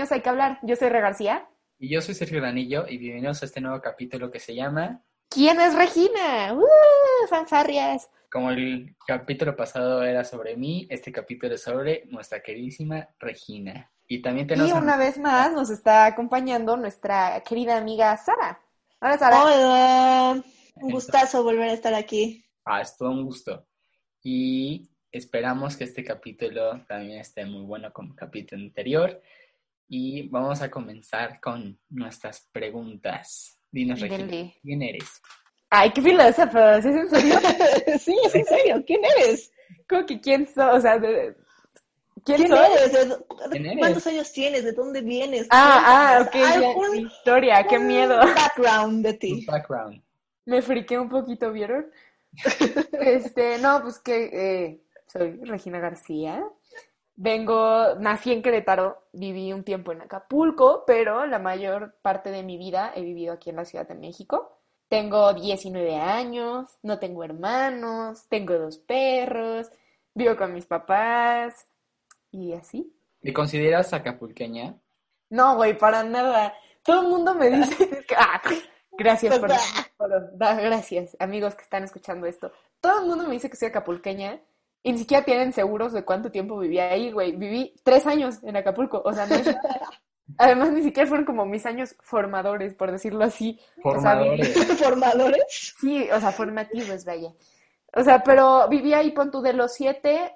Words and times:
bienvenidos 0.00 0.12
a 0.12 0.14
Hay 0.14 0.22
que 0.22 0.28
hablar. 0.30 0.58
Yo 0.62 0.76
soy 0.76 0.88
Re 0.88 1.00
García. 1.02 1.48
Y 1.78 1.92
yo 1.92 2.00
soy 2.00 2.14
Sergio 2.14 2.40
Danillo 2.40 2.86
y 2.88 2.96
bienvenidos 2.96 3.42
a 3.42 3.44
este 3.44 3.60
nuevo 3.60 3.82
capítulo 3.82 4.30
que 4.30 4.38
se 4.38 4.54
llama 4.54 5.02
¿Quién 5.28 5.60
es 5.60 5.74
Regina? 5.74 6.54
¡Uh! 6.54 7.26
¡Fanfarrias! 7.28 8.08
Como 8.32 8.50
el 8.50 8.96
capítulo 9.06 9.54
pasado 9.54 10.02
era 10.02 10.24
sobre 10.24 10.56
mí, 10.56 10.86
este 10.88 11.12
capítulo 11.12 11.54
es 11.54 11.62
sobre 11.62 12.06
nuestra 12.06 12.40
queridísima 12.40 13.10
Regina. 13.18 13.92
Y 14.08 14.22
también 14.22 14.46
tenemos... 14.46 14.70
Y 14.70 14.72
una 14.72 14.96
vez 14.96 15.18
más 15.18 15.52
nos 15.52 15.68
está 15.68 16.06
acompañando 16.06 16.78
nuestra 16.78 17.42
querida 17.46 17.76
amiga 17.76 18.16
Sara. 18.16 18.58
Hola, 19.02 19.18
Sara. 19.18 19.44
Hola. 19.44 20.42
Un 20.76 20.90
gustazo 20.92 21.42
volver 21.42 21.68
a 21.68 21.74
estar 21.74 21.92
aquí. 21.92 22.42
Ah, 22.64 22.80
es 22.80 22.96
todo 22.96 23.10
un 23.10 23.26
gusto. 23.26 23.66
Y 24.22 24.88
esperamos 25.12 25.76
que 25.76 25.84
este 25.84 26.02
capítulo 26.04 26.86
también 26.86 27.20
esté 27.20 27.44
muy 27.44 27.66
bueno 27.66 27.92
como 27.92 28.12
el 28.12 28.16
capítulo 28.16 28.62
anterior. 28.62 29.20
Y 29.92 30.28
vamos 30.28 30.62
a 30.62 30.70
comenzar 30.70 31.40
con 31.40 31.76
nuestras 31.88 32.48
preguntas. 32.52 33.58
Dinos, 33.72 33.98
Regina, 34.00 34.24
Dele. 34.24 34.54
¿quién 34.62 34.82
eres? 34.82 35.20
Ay, 35.68 35.90
qué 35.90 36.00
filósofo. 36.00 36.58
¿Sí 36.80 36.88
es 36.88 36.94
en 36.96 37.10
serio? 37.10 37.38
sí, 37.98 38.16
es 38.24 38.34
en 38.36 38.44
serio. 38.46 38.84
¿Quién 38.86 39.00
eres? 39.04 39.52
¿Cómo 39.88 40.06
que 40.06 40.20
quién 40.20 40.46
soy? 40.46 40.76
O 40.76 40.80
sea, 40.80 40.96
de- 40.96 41.34
¿quién, 42.24 42.36
¿Quién 42.38 42.48
soy? 42.50 42.58
eres? 42.72 42.92
¿De- 42.92 43.04
de- 43.06 43.16
¿Quién 43.50 43.66
eres? 43.66 43.78
¿Cuántos 43.80 44.06
años 44.06 44.32
tienes? 44.32 44.62
¿De 44.64 44.72
dónde 44.72 45.00
vienes? 45.00 45.48
Ah, 45.50 46.18
ah, 46.18 46.22
ok. 46.24 46.34
Ya, 46.34 47.00
historia, 47.00 47.66
qué 47.68 47.78
un 47.78 47.86
miedo. 47.88 48.16
background 48.36 49.04
de 49.04 49.14
ti. 49.14 49.44
background. 49.44 50.00
Me 50.46 50.62
friqué 50.62 51.00
un 51.00 51.08
poquito, 51.08 51.50
¿vieron? 51.52 51.90
Este, 52.92 53.58
no, 53.58 53.82
pues 53.82 53.98
que 53.98 54.24
eh, 54.32 54.80
soy 55.08 55.40
Regina 55.44 55.80
García. 55.80 56.44
Vengo, 57.22 57.96
nací 57.96 58.32
en 58.32 58.40
Querétaro, 58.40 59.02
viví 59.12 59.52
un 59.52 59.62
tiempo 59.62 59.92
en 59.92 60.00
Acapulco, 60.00 60.84
pero 60.86 61.26
la 61.26 61.38
mayor 61.38 61.94
parte 62.00 62.30
de 62.30 62.42
mi 62.42 62.56
vida 62.56 62.92
he 62.96 63.02
vivido 63.02 63.34
aquí 63.34 63.50
en 63.50 63.56
la 63.56 63.66
Ciudad 63.66 63.86
de 63.86 63.94
México. 63.94 64.56
Tengo 64.88 65.34
19 65.34 65.96
años, 65.96 66.78
no 66.82 66.98
tengo 66.98 67.22
hermanos, 67.22 68.24
tengo 68.30 68.54
dos 68.58 68.78
perros, 68.78 69.70
vivo 70.14 70.34
con 70.34 70.54
mis 70.54 70.64
papás 70.64 71.66
y 72.30 72.54
así. 72.54 72.90
¿Te 73.20 73.34
consideras 73.34 73.92
acapulqueña? 73.92 74.76
No, 75.28 75.56
güey, 75.56 75.76
para 75.76 76.02
nada. 76.02 76.54
Todo 76.82 77.02
el 77.02 77.08
mundo 77.08 77.34
me 77.34 77.50
dice, 77.50 78.06
ah, 78.16 78.40
gracias 78.92 79.38
por, 79.38 79.50
por- 79.98 80.38
da- 80.38 80.54
gracias, 80.58 81.18
amigos 81.20 81.54
que 81.54 81.64
están 81.64 81.84
escuchando 81.84 82.26
esto. 82.26 82.50
Todo 82.80 83.00
el 83.00 83.06
mundo 83.08 83.24
me 83.24 83.34
dice 83.34 83.50
que 83.50 83.56
soy 83.58 83.68
acapulqueña 83.68 84.40
y 84.82 84.92
ni 84.92 84.98
siquiera 84.98 85.24
tienen 85.24 85.52
seguros 85.52 85.92
de 85.92 86.04
cuánto 86.04 86.30
tiempo 86.30 86.58
viví 86.58 86.78
ahí, 86.78 87.12
güey. 87.12 87.32
Viví 87.36 87.74
tres 87.82 88.06
años 88.06 88.42
en 88.42 88.56
Acapulco, 88.56 89.02
o 89.04 89.12
sea, 89.12 89.26
no 89.26 89.34
es- 89.36 89.46
Además, 90.38 90.70
ni 90.70 90.82
siquiera 90.84 91.08
fueron 91.08 91.26
como 91.26 91.44
mis 91.44 91.66
años 91.66 91.96
formadores, 92.02 92.74
por 92.74 92.92
decirlo 92.92 93.24
así. 93.24 93.58
O 93.82 93.98
sea, 94.00 94.14
viví- 94.22 94.44
Formadores. 94.84 95.74
Sí, 95.80 96.08
o 96.10 96.20
sea, 96.20 96.30
formativos, 96.30 97.04
vaya. 97.04 97.32
O 97.94 98.02
sea, 98.04 98.22
pero 98.22 98.68
viví 98.68 98.94
ahí, 98.94 99.10
pon 99.10 99.30
tú, 99.32 99.42
de 99.42 99.52
los 99.52 99.74
siete 99.74 100.32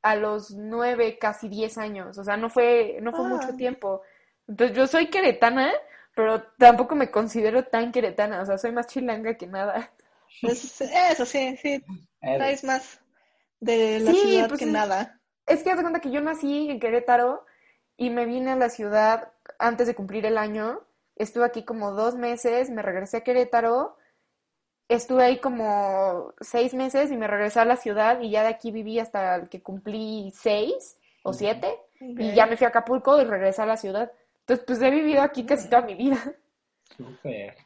a 0.00 0.14
los 0.16 0.52
nueve, 0.52 1.18
casi 1.18 1.48
diez 1.48 1.76
años. 1.76 2.16
O 2.16 2.24
sea, 2.24 2.36
no 2.38 2.48
fue, 2.48 2.98
no 3.02 3.12
fue 3.12 3.26
Ah. 3.26 3.28
mucho 3.28 3.54
tiempo. 3.56 4.00
Entonces, 4.46 4.74
yo 4.74 4.86
soy 4.86 5.08
queretana, 5.08 5.70
pero 6.14 6.42
tampoco 6.56 6.94
me 6.94 7.10
considero 7.10 7.64
tan 7.64 7.92
queretana. 7.92 8.40
O 8.40 8.46
sea, 8.46 8.56
soy 8.56 8.72
más 8.72 8.86
chilanga 8.86 9.34
que 9.34 9.46
nada. 9.46 9.90
Pues, 10.40 10.80
eso 10.80 11.26
sí, 11.26 11.56
sí. 11.58 11.84
Traes 12.20 12.64
más 12.64 13.00
de 13.60 14.00
la 14.00 14.12
Sí, 14.12 14.18
ciudad 14.18 14.48
pues 14.48 14.58
que 14.60 14.64
es- 14.66 14.70
nada. 14.72 15.20
Es 15.46 15.62
que 15.62 15.70
haz 15.70 15.76
de 15.78 15.82
cuenta 15.82 16.00
que 16.00 16.10
yo 16.10 16.20
nací 16.20 16.68
en 16.70 16.78
Querétaro 16.78 17.44
y 17.96 18.10
me 18.10 18.26
vine 18.26 18.50
a 18.52 18.56
la 18.56 18.68
ciudad 18.68 19.32
antes 19.58 19.86
de 19.86 19.94
cumplir 19.94 20.26
el 20.26 20.36
año. 20.38 20.80
Estuve 21.16 21.44
aquí 21.46 21.64
como 21.64 21.92
dos 21.92 22.14
meses, 22.16 22.70
me 22.70 22.82
regresé 22.82 23.16
a 23.18 23.24
Querétaro. 23.24 23.96
Estuve 24.88 25.24
ahí 25.24 25.38
como 25.38 26.32
seis 26.40 26.72
meses 26.74 27.10
y 27.10 27.16
me 27.16 27.26
regresé 27.26 27.60
a 27.60 27.64
la 27.64 27.76
ciudad 27.76 28.20
y 28.20 28.30
ya 28.30 28.42
de 28.42 28.48
aquí 28.48 28.70
viví 28.70 28.98
hasta 28.98 29.48
que 29.48 29.62
cumplí 29.62 30.30
seis 30.34 30.96
o 31.22 31.32
siete. 31.32 31.74
Y 32.00 32.34
ya 32.34 32.46
me 32.46 32.56
fui 32.56 32.64
a 32.64 32.68
Acapulco 32.68 33.20
y 33.20 33.24
regresé 33.24 33.62
a 33.62 33.66
la 33.66 33.76
ciudad. 33.76 34.12
Entonces, 34.40 34.64
pues 34.66 34.80
he 34.80 34.90
vivido 34.90 35.20
aquí 35.22 35.44
casi 35.44 35.68
toda 35.68 35.82
mi 35.82 35.94
vida. 35.94 36.16
Súper. 36.96 37.56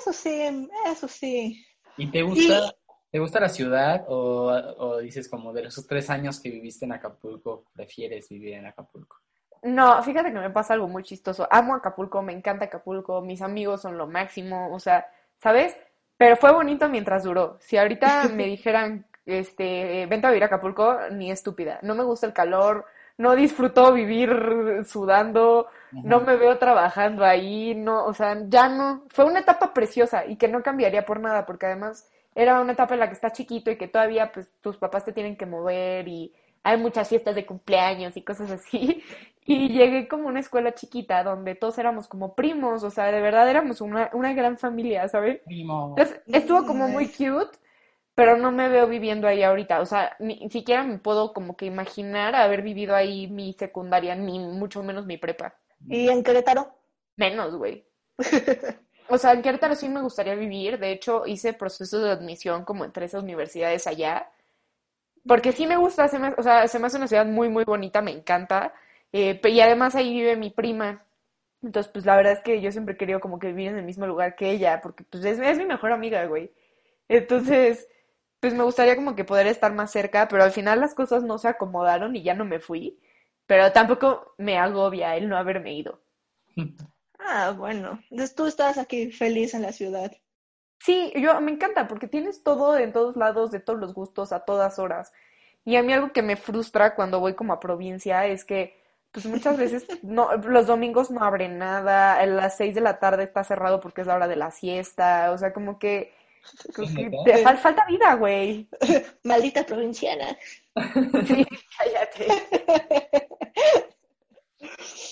Eso 0.00 0.12
sí, 0.12 0.68
eso 0.86 1.08
sí. 1.08 1.64
¿Y 1.96 2.10
te 2.10 2.22
gusta, 2.22 2.74
te 3.10 3.18
gusta 3.18 3.40
la 3.40 3.48
ciudad 3.48 4.04
o, 4.08 4.46
o 4.78 4.98
dices 4.98 5.28
como 5.28 5.52
de 5.52 5.62
esos 5.62 5.86
tres 5.86 6.10
años 6.10 6.40
que 6.40 6.50
viviste 6.50 6.84
en 6.84 6.92
Acapulco, 6.92 7.64
prefieres 7.74 8.28
vivir 8.28 8.54
en 8.54 8.66
Acapulco? 8.66 9.16
No, 9.62 10.02
fíjate 10.02 10.32
que 10.32 10.38
me 10.38 10.50
pasa 10.50 10.74
algo 10.74 10.88
muy 10.88 11.02
chistoso. 11.02 11.46
Amo 11.50 11.74
Acapulco, 11.74 12.22
me 12.22 12.32
encanta 12.32 12.66
Acapulco, 12.66 13.20
mis 13.20 13.42
amigos 13.42 13.82
son 13.82 13.98
lo 13.98 14.06
máximo, 14.06 14.72
o 14.72 14.80
sea, 14.80 15.06
¿sabes? 15.38 15.76
Pero 16.16 16.36
fue 16.36 16.52
bonito 16.52 16.88
mientras 16.88 17.24
duró. 17.24 17.58
Si 17.60 17.76
ahorita 17.76 18.28
me 18.34 18.46
dijeran, 18.46 19.06
este, 19.26 20.06
vente 20.06 20.26
a 20.26 20.30
vivir 20.30 20.44
a 20.44 20.46
Acapulco, 20.46 20.96
ni 21.12 21.30
estúpida. 21.30 21.78
No 21.82 21.94
me 21.94 22.04
gusta 22.04 22.26
el 22.26 22.32
calor, 22.32 22.86
no 23.18 23.36
disfruto 23.36 23.92
vivir 23.92 24.82
sudando, 24.86 25.66
no 25.92 26.20
me 26.20 26.36
veo 26.36 26.56
trabajando 26.56 27.22
ahí, 27.24 27.74
no, 27.74 28.06
o 28.06 28.14
sea, 28.14 28.38
ya 28.48 28.68
no. 28.68 29.04
Fue 29.10 29.26
una 29.26 29.40
etapa 29.40 29.74
preciosa 29.74 30.24
y 30.24 30.36
que 30.36 30.48
no 30.48 30.62
cambiaría 30.62 31.04
por 31.04 31.20
nada, 31.20 31.44
porque 31.44 31.66
además 31.66 32.08
era 32.34 32.60
una 32.60 32.72
etapa 32.72 32.94
en 32.94 33.00
la 33.00 33.08
que 33.08 33.14
estás 33.14 33.32
chiquito 33.32 33.70
y 33.70 33.76
que 33.76 33.88
todavía, 33.88 34.32
pues, 34.32 34.52
tus 34.60 34.76
papás 34.76 35.04
te 35.04 35.12
tienen 35.12 35.36
que 35.36 35.46
mover 35.46 36.08
y 36.08 36.32
hay 36.62 36.76
muchas 36.78 37.08
fiestas 37.08 37.34
de 37.34 37.46
cumpleaños 37.46 38.16
y 38.16 38.22
cosas 38.22 38.50
así. 38.50 39.02
Y 39.46 39.70
llegué 39.70 40.06
como 40.06 40.24
a 40.24 40.26
una 40.28 40.40
escuela 40.40 40.74
chiquita 40.74 41.24
donde 41.24 41.56
todos 41.56 41.76
éramos 41.78 42.06
como 42.06 42.36
primos, 42.36 42.84
o 42.84 42.90
sea, 42.90 43.06
de 43.06 43.20
verdad 43.20 43.50
éramos 43.50 43.80
una, 43.80 44.08
una 44.12 44.32
gran 44.32 44.58
familia, 44.58 45.08
¿sabes? 45.08 45.40
Primo. 45.44 45.96
Entonces, 45.96 46.22
estuvo 46.26 46.64
como 46.66 46.86
muy 46.86 47.08
cute, 47.08 47.58
pero 48.14 48.36
no 48.36 48.52
me 48.52 48.68
veo 48.68 48.86
viviendo 48.86 49.26
ahí 49.26 49.42
ahorita, 49.42 49.80
o 49.80 49.86
sea, 49.86 50.14
ni 50.20 50.48
siquiera 50.50 50.84
me 50.84 50.98
puedo 50.98 51.32
como 51.32 51.56
que 51.56 51.66
imaginar 51.66 52.36
haber 52.36 52.62
vivido 52.62 52.94
ahí 52.94 53.26
mi 53.28 53.54
secundaria, 53.54 54.14
ni 54.14 54.38
mucho 54.38 54.84
menos 54.84 55.06
mi 55.06 55.16
prepa. 55.16 55.56
¿Y 55.88 56.08
en 56.10 56.22
Querétaro? 56.22 56.72
Menos, 57.16 57.56
güey. 57.56 57.86
O 59.10 59.18
sea, 59.18 59.32
en 59.32 59.42
Querétaro 59.42 59.74
sí 59.74 59.88
me 59.88 60.02
gustaría 60.02 60.34
vivir, 60.36 60.78
de 60.78 60.92
hecho 60.92 61.26
hice 61.26 61.52
proceso 61.52 61.98
de 62.00 62.10
admisión 62.12 62.64
como 62.64 62.84
entre 62.84 63.06
esas 63.06 63.22
universidades 63.22 63.86
allá, 63.86 64.30
porque 65.26 65.52
sí 65.52 65.66
me 65.66 65.76
gusta, 65.76 66.08
se 66.08 66.18
o 66.18 66.42
sea, 66.42 66.68
se 66.68 66.78
me 66.78 66.86
hace 66.86 66.96
una 66.96 67.08
ciudad 67.08 67.26
muy, 67.26 67.48
muy 67.48 67.64
bonita, 67.64 68.02
me 68.02 68.12
encanta, 68.12 68.72
eh, 69.12 69.40
y 69.44 69.60
además 69.60 69.94
ahí 69.96 70.14
vive 70.14 70.36
mi 70.36 70.50
prima, 70.50 71.04
entonces 71.62 71.90
pues 71.92 72.06
la 72.06 72.16
verdad 72.16 72.34
es 72.34 72.40
que 72.40 72.60
yo 72.60 72.72
siempre 72.72 72.94
he 72.94 72.98
querido 72.98 73.20
como 73.20 73.38
que 73.38 73.48
vivir 73.48 73.68
en 73.68 73.78
el 73.78 73.84
mismo 73.84 74.06
lugar 74.06 74.36
que 74.36 74.50
ella, 74.50 74.80
porque 74.82 75.04
pues 75.04 75.24
es, 75.24 75.38
es 75.40 75.58
mi 75.58 75.66
mejor 75.66 75.92
amiga, 75.92 76.24
güey. 76.26 76.52
Entonces, 77.08 77.88
pues 78.40 78.54
me 78.54 78.64
gustaría 78.64 78.96
como 78.96 79.16
que 79.16 79.24
poder 79.24 79.46
estar 79.48 79.74
más 79.74 79.92
cerca, 79.92 80.28
pero 80.28 80.44
al 80.44 80.52
final 80.52 80.80
las 80.80 80.94
cosas 80.94 81.24
no 81.24 81.38
se 81.38 81.48
acomodaron 81.48 82.16
y 82.16 82.22
ya 82.22 82.34
no 82.34 82.44
me 82.44 82.60
fui, 82.60 82.98
pero 83.46 83.72
tampoco 83.72 84.34
me 84.38 84.58
agobia 84.58 85.16
el 85.16 85.28
no 85.28 85.36
haberme 85.36 85.74
ido. 85.74 86.00
Ah, 87.26 87.52
bueno. 87.56 88.00
Entonces 88.10 88.34
tú 88.34 88.46
estás 88.46 88.78
aquí 88.78 89.10
feliz 89.12 89.54
en 89.54 89.62
la 89.62 89.72
ciudad. 89.72 90.12
Sí, 90.78 91.12
yo 91.16 91.38
me 91.40 91.52
encanta 91.52 91.86
porque 91.86 92.08
tienes 92.08 92.42
todo 92.42 92.76
en 92.78 92.92
todos 92.92 93.16
lados, 93.16 93.50
de 93.50 93.60
todos 93.60 93.78
los 93.78 93.92
gustos, 93.94 94.32
a 94.32 94.40
todas 94.44 94.78
horas. 94.78 95.12
Y 95.64 95.76
a 95.76 95.82
mí 95.82 95.92
algo 95.92 96.12
que 96.12 96.22
me 96.22 96.36
frustra 96.36 96.94
cuando 96.94 97.20
voy 97.20 97.34
como 97.34 97.52
a 97.52 97.60
provincia 97.60 98.26
es 98.26 98.44
que, 98.46 98.82
pues 99.12 99.26
muchas 99.26 99.58
veces 99.58 99.86
no, 100.02 100.34
los 100.36 100.66
domingos 100.66 101.10
no 101.10 101.22
abren 101.22 101.58
nada, 101.58 102.14
a 102.18 102.24
las 102.26 102.56
seis 102.56 102.74
de 102.74 102.80
la 102.80 102.98
tarde 102.98 103.24
está 103.24 103.44
cerrado 103.44 103.80
porque 103.80 104.00
es 104.00 104.06
la 104.06 104.14
hora 104.14 104.28
de 104.28 104.36
la 104.36 104.50
siesta, 104.50 105.30
o 105.32 105.38
sea, 105.38 105.52
como 105.52 105.78
que, 105.78 106.14
como 106.74 106.88
que 106.94 107.10
¿Neta? 107.10 107.24
te 107.24 107.44
fal- 107.44 107.58
falta 107.58 107.84
vida, 107.86 108.14
güey. 108.14 108.66
Maldita 109.24 109.64
provinciana. 109.66 110.36
Sí, 111.26 111.44
cállate. 111.76 112.26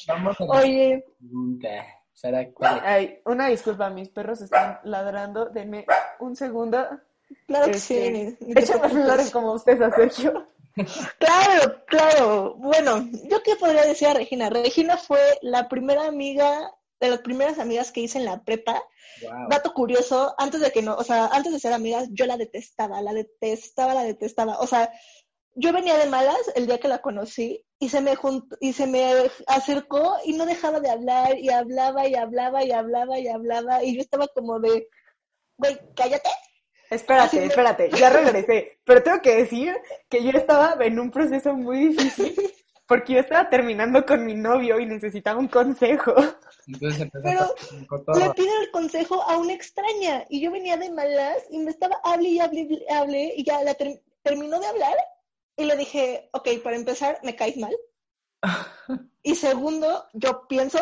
Vamos 0.07 0.41
a 0.41 0.45
Oye, 0.45 1.05
pregunta. 1.19 1.85
Ay, 2.83 3.21
una 3.25 3.49
disculpa, 3.49 3.91
mis 3.91 4.09
perros 4.09 4.41
están 4.41 4.81
ladrando, 4.85 5.47
denme 5.47 5.87
un 6.19 6.35
segundo. 6.37 6.85
claro 7.47 7.67
que 7.67 7.77
Este, 7.77 8.37
sí. 8.41 8.53
Échame 8.57 8.89
flores 8.89 9.31
como 9.31 9.53
ustedes 9.53 9.81
a 9.81 9.91
Sergio. 9.95 10.47
Claro, 11.19 11.85
claro. 11.87 12.55
Bueno, 12.55 13.09
¿yo 13.25 13.43
qué 13.43 13.57
podría 13.57 13.83
decir 13.85 14.07
a 14.07 14.15
Regina? 14.15 14.49
Regina 14.49 14.97
fue 14.97 15.19
la 15.43 15.69
primera 15.69 16.07
amiga, 16.07 16.73
de 17.01 17.11
las 17.11 17.19
primeras 17.21 17.59
amigas 17.59 17.91
que 17.91 18.01
hice 18.03 18.19
en 18.19 18.25
la 18.25 18.45
prepa. 18.45 18.81
Wow. 19.23 19.49
Dato 19.49 19.75
curioso, 19.75 20.37
antes 20.39 20.61
de 20.61 20.71
que 20.71 20.83
no, 20.83 20.95
o 20.95 21.03
sea, 21.03 21.27
antes 21.33 21.53
de 21.53 21.59
ser 21.59 21.73
amigas, 21.73 22.09
yo 22.13 22.27
la 22.27 22.37
detestaba, 22.37 23.03
la 23.03 23.13
detestaba, 23.13 23.93
la 23.95 24.05
detestaba. 24.05 24.61
O 24.61 24.69
sea, 24.69 24.93
yo 25.57 25.73
venía 25.73 25.99
de 25.99 26.07
malas 26.07 26.53
el 26.55 26.67
día 26.67 26.79
que 26.79 26.87
la 26.87 26.99
conocí 26.99 27.65
y 27.81 27.89
se 27.89 28.01
me 28.01 28.17
juntó, 28.17 28.57
y 28.61 28.73
se 28.73 28.87
me 28.87 29.31
acercó 29.47 30.17
y 30.25 30.33
no 30.33 30.47
dejaba 30.47 30.81
de 30.81 30.91
hablar 30.91 31.39
y 31.39 31.51
hablaba 31.51 32.07
y 32.09 32.15
hablaba 32.15 32.65
y 32.65 32.73
hablaba 32.73 33.19
y 33.19 33.29
hablaba 33.29 33.85
y 33.85 33.95
yo 33.97 34.01
estaba 34.01 34.27
como 34.29 34.59
de, 34.61 34.89
güey, 35.57 35.79
cállate. 35.95 36.29
Espérate, 36.91 37.37
me- 37.41 37.47
espérate, 37.47 37.91
ya 37.91 38.11
regresé. 38.11 38.81
Pero 38.85 39.03
tengo 39.03 39.21
que 39.21 39.37
decir 39.37 39.77
que 40.09 40.25
yo 40.25 40.31
estaba 40.31 40.77
en 40.85 40.99
un 40.99 41.11
proceso 41.11 41.55
muy 41.55 41.89
difícil 41.89 42.35
porque 42.87 43.13
yo 43.13 43.21
estaba 43.21 43.51
terminando 43.51 44.05
con 44.07 44.25
mi 44.25 44.35
novio 44.35 44.81
y 44.81 44.87
necesitaba 44.87 45.39
un 45.39 45.49
consejo. 45.49 46.15
Entonces 46.67 47.09
Pero 47.23 47.41
a 47.43 48.19
le 48.19 48.31
pide 48.35 48.51
el 48.63 48.71
consejo 48.71 49.23
a 49.23 49.37
una 49.37 49.53
extraña 49.53 50.25
y 50.31 50.41
yo 50.41 50.51
venía 50.51 50.77
de 50.79 50.91
malas 50.91 51.37
y 51.51 51.59
me 51.59 51.71
estaba 51.71 52.01
hable 52.03 52.29
y 52.31 52.41
hable, 52.41 52.61
y 52.63 52.87
hable 52.93 53.33
y 53.37 53.45
ya 53.45 53.63
la 53.63 53.75
ter- 53.75 54.03
terminó 54.23 54.59
de 54.59 54.67
hablar 54.67 54.95
y 55.59 55.65
le 55.65 55.77
dije, 55.77 56.31
ok, 56.33 56.49
para 56.63 56.77
empezar, 56.77 57.21
me 57.23 57.37
caes 57.37 57.57
mal. 57.59 57.77
Y 59.23 59.35
segundo, 59.35 60.07
yo 60.15 60.47
pienso 60.49 60.79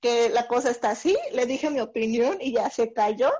que 0.00 0.28
la 0.28 0.48
cosa 0.48 0.70
está 0.70 0.90
así, 0.90 1.16
le 1.32 1.46
dije 1.46 1.70
mi 1.70 1.80
opinión 1.80 2.36
y 2.42 2.52
ya 2.52 2.68
se 2.68 2.92
cayó, 2.92 3.32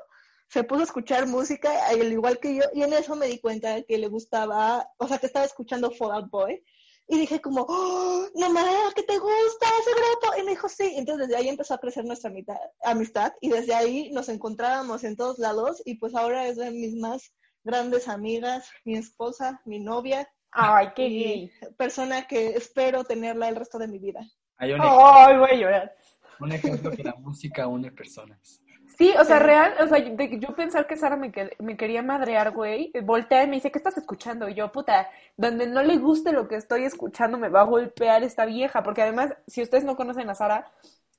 se 0.48 0.64
puso 0.64 0.80
a 0.80 0.84
escuchar 0.84 1.26
música 1.26 1.86
al 1.88 2.10
igual 2.10 2.38
que 2.38 2.54
yo 2.54 2.62
y 2.72 2.82
en 2.82 2.94
eso 2.94 3.16
me 3.16 3.26
di 3.26 3.38
cuenta 3.38 3.82
que 3.82 3.98
le 3.98 4.08
gustaba, 4.08 4.88
o 4.96 5.08
sea, 5.08 5.18
que 5.18 5.26
estaba 5.26 5.44
escuchando 5.44 5.90
Fall 5.90 6.12
Out 6.12 6.30
Boy 6.30 6.64
y 7.08 7.18
dije 7.18 7.40
como, 7.40 7.66
oh, 7.68 8.26
no 8.34 8.50
más, 8.50 8.94
que 8.94 9.02
te 9.02 9.18
gusta 9.18 9.66
ese 9.80 9.90
grupo. 9.90 10.38
Y 10.38 10.42
me 10.42 10.50
dijo, 10.52 10.68
sí. 10.68 10.94
Entonces 10.96 11.28
desde 11.28 11.40
ahí 11.40 11.48
empezó 11.48 11.74
a 11.74 11.78
crecer 11.78 12.04
nuestra 12.04 12.30
amita- 12.30 12.58
amistad 12.82 13.32
y 13.40 13.50
desde 13.50 13.74
ahí 13.74 14.10
nos 14.12 14.28
encontrábamos 14.28 15.04
en 15.04 15.16
todos 15.16 15.38
lados 15.38 15.82
y 15.84 15.96
pues 15.96 16.14
ahora 16.14 16.48
es 16.48 16.56
de 16.56 16.70
mis 16.70 16.94
más 16.96 17.32
grandes 17.62 18.08
amigas, 18.08 18.68
mi 18.84 18.96
esposa, 18.96 19.60
mi 19.64 19.78
novia 19.80 20.28
Ay, 20.52 20.88
qué 20.94 21.06
y 21.06 21.24
gay. 21.24 21.52
persona 21.76 22.26
que 22.26 22.48
espero 22.56 23.04
tenerla 23.04 23.48
el 23.48 23.56
resto 23.56 23.78
de 23.78 23.88
mi 23.88 23.98
vida. 23.98 24.20
Hay 24.56 24.72
un, 24.72 24.80
Ay, 24.82 25.36
voy 25.36 25.50
a 25.50 25.54
llorar. 25.54 25.94
un 26.40 26.52
ejemplo 26.52 26.90
que 26.90 27.02
la 27.04 27.14
música 27.16 27.66
une 27.66 27.90
personas. 27.92 28.62
Sí, 28.96 29.12
o 29.18 29.24
sea, 29.24 29.38
real, 29.38 29.74
o 29.80 29.86
sea, 29.88 30.00
de 30.00 30.38
yo 30.40 30.54
pensar 30.56 30.86
que 30.86 30.96
Sara 30.96 31.16
me, 31.16 31.30
que- 31.30 31.54
me 31.58 31.76
quería 31.76 32.02
madrear, 32.02 32.52
güey, 32.52 32.90
voltea 33.02 33.42
y 33.44 33.46
me 33.48 33.56
dice, 33.56 33.70
¿qué 33.70 33.76
estás 33.78 33.98
escuchando? 33.98 34.48
Y 34.48 34.54
yo, 34.54 34.72
puta, 34.72 35.10
donde 35.36 35.66
no 35.66 35.82
le 35.82 35.98
guste 35.98 36.32
lo 36.32 36.48
que 36.48 36.54
estoy 36.56 36.84
escuchando 36.84 37.36
me 37.36 37.50
va 37.50 37.60
a 37.60 37.64
golpear 37.64 38.22
esta 38.22 38.46
vieja, 38.46 38.82
porque 38.82 39.02
además, 39.02 39.34
si 39.46 39.60
ustedes 39.62 39.84
no 39.84 39.96
conocen 39.96 40.30
a 40.30 40.34
Sara, 40.34 40.70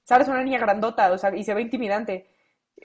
Sara 0.05 0.23
es 0.23 0.29
una 0.29 0.43
niña 0.43 0.57
grandota, 0.59 1.11
o 1.11 1.17
sea, 1.19 1.35
y 1.35 1.43
se 1.43 1.53
ve 1.53 1.61
intimidante. 1.61 2.27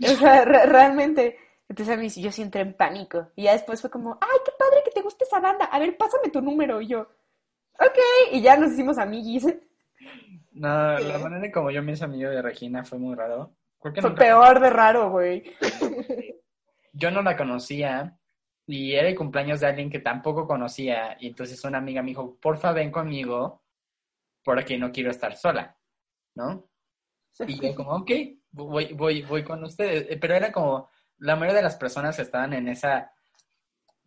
O 0.04 0.08
sea, 0.16 0.44
re- 0.44 0.66
realmente. 0.66 1.38
Entonces 1.72 1.94
a 1.96 1.98
mí 1.98 2.10
yo 2.10 2.30
sí 2.30 2.42
entré 2.42 2.60
en 2.60 2.74
pánico. 2.74 3.30
Y 3.34 3.44
ya 3.44 3.52
después 3.54 3.80
fue 3.80 3.88
como, 3.88 4.18
ay, 4.20 4.38
qué 4.44 4.52
padre 4.58 4.82
que 4.84 4.90
te 4.90 5.00
guste 5.00 5.24
esa 5.24 5.40
banda. 5.40 5.64
A 5.64 5.78
ver, 5.78 5.96
pásame 5.96 6.28
tu 6.28 6.42
número. 6.42 6.82
Y 6.82 6.88
yo, 6.88 7.00
ok. 7.00 7.98
Y 8.32 8.42
ya 8.42 8.58
nos 8.58 8.72
hicimos 8.72 8.98
amiguis. 8.98 9.46
No, 10.50 10.98
la 10.98 11.18
manera 11.18 11.50
como 11.50 11.70
yo 11.70 11.82
me 11.82 11.92
hice 11.92 12.04
amigo 12.04 12.28
de 12.28 12.42
Regina 12.42 12.84
fue 12.84 12.98
muy 12.98 13.14
raro. 13.14 13.54
Creo 13.80 13.94
que 13.94 14.02
Fue 14.02 14.10
nunca- 14.10 14.22
peor 14.22 14.60
de 14.60 14.68
raro, 14.68 15.10
güey. 15.12 15.44
Yo 16.92 17.10
no 17.10 17.22
la 17.22 17.38
conocía 17.38 18.18
y 18.66 18.92
era 18.92 19.08
el 19.08 19.16
cumpleaños 19.16 19.60
de 19.60 19.68
alguien 19.68 19.88
que 19.88 20.00
tampoco 20.00 20.46
conocía 20.46 21.16
y 21.18 21.28
entonces 21.28 21.64
una 21.64 21.78
amiga 21.78 22.02
me 22.02 22.08
dijo, 22.08 22.36
porfa 22.38 22.72
ven 22.72 22.90
conmigo 22.90 23.62
porque 24.44 24.76
no 24.76 24.92
quiero 24.92 25.10
estar 25.10 25.34
sola, 25.38 25.74
¿no? 26.34 26.68
Y 27.46 27.58
yo 27.58 27.74
como, 27.74 27.92
ok, 27.92 28.10
voy, 28.50 28.92
voy, 28.92 29.22
voy 29.22 29.42
con 29.42 29.64
ustedes. 29.64 30.04
Eh, 30.10 30.18
Pero 30.18 30.34
era 30.34 30.52
como, 30.52 30.90
la 31.22 31.36
mayoría 31.36 31.56
de 31.58 31.62
las 31.62 31.76
personas 31.76 32.18
estaban 32.18 32.52
en 32.52 32.68
esa, 32.68 33.12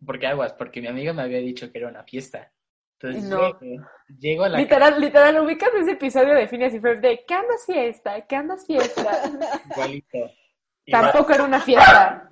porque 0.04 0.26
aguas, 0.26 0.52
porque 0.52 0.80
mi 0.80 0.86
amiga 0.88 1.12
me 1.12 1.22
había 1.22 1.38
dicho 1.38 1.72
que 1.72 1.78
era 1.78 1.88
una 1.88 2.04
fiesta. 2.04 2.52
Entonces 2.98 3.24
No. 3.24 3.58
llego, 3.58 3.86
llego 4.18 4.44
a 4.44 4.48
la 4.50 4.58
Literal, 4.58 5.00
literal, 5.00 5.38
ubicas 5.40 5.70
ese 5.74 5.92
episodio 5.92 6.34
de 6.34 6.46
Phineas 6.48 6.74
y 6.74 6.80
Ferb 6.80 7.00
de 7.00 7.24
¿qué 7.26 7.34
andas 7.34 7.64
fiesta? 7.66 8.20
¿Qué 8.26 8.36
andas 8.36 8.66
fiesta? 8.66 9.02
igualito. 9.70 10.18
Igual. 10.84 11.02
Tampoco 11.12 11.32
era 11.32 11.44
una 11.44 11.60
fiesta. 11.60 12.30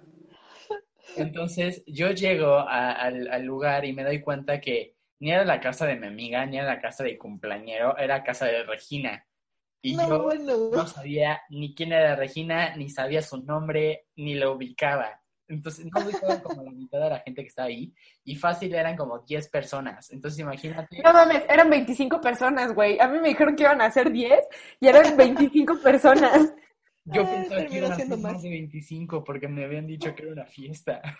Entonces 1.16 1.82
yo 1.86 2.10
llego 2.10 2.56
a- 2.58 2.92
al, 2.92 3.28
al 3.30 3.42
lugar 3.44 3.84
y 3.84 3.92
me 3.92 4.04
doy 4.04 4.20
cuenta 4.20 4.60
que 4.60 4.94
ni 5.20 5.32
era 5.32 5.44
la 5.44 5.60
casa 5.60 5.86
de 5.86 5.96
mi 5.96 6.06
amiga, 6.06 6.44
ni 6.46 6.58
era 6.58 6.66
la 6.66 6.80
casa 6.80 7.04
del 7.04 7.18
cumpleañero, 7.18 7.96
era 7.96 8.22
casa 8.22 8.46
de 8.46 8.64
Regina. 8.64 9.24
Y 9.84 9.96
No, 9.96 10.08
yo 10.08 10.22
bueno. 10.22 10.70
no 10.72 10.86
sabía 10.86 11.42
ni 11.50 11.74
quién 11.74 11.92
era 11.92 12.16
Regina, 12.16 12.74
ni 12.74 12.88
sabía 12.88 13.20
su 13.20 13.42
nombre, 13.44 14.06
ni 14.16 14.34
la 14.34 14.48
ubicaba. 14.50 15.20
Entonces 15.46 15.84
no 15.92 16.00
ubicaba 16.02 16.40
como 16.42 16.62
la 16.62 16.70
mitad 16.70 17.00
de 17.00 17.10
la 17.10 17.18
gente 17.20 17.42
que 17.42 17.48
estaba 17.48 17.68
ahí 17.68 17.92
y 18.24 18.34
fácil 18.34 18.74
eran 18.74 18.96
como 18.96 19.18
10 19.18 19.46
personas. 19.50 20.10
Entonces 20.10 20.40
imagínate, 20.40 21.02
No 21.04 21.12
mames, 21.12 21.42
eran 21.50 21.68
25 21.68 22.18
personas, 22.18 22.72
güey. 22.74 22.98
A 22.98 23.08
mí 23.08 23.18
me 23.20 23.28
dijeron 23.28 23.54
que 23.56 23.64
iban 23.64 23.82
a 23.82 23.90
ser 23.90 24.10
10 24.10 24.40
y 24.80 24.88
eran 24.88 25.18
25 25.18 25.78
personas. 25.82 26.54
yo 27.04 27.28
pensaba 27.28 27.66
que 27.66 27.76
iban 27.76 27.92
a 27.92 27.96
ser 27.96 28.08
más 28.08 28.20
más. 28.20 28.42
de 28.42 28.48
25 28.48 29.22
porque 29.22 29.48
me 29.48 29.64
habían 29.66 29.86
dicho 29.86 30.14
que 30.14 30.22
era 30.22 30.32
una 30.32 30.46
fiesta. 30.46 31.02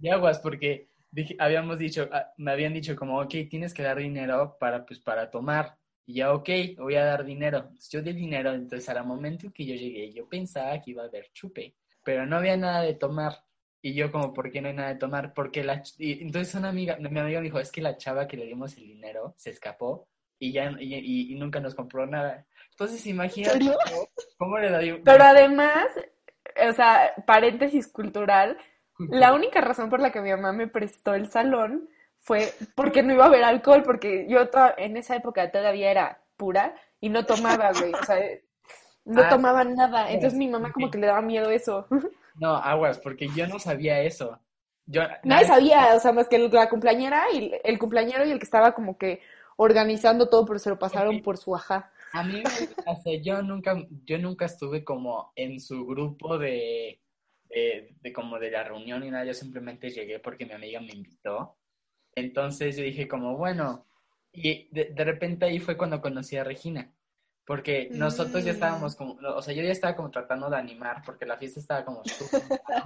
Y 0.00 0.08
aguas, 0.08 0.40
porque 0.40 0.88
dije- 1.12 1.36
habíamos 1.38 1.78
dicho, 1.78 2.08
ah, 2.10 2.32
me 2.36 2.50
habían 2.50 2.74
dicho 2.74 2.96
como, 2.96 3.20
ok, 3.20 3.32
tienes 3.48 3.72
que 3.72 3.84
dar 3.84 3.98
dinero 3.98 4.56
para, 4.58 4.84
pues, 4.84 4.98
para 4.98 5.30
tomar. 5.30 5.78
Y 6.06 6.14
ya, 6.14 6.32
ok, 6.32 6.48
voy 6.78 6.96
a 6.96 7.04
dar 7.04 7.24
dinero. 7.24 7.58
Entonces, 7.58 7.88
yo 7.90 8.02
di 8.02 8.12
dinero, 8.12 8.52
entonces 8.52 8.88
al 8.88 9.04
momento 9.06 9.52
que 9.52 9.64
yo 9.64 9.74
llegué, 9.74 10.12
yo 10.12 10.28
pensaba 10.28 10.80
que 10.80 10.90
iba 10.92 11.02
a 11.04 11.06
haber 11.06 11.30
chupe, 11.32 11.74
pero 12.04 12.26
no 12.26 12.36
había 12.36 12.56
nada 12.56 12.82
de 12.82 12.94
tomar. 12.94 13.44
Y 13.80 13.94
yo 13.94 14.10
como, 14.12 14.32
¿por 14.32 14.50
qué 14.50 14.60
no 14.60 14.68
hay 14.68 14.74
nada 14.74 14.90
de 14.90 14.96
tomar? 15.00 15.32
Porque 15.34 15.64
la... 15.64 15.82
y 15.98 16.22
entonces 16.22 16.54
una 16.54 16.68
amiga, 16.68 16.96
mi 16.98 17.06
amiga 17.18 17.38
me 17.40 17.44
dijo, 17.44 17.58
es 17.58 17.70
que 17.72 17.80
la 17.82 17.96
chava 17.96 18.26
que 18.28 18.36
le 18.36 18.46
dimos 18.46 18.76
el 18.76 18.86
dinero 18.86 19.34
se 19.36 19.50
escapó 19.50 20.06
y 20.38 20.52
ya 20.52 20.72
y, 20.78 20.94
y- 20.94 21.32
y 21.32 21.34
nunca 21.36 21.60
nos 21.60 21.74
compró 21.74 22.06
nada. 22.06 22.46
Entonces 22.70 23.04
imagínate 23.06 23.58
cómo, 23.60 24.08
cómo 24.38 24.58
le 24.58 24.70
doy 24.70 24.90
un... 24.92 25.02
Pero 25.04 25.24
además, 25.24 25.86
o 26.68 26.72
sea, 26.72 27.12
paréntesis 27.26 27.88
cultural, 27.88 28.56
la 28.98 29.32
única 29.34 29.60
razón 29.60 29.90
por 29.90 30.00
la 30.00 30.12
que 30.12 30.20
mi 30.20 30.30
mamá 30.30 30.52
me 30.52 30.68
prestó 30.68 31.14
el 31.14 31.28
salón 31.30 31.88
fue 32.22 32.52
porque 32.74 33.02
no 33.02 33.12
iba 33.12 33.24
a 33.24 33.28
haber 33.28 33.44
alcohol, 33.44 33.82
porque 33.82 34.26
yo 34.28 34.48
en 34.78 34.96
esa 34.96 35.16
época 35.16 35.50
todavía 35.50 35.90
era 35.90 36.22
pura 36.36 36.74
y 37.00 37.08
no 37.10 37.26
tomaba, 37.26 37.72
güey. 37.72 37.92
O 37.92 38.04
sea, 38.04 38.18
no 39.04 39.22
Ah, 39.22 39.28
tomaba 39.28 39.64
nada. 39.64 40.10
Entonces 40.10 40.38
mi 40.38 40.48
mamá 40.48 40.72
como 40.72 40.90
que 40.90 40.98
le 40.98 41.08
daba 41.08 41.20
miedo 41.22 41.50
eso. 41.50 41.86
No, 42.34 42.56
aguas, 42.56 42.98
porque 42.98 43.28
yo 43.36 43.46
no 43.46 43.58
sabía 43.58 44.00
eso. 44.00 44.40
Yo, 44.86 45.02
Nadie 45.24 45.46
sabía, 45.46 45.94
o 45.94 46.00
sea, 46.00 46.12
más 46.12 46.28
que 46.28 46.38
la 46.38 46.68
cumpleañera 46.68 47.24
y 47.32 47.52
el, 47.62 47.78
cumpleañero 47.78 48.24
y 48.24 48.30
el 48.30 48.38
que 48.38 48.44
estaba 48.44 48.72
como 48.72 48.98
que 48.98 49.20
organizando 49.56 50.28
todo, 50.28 50.44
pero 50.44 50.58
se 50.58 50.70
lo 50.70 50.78
pasaron 50.78 51.22
por 51.22 51.36
su 51.38 51.54
ajá. 51.54 51.92
A 52.12 52.24
mí, 52.24 52.42
me- 52.42 52.92
o 52.92 52.96
sea, 53.02 53.20
yo 53.22 53.42
nunca, 53.42 53.76
yo 54.04 54.18
nunca 54.18 54.46
estuve 54.46 54.84
como 54.84 55.32
en 55.36 55.60
su 55.60 55.86
grupo 55.86 56.36
de, 56.38 57.00
de, 57.48 57.94
de 58.00 58.12
como 58.12 58.38
de 58.38 58.50
la 58.50 58.64
reunión 58.64 59.04
y 59.04 59.10
nada, 59.10 59.24
yo 59.24 59.34
simplemente 59.34 59.90
llegué 59.90 60.18
porque 60.18 60.46
mi 60.46 60.52
amiga 60.52 60.80
me 60.80 60.92
invitó. 60.92 61.56
Entonces 62.14 62.76
yo 62.76 62.82
dije 62.84 63.08
como, 63.08 63.36
bueno, 63.36 63.86
y 64.32 64.68
de, 64.74 64.86
de 64.94 65.04
repente 65.04 65.44
ahí 65.46 65.58
fue 65.60 65.76
cuando 65.76 66.00
conocí 66.00 66.36
a 66.36 66.44
Regina, 66.44 66.92
porque 67.46 67.88
nosotros 67.92 68.44
ya 68.44 68.52
Mm. 68.52 68.54
estábamos 68.54 68.96
como, 68.96 69.14
o 69.14 69.42
sea, 69.42 69.54
yo 69.54 69.62
ya 69.62 69.72
estaba 69.72 69.96
como 69.96 70.10
tratando 70.10 70.48
de 70.50 70.56
animar, 70.56 71.02
porque 71.04 71.26
la 71.26 71.36
fiesta 71.36 71.60
estaba 71.60 71.84
como 71.84 72.04
súper, 72.04 72.42
¿no? 72.50 72.84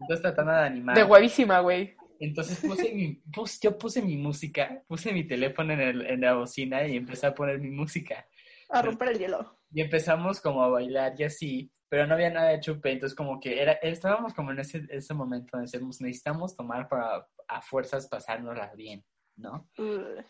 Entonces 0.00 0.22
tratando 0.22 0.52
de 0.52 0.58
animar. 0.58 0.96
De 0.96 1.04
huevísima, 1.04 1.60
güey. 1.60 1.96
Entonces 2.20 2.58
puse 2.58 2.92
mi, 2.92 3.14
pus- 3.32 3.60
yo 3.60 3.78
puse 3.78 4.02
mi 4.02 4.16
música, 4.16 4.82
puse 4.88 5.12
mi 5.12 5.24
teléfono 5.24 5.72
en, 5.72 5.80
el, 5.80 6.06
en 6.06 6.20
la 6.20 6.34
bocina 6.34 6.84
y 6.86 6.96
empecé 6.96 7.26
a 7.28 7.34
poner 7.34 7.58
mi 7.60 7.70
música. 7.70 8.26
A 8.70 8.82
romper 8.82 9.08
el 9.10 9.18
hielo. 9.18 9.58
Y 9.72 9.80
empezamos 9.82 10.40
como 10.40 10.62
a 10.64 10.68
bailar 10.68 11.14
y 11.18 11.24
así, 11.24 11.70
pero 11.88 12.06
no 12.06 12.14
había 12.14 12.30
nada 12.30 12.48
de 12.50 12.60
chupe, 12.60 12.90
entonces 12.90 13.16
como 13.16 13.38
que 13.38 13.60
era, 13.62 13.72
estábamos 13.74 14.34
como 14.34 14.50
en 14.50 14.58
ese, 14.60 14.82
ese 14.90 15.14
momento 15.14 15.50
donde 15.52 15.66
decíamos, 15.70 16.00
necesitamos 16.00 16.56
tomar 16.56 16.88
para 16.88 17.26
a 17.48 17.60
fuerzas 17.62 18.08
pasárnoslas 18.08 18.76
bien, 18.76 19.04
¿no? 19.36 19.68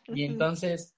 Y 0.07 0.25
entonces, 0.25 0.97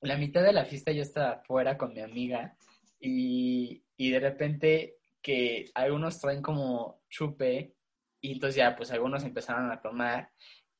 la 0.00 0.16
mitad 0.16 0.42
de 0.42 0.52
la 0.52 0.64
fiesta 0.64 0.92
yo 0.92 1.02
estaba 1.02 1.32
afuera 1.32 1.76
con 1.76 1.94
mi 1.94 2.00
amiga 2.00 2.56
y, 3.00 3.84
y 3.96 4.10
de 4.10 4.20
repente 4.20 4.96
que 5.22 5.70
algunos 5.74 6.20
traen 6.20 6.42
como 6.42 7.02
chupe 7.08 7.74
y 8.20 8.32
entonces 8.32 8.56
ya 8.56 8.76
pues 8.76 8.90
algunos 8.92 9.24
empezaron 9.24 9.70
a 9.70 9.80
tomar 9.80 10.30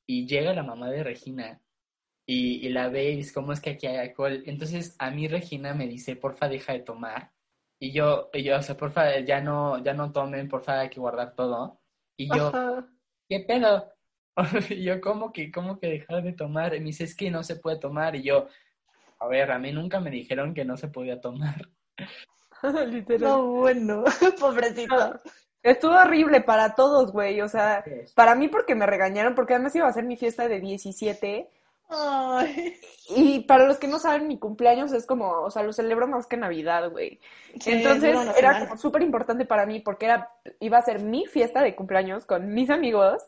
y 0.06 0.26
llega 0.26 0.54
la 0.54 0.62
mamá 0.62 0.90
de 0.90 1.02
Regina 1.02 1.60
y, 2.26 2.66
y 2.66 2.68
la 2.70 2.88
ve 2.88 3.10
y 3.10 3.16
dice, 3.16 3.34
¿cómo 3.34 3.52
es 3.52 3.60
que 3.60 3.70
aquí 3.70 3.86
hay 3.86 3.96
alcohol? 3.96 4.42
Entonces 4.46 4.96
a 4.98 5.10
mí 5.10 5.28
Regina 5.28 5.74
me 5.74 5.86
dice, 5.86 6.16
porfa, 6.16 6.48
deja 6.48 6.72
de 6.72 6.80
tomar. 6.80 7.32
Y 7.78 7.92
yo, 7.92 8.30
y 8.32 8.42
yo, 8.42 8.56
o 8.56 8.62
sea, 8.62 8.76
porfa, 8.76 9.20
ya 9.20 9.40
no, 9.40 9.82
ya 9.82 9.94
no 9.94 10.10
tomen, 10.12 10.48
porfa, 10.48 10.80
hay 10.80 10.90
que 10.90 11.00
guardar 11.00 11.34
todo. 11.34 11.80
Y 12.16 12.28
yo, 12.28 12.48
Ajá. 12.48 12.88
¿qué 13.28 13.40
pedo? 13.40 13.92
Y 14.70 14.84
yo, 14.84 15.00
¿cómo 15.00 15.32
que, 15.32 15.50
cómo 15.50 15.78
que 15.78 15.88
dejar 15.88 16.22
de 16.22 16.32
tomar? 16.32 16.74
Y 16.74 16.80
me 16.80 16.86
dice, 16.86 17.04
es 17.04 17.14
que 17.14 17.30
no 17.30 17.42
se 17.42 17.56
puede 17.56 17.78
tomar. 17.78 18.16
Y 18.16 18.22
yo, 18.22 18.48
a 19.18 19.26
ver, 19.28 19.50
a 19.50 19.58
mí 19.58 19.72
nunca 19.72 20.00
me 20.00 20.10
dijeron 20.10 20.54
que 20.54 20.64
no 20.64 20.76
se 20.76 20.88
podía 20.88 21.20
tomar. 21.20 21.68
Literal. 22.86 23.30
No, 23.30 23.46
bueno, 23.46 24.04
pobrecito. 24.40 25.20
Estuvo 25.62 25.94
horrible 25.94 26.40
para 26.42 26.74
todos, 26.74 27.12
güey. 27.12 27.40
O 27.40 27.48
sea, 27.48 27.84
para 28.14 28.34
mí 28.34 28.48
porque 28.48 28.74
me 28.74 28.86
regañaron, 28.86 29.34
porque 29.34 29.54
además 29.54 29.74
iba 29.74 29.88
a 29.88 29.92
ser 29.92 30.04
mi 30.04 30.16
fiesta 30.16 30.48
de 30.48 30.60
17. 30.60 31.50
Ay, 31.88 32.74
Y 33.10 33.40
para 33.40 33.66
los 33.66 33.78
que 33.78 33.86
no 33.86 33.98
saben, 34.00 34.26
mi 34.26 34.38
cumpleaños 34.38 34.92
es 34.92 35.06
como, 35.06 35.30
o 35.30 35.50
sea, 35.50 35.62
lo 35.62 35.72
celebro 35.72 36.08
más 36.08 36.26
que 36.26 36.36
Navidad, 36.36 36.90
güey. 36.90 37.20
sí, 37.60 37.72
Entonces 37.72 38.16
era 38.36 38.60
como 38.60 38.76
súper 38.76 39.02
importante 39.02 39.44
para 39.44 39.66
mí 39.66 39.80
porque 39.80 40.06
era, 40.06 40.30
iba 40.58 40.78
a 40.78 40.82
ser 40.82 41.00
mi 41.00 41.26
fiesta 41.26 41.62
de 41.62 41.76
cumpleaños 41.76 42.26
con 42.26 42.52
mis 42.52 42.70
amigos 42.70 43.22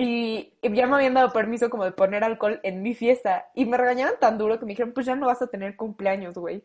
Y 0.00 0.54
ya 0.62 0.86
me 0.86 0.94
habían 0.94 1.14
dado 1.14 1.32
permiso 1.32 1.68
como 1.68 1.84
de 1.84 1.90
poner 1.90 2.22
alcohol 2.22 2.60
en 2.62 2.82
mi 2.82 2.94
fiesta. 2.94 3.50
Y 3.52 3.66
me 3.66 3.76
regañaron 3.76 4.14
tan 4.20 4.38
duro 4.38 4.56
que 4.56 4.64
me 4.64 4.70
dijeron, 4.70 4.92
pues 4.92 5.06
ya 5.06 5.16
no 5.16 5.26
vas 5.26 5.42
a 5.42 5.48
tener 5.48 5.74
cumpleaños, 5.74 6.38
güey. 6.38 6.62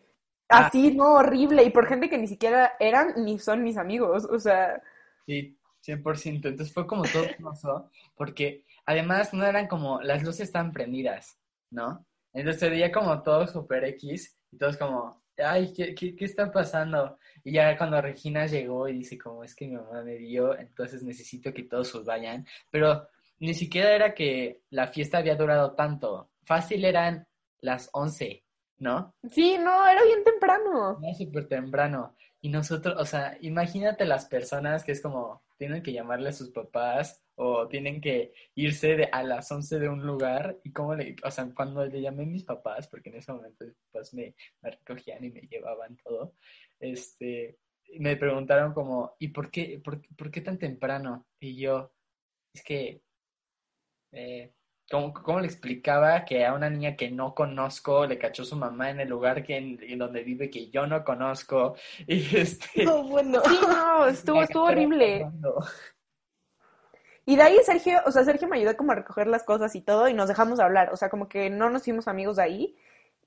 Ah. 0.50 0.68
Así, 0.68 0.96
no, 0.96 1.16
horrible. 1.16 1.64
Y 1.64 1.72
por 1.72 1.88
gente 1.88 2.12
que 2.12 2.20
ni 2.20 2.28
siquiera 2.28 2.74
eran 2.80 3.26
ni 3.26 3.40
son 3.40 3.64
mis 3.64 3.78
amigos. 3.78 4.26
O 4.26 4.38
sea, 4.38 4.80
Sí, 5.26 5.58
100%. 5.84 6.50
Entonces 6.50 6.72
fue 6.72 6.86
como 6.86 7.04
todo 7.04 7.24
hermoso, 7.24 7.90
porque 8.16 8.66
además 8.86 9.34
no 9.34 9.46
eran 9.46 9.68
como, 9.68 10.00
las 10.02 10.24
luces 10.24 10.42
estaban 10.42 10.72
prendidas, 10.72 11.40
¿no? 11.72 12.06
Entonces 12.34 12.60
se 12.60 12.70
veía 12.70 12.92
como 12.92 13.24
todo 13.24 13.48
super 13.48 13.84
X 13.86 14.38
y 14.52 14.58
todos 14.58 14.78
como, 14.78 15.24
ay, 15.38 15.74
¿qué, 15.74 15.96
qué, 15.96 16.16
qué 16.16 16.26
está 16.26 16.52
pasando? 16.52 17.18
Y 17.44 17.54
ya 17.54 17.76
cuando 17.78 18.02
Regina 18.02 18.46
llegó 18.46 18.88
y 18.88 19.00
dice 19.00 19.18
como, 19.18 19.44
es 19.44 19.56
que 19.56 19.68
mi 19.68 19.76
mamá 19.76 20.04
me 20.04 20.18
dio, 20.18 20.58
entonces 20.58 21.04
necesito 21.04 21.54
que 21.54 21.64
todos 21.64 21.88
sus 21.88 22.06
vayan. 22.06 22.46
Pero 22.70 23.08
ni 23.46 23.54
siquiera 23.54 23.94
era 23.94 24.14
que 24.14 24.62
la 24.70 24.88
fiesta 24.88 25.18
había 25.18 25.36
durado 25.36 25.74
tanto. 25.76 26.32
Fácil 26.44 26.86
eran 26.86 27.28
las 27.60 27.90
11, 27.94 28.44
¿no? 28.80 29.16
sí, 29.30 29.58
no, 29.58 29.88
era 29.88 30.04
bien 30.04 30.24
temprano. 30.24 31.00
Era 31.02 31.14
súper 31.14 31.48
temprano. 31.48 32.16
Y 32.42 32.50
nosotros, 32.50 32.96
o 33.00 33.06
sea, 33.06 33.38
imagínate 33.42 34.06
las 34.06 34.26
personas 34.26 34.84
que 34.84 34.92
es 34.92 35.02
como, 35.02 35.44
tienen 35.58 35.82
que 35.82 35.94
llamarle 35.94 36.30
a 36.30 36.34
sus 36.34 36.52
papás 36.52 37.24
o 37.36 37.68
tienen 37.68 38.02
que 38.02 38.34
irse 38.56 38.96
de, 38.96 39.10
a 39.12 39.24
las 39.24 39.50
11 39.52 39.80
de 39.80 39.90
un 39.90 40.06
lugar 40.06 40.60
y 40.64 40.72
cómo 40.72 40.94
le, 40.96 41.16
o 41.24 41.32
sea, 41.32 41.50
cuando 41.56 41.86
le 41.86 42.02
llamé 42.02 42.24
a 42.24 42.28
mis 42.28 42.44
papás, 42.44 42.88
porque 42.88 43.10
en 43.10 43.16
ese 43.16 43.32
momento 43.32 43.66
mis 43.66 43.76
papás 43.92 44.14
me, 44.14 44.36
me 44.62 44.72
recogían 44.72 45.24
y 45.24 45.32
me 45.32 45.42
llevaban 45.42 45.96
todo, 45.98 46.34
este, 46.80 47.58
me 48.00 48.18
preguntaron 48.18 48.74
como, 48.74 49.16
¿y 49.20 49.30
por 49.30 49.50
qué, 49.50 49.82
por, 49.84 50.02
por 50.16 50.32
qué 50.32 50.42
tan 50.42 50.58
temprano? 50.58 51.28
Y 51.40 51.56
yo, 51.56 51.94
es 52.54 52.64
que, 52.64 53.02
eh, 54.14 54.54
¿Cómo, 54.90 55.14
cómo 55.14 55.40
le 55.40 55.48
explicaba 55.48 56.24
que 56.26 56.46
a 56.46 56.54
una 56.54 56.70
niña 56.70 56.96
que 56.96 57.10
no 57.10 57.34
conozco 57.34 58.06
le 58.06 58.18
cachó 58.20 58.44
su 58.46 58.56
mamá 58.56 58.92
en 58.92 59.00
el 59.00 59.10
lugar 59.10 59.44
que 59.44 59.58
en, 59.58 59.80
en 59.82 59.98
donde 59.98 60.24
vive 60.24 60.50
que 60.50 60.70
yo 60.70 60.86
no 60.86 61.04
conozco? 61.04 61.76
Y 62.08 62.38
este. 62.38 62.86
No, 62.86 63.04
bueno. 63.04 63.42
Sí, 63.46 63.60
no, 63.68 64.08
estuvo, 64.08 64.44
estuvo 64.44 64.66
horrible. 64.66 65.26
Y 67.26 67.38
de 67.38 67.42
ahí 67.42 67.58
Sergio, 67.64 68.02
o 68.06 68.12
sea, 68.12 68.24
Sergio 68.26 68.48
me 68.48 68.58
ayudó 68.58 68.76
como 68.76 68.92
a 68.92 68.96
recoger 68.96 69.28
las 69.28 69.44
cosas 69.44 69.74
y 69.76 69.82
todo 69.82 70.10
y 70.10 70.14
nos 70.14 70.28
dejamos 70.28 70.58
de 70.58 70.66
hablar. 70.66 70.92
O 70.92 70.98
sea, 70.98 71.10
como 71.10 71.30
que 71.30 71.50
no 71.50 71.70
nos 71.70 71.84
hicimos 71.84 72.08
amigos 72.08 72.36
de 72.36 72.44
ahí. 72.44 72.76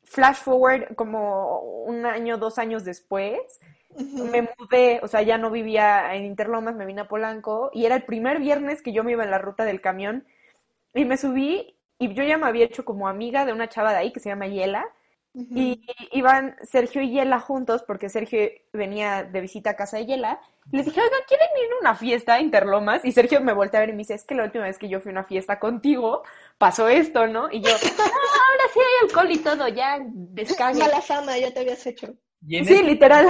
Flash 0.05 0.37
forward, 0.37 0.95
como 0.95 1.61
un 1.85 2.07
año, 2.07 2.38
dos 2.38 2.59
años 2.59 2.85
después, 2.85 3.40
me 3.99 4.43
mudé, 4.43 5.00
o 5.02 5.09
sea, 5.09 5.23
ya 5.23 5.37
no 5.37 5.50
vivía 5.50 6.14
en 6.14 6.25
Interlomas, 6.25 6.76
me 6.76 6.87
vine 6.87 7.00
a 7.00 7.09
Polanco 7.09 7.71
y 7.73 7.87
era 7.87 7.97
el 7.97 8.05
primer 8.05 8.38
viernes 8.38 8.83
que 8.83 8.93
yo 8.93 9.02
me 9.02 9.12
iba 9.12 9.25
en 9.25 9.33
la 9.33 9.38
ruta 9.38 9.64
del 9.64 9.81
camión 9.81 10.25
y 10.97 11.05
me 11.05 11.17
subí 11.17 11.76
y 11.99 12.12
yo 12.15 12.23
ya 12.25 12.37
me 12.38 12.47
había 12.47 12.65
hecho 12.67 12.85
como 12.85 13.09
amiga 13.09 13.45
de 13.45 13.53
una 13.53 13.69
chava 13.69 13.93
de 13.93 13.99
ahí 13.99 14.12
que 14.12 14.21
se 14.21 14.29
llama 14.31 14.49
Yela 14.49 14.85
y 15.55 15.85
iban 16.12 16.57
Sergio 16.62 17.00
y 17.03 17.11
Yela 17.11 17.41
juntos 17.41 17.83
porque 17.87 18.09
Sergio 18.09 18.41
venía 18.73 19.23
de 19.25 19.41
visita 19.41 19.71
a 19.71 19.76
casa 19.76 19.97
de 19.99 20.07
Yela. 20.07 20.41
Les 20.73 20.85
dije, 20.85 21.00
oiga, 21.00 21.17
¿quieren 21.29 21.49
ir 21.65 21.73
a 21.73 21.81
una 21.81 21.95
fiesta 21.95 22.35
a 22.35 22.41
Interlomas? 22.41 23.05
Y 23.05 23.12
Sergio 23.12 23.41
me 23.41 23.53
voltea 23.53 23.81
a 23.81 23.83
ver 23.83 23.91
y 23.91 23.93
me 23.93 23.99
dice, 23.99 24.15
es 24.15 24.25
que 24.25 24.35
la 24.35 24.45
última 24.45 24.65
vez 24.65 24.79
que 24.79 24.88
yo 24.88 25.00
fui 25.00 25.11
a 25.11 25.12
una 25.12 25.25
fiesta 25.25 25.59
contigo 25.59 26.23
pasó 26.59 26.88
esto, 26.88 27.26
¿no? 27.26 27.49
Y 27.50 27.61
yo, 27.61 27.71
"Ah, 27.71 28.11
ahora 28.50 28.65
sí 28.75 28.81
hay 28.81 29.07
alcohol 29.09 29.31
y 29.31 29.38
todo, 29.38 29.69
ya 29.69 29.99
descague. 30.03 30.81
Mala 30.81 31.00
fama, 31.00 31.38
ya 31.38 31.53
te 31.53 31.61
habías 31.61 31.87
hecho. 31.87 32.15
Y 32.47 32.57
en 32.59 32.65
Sí, 32.65 32.83
literal. 32.83 33.26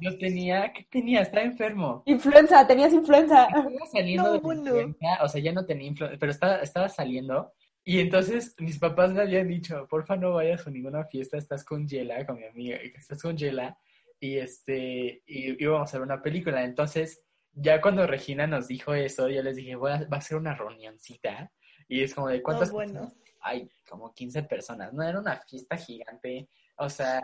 yo 0.00 0.16
tenía, 0.18 0.72
¿qué 0.72 0.84
tenía? 0.90 1.20
Estaba 1.22 1.44
enfermo. 1.44 2.02
Influenza, 2.06 2.66
tenías 2.66 2.92
influenza. 2.92 3.44
Estaba 3.46 3.86
saliendo 3.92 4.22
No, 4.24 4.32
de 4.32 4.38
bueno. 4.38 4.60
influenza, 4.62 5.22
o 5.22 5.28
sea, 5.28 5.40
ya 5.42 5.52
no 5.52 5.64
tenía 5.66 5.88
influenza, 5.88 6.16
pero 6.18 6.32
estaba, 6.32 6.56
estaba 6.60 6.88
saliendo. 6.88 7.52
Y 7.84 8.00
entonces 8.00 8.54
mis 8.58 8.78
papás 8.78 9.12
me 9.12 9.20
habían 9.20 9.46
dicho, 9.48 9.86
porfa 9.88 10.16
no 10.16 10.32
vayas 10.32 10.66
a 10.66 10.70
ninguna 10.70 11.04
fiesta, 11.04 11.36
estás 11.38 11.64
con 11.64 11.86
Yela, 11.86 12.26
con 12.26 12.36
mi 12.36 12.44
amiga, 12.44 12.76
estás 12.78 13.22
con 13.22 13.36
Yela, 13.36 13.78
y 14.18 14.38
este, 14.38 15.22
y 15.26 15.62
íbamos 15.62 15.92
a 15.94 15.98
ver 15.98 16.04
una 16.06 16.20
película. 16.22 16.64
Entonces, 16.64 17.22
ya 17.52 17.80
cuando 17.80 18.06
Regina 18.06 18.46
nos 18.46 18.66
dijo 18.68 18.92
eso, 18.94 19.28
yo 19.28 19.42
les 19.42 19.56
dije, 19.56 19.76
voy 19.76 19.92
a, 19.92 20.04
va 20.12 20.16
a 20.16 20.20
ser 20.20 20.36
una 20.38 20.54
reunioncita. 20.54 21.52
Y 21.88 22.02
es 22.02 22.14
como 22.14 22.28
de 22.28 22.42
cuántas 22.42 22.68
No, 22.68 22.74
bueno. 22.74 22.92
personas? 23.00 23.16
Ay, 23.40 23.70
como 23.88 24.12
15 24.12 24.42
personas. 24.42 24.92
No 24.92 25.02
era 25.04 25.20
una 25.20 25.36
fiesta 25.48 25.76
gigante. 25.76 26.48
O 26.78 26.88
sea, 26.90 27.20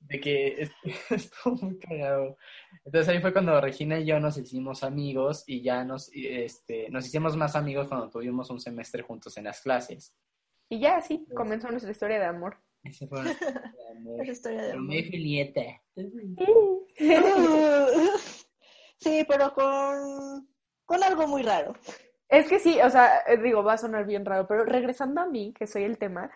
de 0.00 0.20
que 0.20 0.62
es- 0.62 0.72
estuvo 1.10 1.56
muy 1.56 1.78
cagado. 1.78 2.36
Entonces 2.84 3.08
ahí 3.08 3.20
fue 3.20 3.32
cuando 3.32 3.60
Regina 3.60 3.98
y 3.98 4.06
yo 4.06 4.20
nos 4.20 4.38
hicimos 4.38 4.82
amigos 4.82 5.44
y 5.46 5.62
ya 5.62 5.84
nos, 5.84 6.10
este, 6.14 6.88
nos 6.90 7.06
hicimos 7.06 7.36
más 7.36 7.56
amigos 7.56 7.88
cuando 7.88 8.08
tuvimos 8.10 8.50
un 8.50 8.60
semestre 8.60 9.02
juntos 9.02 9.36
en 9.36 9.44
las 9.44 9.60
clases. 9.60 10.14
Y 10.70 10.80
ya 10.80 10.96
así 10.98 11.26
comenzó 11.34 11.68
nuestra 11.70 11.90
historia 11.90 12.18
de 12.18 12.26
amor. 12.26 12.58
Ese 12.84 13.06
fue 13.06 13.22
nuestro 13.22 13.48
amor. 13.96 14.22
Esa 14.22 14.32
historia 14.32 14.62
de 14.62 14.72
amor. 14.72 14.82
Romeo 14.82 15.00
y 15.00 15.10
Julieta. 15.10 15.62
Sí, 19.00 19.24
pero 19.28 19.54
con, 19.54 20.48
con 20.84 21.02
algo 21.04 21.26
muy 21.28 21.42
raro. 21.42 21.72
Es 22.28 22.48
que 22.48 22.58
sí, 22.58 22.78
o 22.82 22.90
sea, 22.90 23.18
eh, 23.28 23.36
digo, 23.38 23.62
va 23.62 23.74
a 23.74 23.78
sonar 23.78 24.04
bien 24.06 24.24
raro, 24.24 24.46
pero 24.48 24.64
regresando 24.64 25.20
a 25.20 25.26
mí, 25.26 25.54
que 25.56 25.66
soy 25.68 25.84
el 25.84 25.98
tema, 25.98 26.30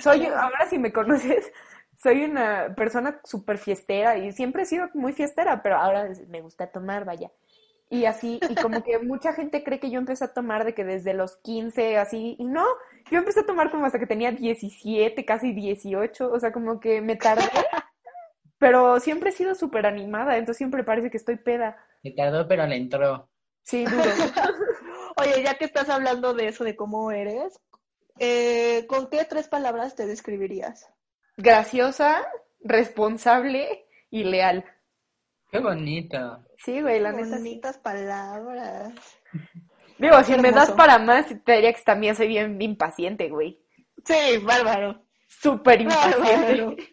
soy, 0.00 0.24
ahora 0.26 0.66
si 0.68 0.78
me 0.78 0.92
conoces, 0.92 1.52
soy 1.98 2.24
una 2.24 2.74
persona 2.76 3.20
súper 3.24 3.58
fiestera 3.58 4.16
y 4.16 4.32
siempre 4.32 4.62
he 4.62 4.66
sido 4.66 4.88
muy 4.94 5.12
fiestera, 5.12 5.62
pero 5.62 5.76
ahora 5.76 6.08
me 6.28 6.40
gusta 6.40 6.68
tomar, 6.68 7.04
vaya. 7.04 7.30
Y 7.90 8.04
así, 8.04 8.38
y 8.48 8.54
como 8.54 8.82
que 8.84 8.98
mucha 8.98 9.32
gente 9.32 9.64
cree 9.64 9.80
que 9.80 9.90
yo 9.90 9.98
empecé 9.98 10.24
a 10.24 10.34
tomar 10.34 10.64
de 10.64 10.74
que 10.74 10.84
desde 10.84 11.14
los 11.14 11.38
15, 11.38 11.96
así, 11.96 12.36
y 12.38 12.44
no, 12.44 12.64
yo 13.10 13.18
empecé 13.18 13.40
a 13.40 13.46
tomar 13.46 13.70
como 13.70 13.86
hasta 13.86 13.98
que 13.98 14.06
tenía 14.06 14.30
17, 14.30 15.24
casi 15.24 15.52
18, 15.52 16.30
o 16.30 16.38
sea, 16.38 16.52
como 16.52 16.80
que 16.80 17.00
me 17.00 17.16
tardé, 17.16 17.42
pero 18.58 19.00
siempre 19.00 19.30
he 19.30 19.32
sido 19.32 19.54
súper 19.54 19.86
animada, 19.86 20.36
entonces 20.36 20.58
siempre 20.58 20.84
parece 20.84 21.10
que 21.10 21.16
estoy 21.16 21.36
peda. 21.36 21.78
Me 22.04 22.10
tardó, 22.10 22.46
pero 22.46 22.66
le 22.66 22.76
entró. 22.76 23.28
Sí, 23.62 23.84
duro. 23.86 24.10
Oye, 25.16 25.42
ya 25.42 25.54
que 25.54 25.64
estás 25.64 25.88
hablando 25.88 26.34
de 26.34 26.48
eso, 26.48 26.64
de 26.64 26.76
cómo 26.76 27.10
eres, 27.10 27.58
eh, 28.18 28.86
¿con 28.86 29.08
qué 29.08 29.24
tres 29.24 29.48
palabras 29.48 29.96
te 29.96 30.06
describirías? 30.06 30.88
Graciosa, 31.38 32.26
responsable 32.64 33.86
y 34.10 34.24
leal. 34.24 34.64
Qué 35.52 35.60
bonito. 35.60 36.44
Sí, 36.58 36.82
güey, 36.82 36.98
la 37.00 37.12
neta 37.12 37.28
sí. 37.28 37.32
Bonitas 37.34 37.78
palabras. 37.78 38.92
Digo, 39.98 40.22
si 40.24 40.36
me 40.36 40.50
das 40.52 40.70
para 40.72 40.98
más, 40.98 41.26
te 41.44 41.52
diría 41.52 41.72
que 41.72 41.82
también 41.82 42.14
soy 42.16 42.28
bien 42.28 42.60
impaciente, 42.60 43.28
güey. 43.28 43.60
Sí, 44.04 44.38
bárbaro. 44.42 45.04
Súper 45.28 45.80
impaciente. 45.80 46.88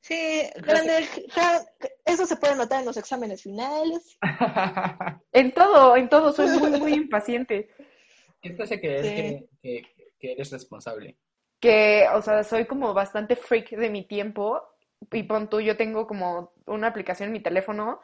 Sí, 0.00 0.42
grande, 0.56 1.08
eso 2.04 2.26
se 2.26 2.36
puede 2.36 2.54
notar 2.54 2.78
en 2.80 2.86
los 2.86 2.96
exámenes 2.96 3.42
finales. 3.42 4.16
En 5.32 5.52
todo, 5.52 5.96
en 5.96 6.08
todo, 6.08 6.32
soy 6.32 6.48
muy, 6.58 6.78
muy 6.80 6.94
impaciente. 6.94 7.68
¿Qué 8.40 8.50
te 8.50 8.62
hace 8.62 8.80
creer 8.80 9.04
Sí. 9.04 9.10
que, 9.14 9.48
que- 9.62 9.98
que 10.18 10.32
eres 10.32 10.50
responsable? 10.50 11.16
Que, 11.60 12.06
o 12.14 12.22
sea, 12.22 12.44
soy 12.44 12.66
como 12.66 12.94
bastante 12.94 13.36
freak 13.36 13.70
de 13.70 13.90
mi 13.90 14.04
tiempo. 14.04 14.62
Y 15.12 15.22
pon 15.24 15.48
tú, 15.48 15.60
yo 15.60 15.76
tengo 15.76 16.06
como 16.06 16.52
una 16.66 16.88
aplicación 16.88 17.28
en 17.28 17.32
mi 17.32 17.40
teléfono 17.40 18.00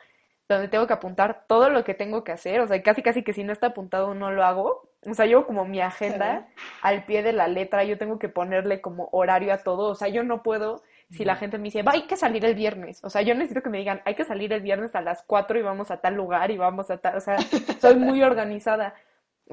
donde 0.49 0.69
tengo 0.69 0.87
que 0.87 0.93
apuntar 0.93 1.45
todo 1.47 1.71
lo 1.71 1.85
que 1.85 1.95
tengo 1.95 2.23
que 2.23 2.33
hacer. 2.33 2.61
O 2.61 2.67
sea, 2.67 2.83
casi, 2.83 3.03
casi 3.03 3.23
que 3.23 3.33
si 3.33 3.45
no 3.45 3.53
está 3.53 3.69
apuntado 3.69 4.15
no 4.15 4.31
lo 4.31 4.45
hago. 4.45 4.91
O 5.07 5.15
sea, 5.15 5.27
yo 5.27 5.47
como 5.47 5.65
mi 5.65 5.81
agenda 5.81 6.49
al 6.83 7.05
pie 7.05 7.23
de 7.23 7.33
la 7.33 7.49
letra, 7.49 7.85
yo 7.85 7.99
tengo 7.99 8.19
que 8.19 8.29
ponerle 8.29 8.81
como 8.81 9.09
horario 9.13 9.53
a 9.53 9.59
todo. 9.59 9.91
O 9.91 9.95
sea, 9.95 10.09
yo 10.09 10.23
no 10.23 10.43
puedo, 10.43 10.83
si 11.11 11.25
la 11.25 11.37
gente 11.37 11.59
me 11.59 11.65
dice, 11.65 11.83
va, 11.83 11.93
hay 11.93 12.07
que 12.07 12.17
salir 12.17 12.45
el 12.45 12.55
viernes. 12.55 13.03
O 13.05 13.11
sea, 13.11 13.23
yo 13.23 13.35
necesito 13.35 13.63
que 13.63 13.71
me 13.71 13.79
digan, 13.79 14.03
hay 14.05 14.15
que 14.15 14.25
salir 14.25 14.53
el 14.53 14.61
viernes 14.61 14.95
a 14.95 15.01
las 15.01 15.23
4 15.27 15.59
y 15.59 15.63
vamos 15.63 15.91
a 15.91 16.01
tal 16.01 16.15
lugar 16.15 16.51
y 16.51 16.59
vamos 16.59 16.91
a 16.91 16.99
tal. 16.99 17.17
O 17.17 17.21
sea, 17.21 17.39
soy 17.81 17.97
muy 17.97 18.23
organizada. 18.25 18.95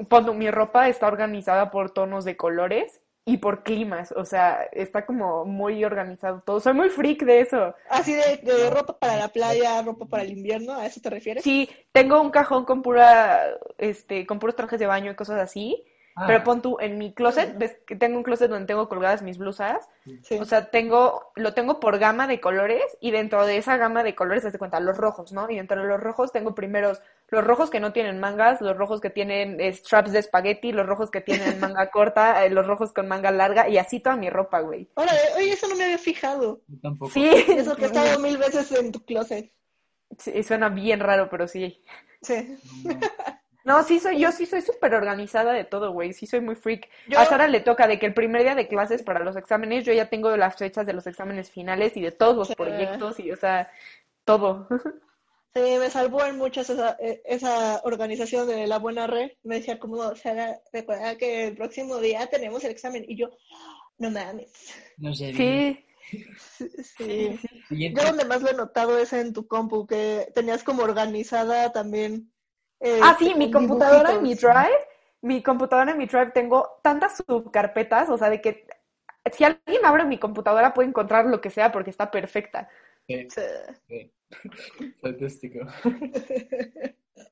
Cuando 0.08 0.32
mi 0.34 0.50
ropa 0.50 0.88
está 0.88 1.06
organizada 1.06 1.70
por 1.70 1.90
tonos 1.90 2.24
de 2.24 2.36
colores 2.36 3.01
y 3.24 3.36
por 3.38 3.62
climas. 3.62 4.12
O 4.12 4.24
sea, 4.24 4.64
está 4.72 5.06
como 5.06 5.44
muy 5.44 5.84
organizado 5.84 6.42
todo. 6.44 6.60
Soy 6.60 6.74
muy 6.74 6.88
freak 6.88 7.24
de 7.24 7.40
eso. 7.40 7.74
Así 7.88 8.14
de, 8.14 8.38
de 8.38 8.70
ropa 8.70 8.98
para 8.98 9.16
la 9.16 9.28
playa, 9.28 9.82
ropa 9.82 10.06
para 10.06 10.22
el 10.22 10.32
invierno, 10.32 10.74
¿a 10.74 10.86
eso 10.86 11.00
te 11.00 11.10
refieres? 11.10 11.44
Sí, 11.44 11.68
tengo 11.92 12.20
un 12.20 12.30
cajón 12.30 12.64
con 12.64 12.82
pura, 12.82 13.58
este, 13.78 14.26
con 14.26 14.38
puros 14.38 14.56
trajes 14.56 14.78
de 14.78 14.86
baño 14.86 15.12
y 15.12 15.16
cosas 15.16 15.40
así. 15.40 15.84
Ah, 16.14 16.24
Pero 16.26 16.44
pon 16.44 16.60
tú, 16.60 16.76
en 16.78 16.98
mi 16.98 17.14
closet, 17.14 17.56
ves 17.56 17.78
que 17.86 17.96
tengo 17.96 18.18
un 18.18 18.22
closet 18.22 18.50
donde 18.50 18.66
tengo 18.66 18.86
colgadas 18.88 19.22
mis 19.22 19.38
blusas. 19.38 19.88
Sí. 20.22 20.38
O 20.38 20.44
sea, 20.44 20.70
tengo, 20.70 21.32
lo 21.36 21.54
tengo 21.54 21.80
por 21.80 21.98
gama 21.98 22.26
de 22.26 22.38
colores 22.38 22.82
y 23.00 23.12
dentro 23.12 23.46
de 23.46 23.56
esa 23.56 23.78
gama 23.78 24.02
de 24.02 24.14
colores, 24.14 24.44
haz 24.44 24.52
de 24.52 24.58
cuenta, 24.58 24.78
los 24.80 24.98
rojos, 24.98 25.32
¿no? 25.32 25.48
Y 25.48 25.56
dentro 25.56 25.80
de 25.80 25.88
los 25.88 26.00
rojos 26.00 26.30
tengo 26.30 26.54
primeros 26.54 27.00
los 27.32 27.42
rojos 27.44 27.70
que 27.70 27.80
no 27.80 27.92
tienen 27.92 28.20
mangas, 28.20 28.60
los 28.60 28.76
rojos 28.76 29.00
que 29.00 29.08
tienen 29.10 29.58
eh, 29.60 29.72
straps 29.72 30.12
de 30.12 30.18
espagueti, 30.20 30.70
los 30.70 30.86
rojos 30.86 31.10
que 31.10 31.22
tienen 31.22 31.58
manga 31.58 31.90
corta, 31.90 32.44
eh, 32.44 32.50
los 32.50 32.66
rojos 32.66 32.92
con 32.92 33.08
manga 33.08 33.30
larga 33.32 33.68
y 33.68 33.78
así 33.78 34.00
toda 34.00 34.16
mi 34.16 34.28
ropa, 34.30 34.60
güey. 34.60 34.88
Órale, 34.94 35.18
oye, 35.36 35.52
eso 35.54 35.66
no 35.66 35.74
me 35.74 35.84
había 35.84 35.98
fijado. 35.98 36.60
yo 36.68 36.78
tampoco. 36.80 37.10
Sí, 37.10 37.26
Eso 37.26 37.74
que 37.74 37.84
he 37.84 37.86
estado 37.86 38.18
mil 38.20 38.36
veces 38.36 38.70
en 38.72 38.92
tu 38.92 39.02
closet. 39.04 39.50
sí, 40.18 40.42
suena 40.42 40.68
bien 40.68 41.00
raro, 41.00 41.28
pero 41.30 41.48
sí. 41.48 41.82
Sí. 42.20 42.56
No, 42.84 43.00
No, 43.64 43.82
sí 43.84 43.98
soy, 44.00 44.18
yo 44.18 44.30
sí 44.32 44.44
soy 44.44 44.60
súper 44.60 44.92
organizada 44.94 45.52
de 45.52 45.62
todo, 45.64 45.92
güey. 45.92 46.12
Sí 46.12 46.26
soy 46.26 46.40
muy 46.40 46.56
freak. 46.56 46.88
Yo- 47.08 47.18
A 47.18 47.24
Sara 47.24 47.46
le 47.48 47.60
toca 47.60 47.86
de 47.86 47.98
que 47.98 48.06
el 48.06 48.12
primer 48.12 48.42
día 48.42 48.54
de 48.56 48.66
clases 48.68 49.02
para 49.04 49.20
los 49.20 49.36
exámenes, 49.36 49.84
yo 49.86 49.92
ya 49.92 50.10
tengo 50.10 50.36
las 50.36 50.56
fechas 50.56 50.84
de 50.84 50.92
los 50.92 51.06
exámenes 51.06 51.50
finales 51.50 51.96
y 51.96 52.02
de 52.02 52.10
todos 52.10 52.36
los 52.36 52.48
Sí. 52.48 52.54
proyectos 52.56 53.18
y, 53.20 53.30
o 53.32 53.36
sea, 53.36 53.70
todo. 54.24 54.68
Sí, 55.54 55.60
me 55.78 55.90
salvó 55.90 56.24
en 56.24 56.38
muchas 56.38 56.70
esa, 56.70 56.96
eh, 56.98 57.20
esa 57.24 57.80
organización 57.84 58.46
de 58.48 58.66
la 58.66 58.78
buena 58.78 59.06
red. 59.06 59.32
Me 59.42 59.56
decía 59.56 59.78
como, 59.78 59.96
o 59.96 60.16
sea, 60.16 60.58
recuerda 60.72 61.16
que 61.16 61.48
el 61.48 61.56
próximo 61.56 61.98
día 61.98 62.26
tenemos 62.28 62.64
el 62.64 62.70
examen. 62.70 63.04
Y 63.06 63.16
yo, 63.16 63.28
no 63.98 64.10
mames. 64.10 64.50
No 64.96 65.14
sé. 65.14 65.32
Sí, 65.34 65.84
Sí. 66.98 67.38
Yo 67.70 68.04
donde 68.04 68.24
más 68.24 68.42
lo 68.42 68.50
he 68.50 68.54
notado 68.54 68.98
es 68.98 69.12
en 69.12 69.32
tu 69.32 69.46
compu, 69.46 69.86
que 69.86 70.30
tenías 70.34 70.62
como 70.62 70.82
organizada 70.82 71.72
también. 71.72 72.32
eh, 72.80 73.00
Ah, 73.02 73.16
sí, 73.18 73.34
mi 73.34 73.50
computadora 73.50 74.12
en 74.14 74.22
mi. 74.22 74.34
Drive, 74.34 74.76
mi 75.22 75.42
computadora 75.42 75.92
en 75.92 75.98
mi 75.98 76.06
Drive 76.06 76.32
tengo 76.32 76.80
tantas 76.82 77.16
subcarpetas, 77.26 78.08
o 78.10 78.18
sea, 78.18 78.28
de 78.30 78.40
que 78.40 78.66
si 79.32 79.44
alguien 79.44 79.84
abre 79.84 80.04
mi 80.04 80.18
computadora 80.18 80.74
puede 80.74 80.88
encontrar 80.88 81.26
lo 81.26 81.40
que 81.40 81.50
sea 81.50 81.70
porque 81.72 81.90
está 81.90 82.10
perfecta. 82.10 82.68
Sí, 83.06 83.28
Sí. 83.88 84.12
Fantástico. 85.00 85.60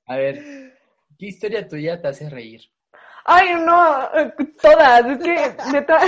A 0.06 0.16
ver, 0.16 0.78
¿qué 1.18 1.26
historia 1.26 1.66
tuya 1.68 2.00
te 2.00 2.08
hace 2.08 2.28
reír? 2.28 2.62
Ay, 3.24 3.54
no, 3.54 4.14
eh, 4.14 4.32
todas, 4.60 5.06
es 5.06 5.18
que 5.18 5.72
neta, 5.72 6.00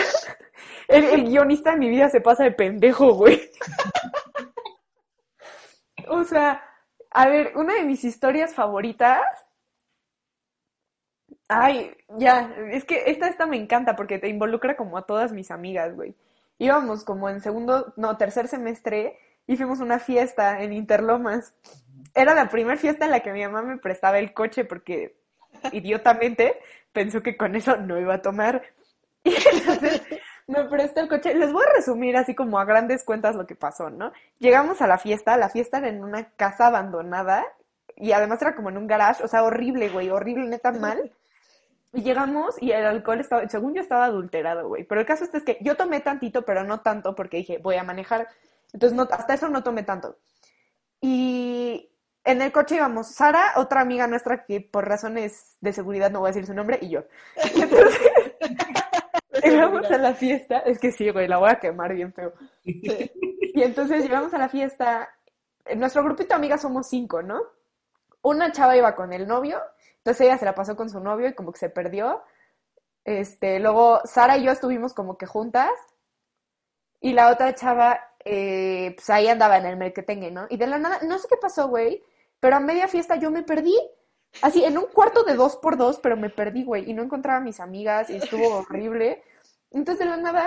el, 0.89 1.05
el 1.05 1.25
guionista 1.25 1.73
de 1.73 1.77
mi 1.77 1.89
vida 1.89 2.09
se 2.09 2.21
pasa 2.21 2.45
de 2.45 2.53
pendejo, 2.53 3.15
güey. 3.15 3.41
O 6.09 6.25
sea, 6.25 6.63
a 7.11 7.29
ver, 7.29 7.53
una 7.57 7.75
de 7.75 7.85
mis 7.85 8.05
historias 8.05 8.55
favoritas. 8.55 9.21
Ay, 11.49 11.95
ya, 12.17 12.55
es 12.71 12.85
que 12.85 13.05
esta, 13.07 13.29
esta 13.29 13.47
me 13.47 13.57
encanta 13.57 13.95
porque 13.95 14.19
te 14.19 14.29
involucra 14.29 14.77
como 14.77 14.97
a 14.97 15.07
todas 15.07 15.33
mis 15.33 15.51
amigas, 15.51 15.95
güey. 15.95 16.15
Íbamos 16.59 17.05
como 17.05 17.29
en 17.29 17.41
segundo, 17.41 17.93
no, 17.97 18.17
tercer 18.17 18.49
semestre 18.49 19.19
y 19.47 19.57
fuimos 19.57 19.81
a 19.81 19.85
una 19.85 19.99
fiesta 19.99 20.63
en 20.63 20.73
Interlomas. 20.73 21.55
Era 22.15 22.35
la 22.35 22.49
primera 22.49 22.77
fiesta 22.77 23.05
en 23.05 23.11
la 23.11 23.21
que 23.21 23.33
mi 23.33 23.43
mamá 23.43 23.63
me 23.63 23.79
prestaba 23.79 24.19
el 24.19 24.33
coche 24.35 24.65
porque 24.65 25.17
idiotamente 25.73 26.61
pensó 26.93 27.23
que 27.23 27.37
con 27.37 27.55
eso 27.57 27.77
no 27.77 27.99
iba 27.99 28.15
a 28.15 28.23
tomar. 28.23 28.63
Y 29.25 29.37
entonces 29.37 30.03
me 30.49 30.65
prestó 30.65 31.01
el 31.01 31.09
coche. 31.09 31.33
Les 31.35 31.53
voy 31.53 31.65
a 31.65 31.77
resumir 31.77 32.17
así 32.17 32.35
como 32.35 32.59
a 32.59 32.65
grandes 32.65 33.05
cuentas 33.05 33.37
lo 33.37 33.47
que 33.47 33.55
pasó, 33.55 33.89
¿no? 33.89 34.13
Llegamos 34.41 34.83
a 34.83 34.89
la 34.89 34.99
fiesta, 34.99 35.37
la 35.37 35.49
fiesta 35.49 35.79
era 35.79 35.89
en 35.89 36.03
una 36.03 36.31
casa 36.31 36.67
abandonada 36.67 37.45
y 37.97 38.11
además 38.11 38.43
era 38.43 38.57
como 38.57 38.71
en 38.71 38.79
un 38.79 38.89
garage, 38.89 39.23
o 39.23 39.29
sea, 39.29 39.45
horrible, 39.45 39.91
güey, 39.91 40.11
horrible, 40.11 40.49
neta 40.49 40.73
mal. 40.73 41.13
Y 41.93 42.03
llegamos 42.03 42.61
y 42.61 42.73
el 42.73 42.85
alcohol 42.87 43.21
estaba, 43.21 43.49
según 43.49 43.75
yo 43.75 43.83
estaba 43.83 44.07
adulterado, 44.07 44.67
güey. 44.67 44.85
Pero 44.85 45.01
el 45.01 45.07
caso 45.07 45.25
este 45.25 45.39
es 45.39 45.45
que 45.45 45.59
yo 45.61 45.77
tomé 45.77 46.01
tantito, 46.01 46.43
pero 46.43 46.65
no 46.65 46.81
tanto 46.81 47.15
porque 47.15 47.39
dije, 47.39 47.59
voy 47.59 47.77
a 47.77 47.85
manejar. 47.85 48.29
Entonces, 48.73 48.97
no, 48.97 49.09
hasta 49.11 49.35
eso 49.35 49.49
no 49.49 49.63
tomé 49.63 49.83
tanto. 49.83 50.19
Y 51.01 51.91
en 52.25 52.43
el 52.43 52.53
coche 52.53 52.77
íbamos 52.77 53.09
Sara, 53.09 53.55
otra 53.57 53.81
amiga 53.81 54.07
nuestra 54.07 54.45
que 54.45 54.61
por 54.61 54.87
razones 54.87 55.57
de 55.61 55.73
seguridad 55.73 56.11
no 56.11 56.21
voy 56.21 56.29
a 56.29 56.33
decir 56.33 56.47
su 56.47 56.55
nombre, 56.55 56.79
y 56.81 56.91
yo. 56.91 57.05
Y 57.55 57.61
entonces 57.63 58.01
llegamos 59.43 59.91
a 59.91 59.99
la 59.99 60.15
fiesta, 60.15 60.59
es 60.61 60.79
que 60.79 60.93
sí, 60.93 61.11
güey, 61.11 61.27
la 61.29 61.39
voy 61.39 61.51
a 61.51 61.59
quemar 61.59 61.95
bien 61.95 62.13
feo. 62.13 62.33
Sí. 62.65 63.11
Y 63.55 63.63
entonces 63.63 64.03
llegamos 64.03 64.33
a 64.35 64.39
la 64.39 64.49
fiesta, 64.49 65.09
en 65.65 65.81
nuestro 65.81 66.03
grupito 66.03 66.29
de 66.29 66.35
amigas 66.35 66.63
somos 66.63 66.89
cinco, 66.89 67.23
¿no? 67.23 67.41
Una 68.23 68.53
chava 68.53 68.77
iba 68.77 68.95
con 68.95 69.13
el 69.13 69.27
novio, 69.27 69.61
entonces 69.99 70.27
ella 70.27 70.39
se 70.39 70.45
la 70.45 70.55
pasó 70.55 70.77
con 70.77 70.91
su 70.91 71.01
novio 71.01 71.29
y 71.29 71.35
como 71.35 71.53
que 71.53 71.59
se 71.59 71.71
perdió. 71.71 72.23
Este, 73.05 73.59
luego 73.59 74.01
Sara 74.05 74.39
y 74.39 74.45
yo 74.45 74.53
estuvimos 74.53 74.95
como 74.95 75.19
que 75.19 75.27
juntas 75.27 75.73
y 77.01 77.15
la 77.15 77.31
otra 77.31 77.55
chava, 77.55 78.01
eh, 78.25 78.93
pues 78.97 79.11
ahí 79.11 79.29
andaba 79.29 79.59
en 79.59 79.67
el 79.67 79.77
merquetengue, 79.77 80.31
¿no? 80.31 80.47
Y 80.51 80.57
de 80.57 80.67
la 80.67 80.79
nada, 80.79 81.01
no 81.03 81.19
sé 81.19 81.29
qué 81.29 81.37
pasó, 81.37 81.69
güey, 81.69 82.03
pero 82.41 82.57
a 82.57 82.61
media 82.61 82.89
fiesta 82.89 83.17
yo 83.17 83.31
me 83.31 83.43
perdí. 83.43 83.77
Así, 84.41 84.65
en 84.65 84.79
un 84.79 84.87
cuarto 84.87 85.25
de 85.25 85.35
dos 85.35 85.57
por 85.57 85.77
dos, 85.77 85.99
pero 86.03 86.17
me 86.17 86.31
perdí, 86.31 86.65
güey, 86.65 86.91
y 86.91 86.95
no 86.95 87.03
encontraba 87.03 87.39
a 87.39 87.43
mis 87.43 87.61
amigas 87.61 88.09
y 88.11 88.17
estuvo 88.17 88.49
horrible. 88.59 89.23
Entonces, 89.71 90.05
de 90.05 90.11
la 90.11 90.17
nada, 90.19 90.47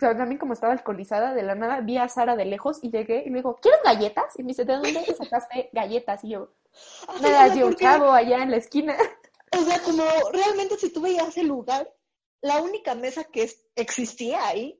también 0.00 0.38
como 0.38 0.52
estaba 0.52 0.72
alcoholizada, 0.72 1.34
de 1.34 1.42
la 1.42 1.54
nada 1.54 1.80
vi 1.80 1.96
a 1.96 2.08
Sara 2.08 2.36
de 2.36 2.44
lejos 2.44 2.78
y 2.82 2.90
llegué 2.90 3.22
y 3.24 3.30
le 3.30 3.36
digo, 3.36 3.56
¿quieres 3.56 3.80
galletas? 3.82 4.38
Y 4.38 4.42
me 4.42 4.48
dice, 4.48 4.64
¿de 4.64 4.74
dónde 4.74 5.04
sacaste 5.18 5.70
galletas? 5.72 6.22
Y 6.24 6.30
yo, 6.30 6.50
me 7.22 7.30
las 7.30 7.54
dio 7.54 7.66
un 7.66 7.74
chavo 7.74 8.12
allá 8.12 8.42
en 8.42 8.50
la 8.50 8.58
esquina. 8.58 8.94
O 9.56 9.62
sea, 9.62 9.80
como 9.80 10.04
realmente 10.32 10.76
si 10.76 10.92
tú 10.92 11.00
veías 11.00 11.36
el 11.38 11.46
lugar, 11.46 11.90
la 12.42 12.60
única 12.60 12.94
mesa 12.94 13.24
que 13.24 13.50
existía 13.76 14.46
ahí 14.46 14.78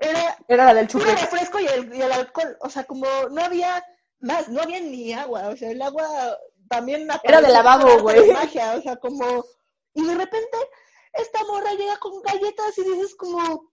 era 0.00 0.36
Era 0.48 0.64
la 0.66 0.74
del 0.74 0.88
chupete. 0.88 1.12
refresco 1.12 1.60
y 1.60 1.66
el, 1.66 1.94
y 1.94 2.02
el 2.02 2.10
alcohol. 2.12 2.56
O 2.60 2.70
sea, 2.70 2.84
como 2.84 3.06
no 3.30 3.42
había 3.44 3.84
más, 4.20 4.48
no 4.48 4.62
había 4.62 4.80
ni 4.80 5.12
agua. 5.12 5.48
O 5.48 5.56
sea, 5.56 5.70
el 5.70 5.80
agua 5.82 6.08
también 6.68 7.06
Era 7.22 7.40
de 7.40 7.48
lavabo, 7.48 8.00
güey. 8.02 8.32
magia. 8.32 8.74
O 8.76 8.82
sea, 8.82 8.96
como... 8.96 9.44
Y 9.94 10.04
de 10.04 10.14
repente 10.14 10.56
esta 11.12 11.44
morra 11.44 11.72
llega 11.74 11.98
con 11.98 12.20
galletas 12.22 12.76
y 12.78 12.84
dices 12.84 13.14
como... 13.16 13.70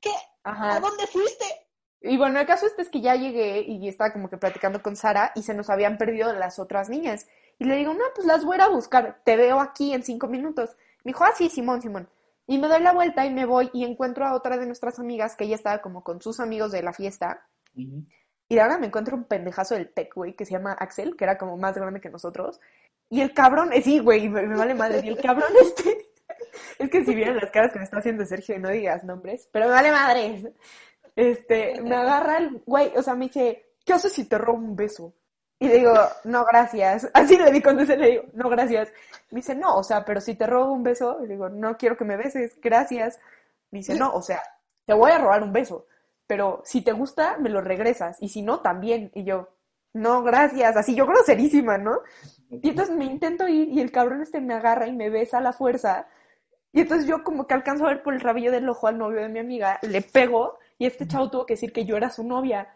¿Qué? 0.00 0.10
¿A 0.44 0.50
Ajá. 0.50 0.80
dónde 0.80 1.06
fuiste? 1.06 1.44
Y 2.02 2.16
bueno, 2.16 2.40
el 2.40 2.46
caso 2.46 2.66
este 2.66 2.82
es 2.82 2.88
que 2.88 3.00
ya 3.02 3.14
llegué 3.14 3.60
y 3.60 3.86
estaba 3.86 4.12
como 4.12 4.30
que 4.30 4.38
platicando 4.38 4.82
con 4.82 4.96
Sara 4.96 5.32
y 5.34 5.42
se 5.42 5.52
nos 5.54 5.68
habían 5.68 5.98
perdido 5.98 6.32
las 6.32 6.58
otras 6.58 6.88
niñas. 6.88 7.26
Y 7.58 7.64
le 7.64 7.76
digo, 7.76 7.92
no, 7.92 8.04
pues 8.14 8.26
las 8.26 8.42
voy 8.44 8.54
a 8.54 8.56
ir 8.56 8.62
a 8.62 8.68
buscar, 8.68 9.20
te 9.22 9.36
veo 9.36 9.60
aquí 9.60 9.92
en 9.92 10.02
cinco 10.02 10.26
minutos. 10.26 10.70
Me 11.04 11.10
dijo, 11.10 11.24
ah, 11.24 11.32
sí, 11.36 11.50
Simón, 11.50 11.82
Simón. 11.82 12.08
Y 12.50 12.58
me 12.58 12.66
doy 12.66 12.82
la 12.82 12.92
vuelta 12.92 13.24
y 13.24 13.30
me 13.32 13.46
voy 13.46 13.70
y 13.72 13.84
encuentro 13.84 14.26
a 14.26 14.34
otra 14.34 14.58
de 14.58 14.66
nuestras 14.66 14.98
amigas 14.98 15.36
que 15.36 15.44
ella 15.44 15.54
estaba 15.54 15.80
como 15.80 16.02
con 16.02 16.20
sus 16.20 16.40
amigos 16.40 16.72
de 16.72 16.82
la 16.82 16.92
fiesta. 16.92 17.46
Y 17.76 18.56
de 18.56 18.60
ahora 18.60 18.76
me 18.76 18.88
encuentro 18.88 19.16
un 19.16 19.22
pendejazo 19.22 19.76
del 19.76 19.92
tech, 19.92 20.12
güey, 20.12 20.34
que 20.34 20.44
se 20.44 20.54
llama 20.54 20.72
Axel, 20.72 21.14
que 21.16 21.22
era 21.22 21.38
como 21.38 21.56
más 21.56 21.76
grande 21.76 22.00
que 22.00 22.10
nosotros. 22.10 22.60
Y 23.08 23.20
el 23.20 23.32
cabrón, 23.34 23.72
eh, 23.72 23.80
sí, 23.82 24.00
güey, 24.00 24.28
me, 24.28 24.42
me 24.48 24.56
vale 24.56 24.74
madre. 24.74 25.00
Y 25.04 25.10
el 25.10 25.18
cabrón 25.18 25.52
este, 25.62 26.08
es 26.80 26.90
que 26.90 27.04
si 27.04 27.14
vieran 27.14 27.36
las 27.36 27.52
caras 27.52 27.72
que 27.72 27.78
me 27.78 27.84
está 27.84 27.98
haciendo 27.98 28.26
Sergio, 28.26 28.58
no 28.58 28.70
digas 28.70 29.04
nombres, 29.04 29.48
pero 29.52 29.66
me 29.66 29.72
vale 29.72 29.92
madre. 29.92 30.52
Este, 31.14 31.80
me 31.82 31.94
agarra 31.94 32.38
el 32.38 32.64
güey, 32.66 32.90
o 32.96 33.02
sea, 33.04 33.14
me 33.14 33.26
dice, 33.26 33.74
¿qué 33.84 33.92
haces 33.92 34.12
si 34.12 34.28
te 34.28 34.38
robo 34.38 34.58
un 34.58 34.74
beso? 34.74 35.14
Y 35.60 35.68
digo, 35.68 35.92
no, 36.24 36.44
gracias. 36.46 37.08
Así 37.14 37.36
le 37.36 37.52
di 37.52 37.62
cuando 37.62 37.84
se 37.84 37.96
le 37.96 38.10
digo, 38.10 38.24
no, 38.32 38.48
gracias. 38.48 38.88
Me 39.30 39.36
dice, 39.36 39.54
no, 39.54 39.76
o 39.76 39.84
sea, 39.84 40.04
pero 40.04 40.20
si 40.20 40.34
te 40.34 40.46
robo 40.46 40.72
un 40.72 40.82
beso, 40.82 41.18
le 41.20 41.28
digo, 41.28 41.48
no 41.48 41.76
quiero 41.76 41.96
que 41.96 42.04
me 42.04 42.16
beses, 42.16 42.58
gracias. 42.60 43.20
Me 43.70 43.78
dice, 43.78 43.94
no, 43.94 44.12
o 44.12 44.22
sea, 44.22 44.42
te 44.86 44.94
voy 44.94 45.12
a 45.12 45.18
robar 45.18 45.42
un 45.42 45.52
beso, 45.52 45.86
pero 46.26 46.62
si 46.64 46.82
te 46.82 46.92
gusta, 46.92 47.36
me 47.38 47.50
lo 47.50 47.60
regresas, 47.60 48.16
y 48.20 48.28
si 48.28 48.42
no, 48.42 48.60
también. 48.60 49.12
Y 49.14 49.22
yo, 49.22 49.50
no, 49.92 50.22
gracias, 50.22 50.76
así 50.76 50.94
yo 50.94 51.06
groserísima, 51.06 51.78
¿no? 51.78 52.00
Y 52.50 52.70
entonces 52.70 52.96
me 52.96 53.04
intento 53.04 53.46
ir 53.46 53.68
y 53.68 53.80
el 53.80 53.92
cabrón 53.92 54.22
este 54.22 54.40
me 54.40 54.54
agarra 54.54 54.88
y 54.88 54.92
me 54.92 55.10
besa 55.10 55.38
a 55.38 55.42
la 55.42 55.52
fuerza. 55.52 56.06
Y 56.72 56.80
entonces 56.80 57.06
yo 57.06 57.22
como 57.22 57.46
que 57.46 57.54
alcanzo 57.54 57.86
a 57.86 57.90
ver 57.90 58.02
por 58.02 58.14
el 58.14 58.20
rabillo 58.20 58.50
del 58.50 58.68
ojo 58.68 58.86
al 58.86 58.98
novio 58.98 59.20
de 59.20 59.28
mi 59.28 59.40
amiga, 59.40 59.78
le 59.82 60.02
pego 60.02 60.58
y 60.78 60.86
este 60.86 61.06
chavo 61.06 61.30
tuvo 61.30 61.46
que 61.46 61.54
decir 61.54 61.72
que 61.72 61.84
yo 61.84 61.96
era 61.96 62.10
su 62.10 62.24
novia. 62.24 62.68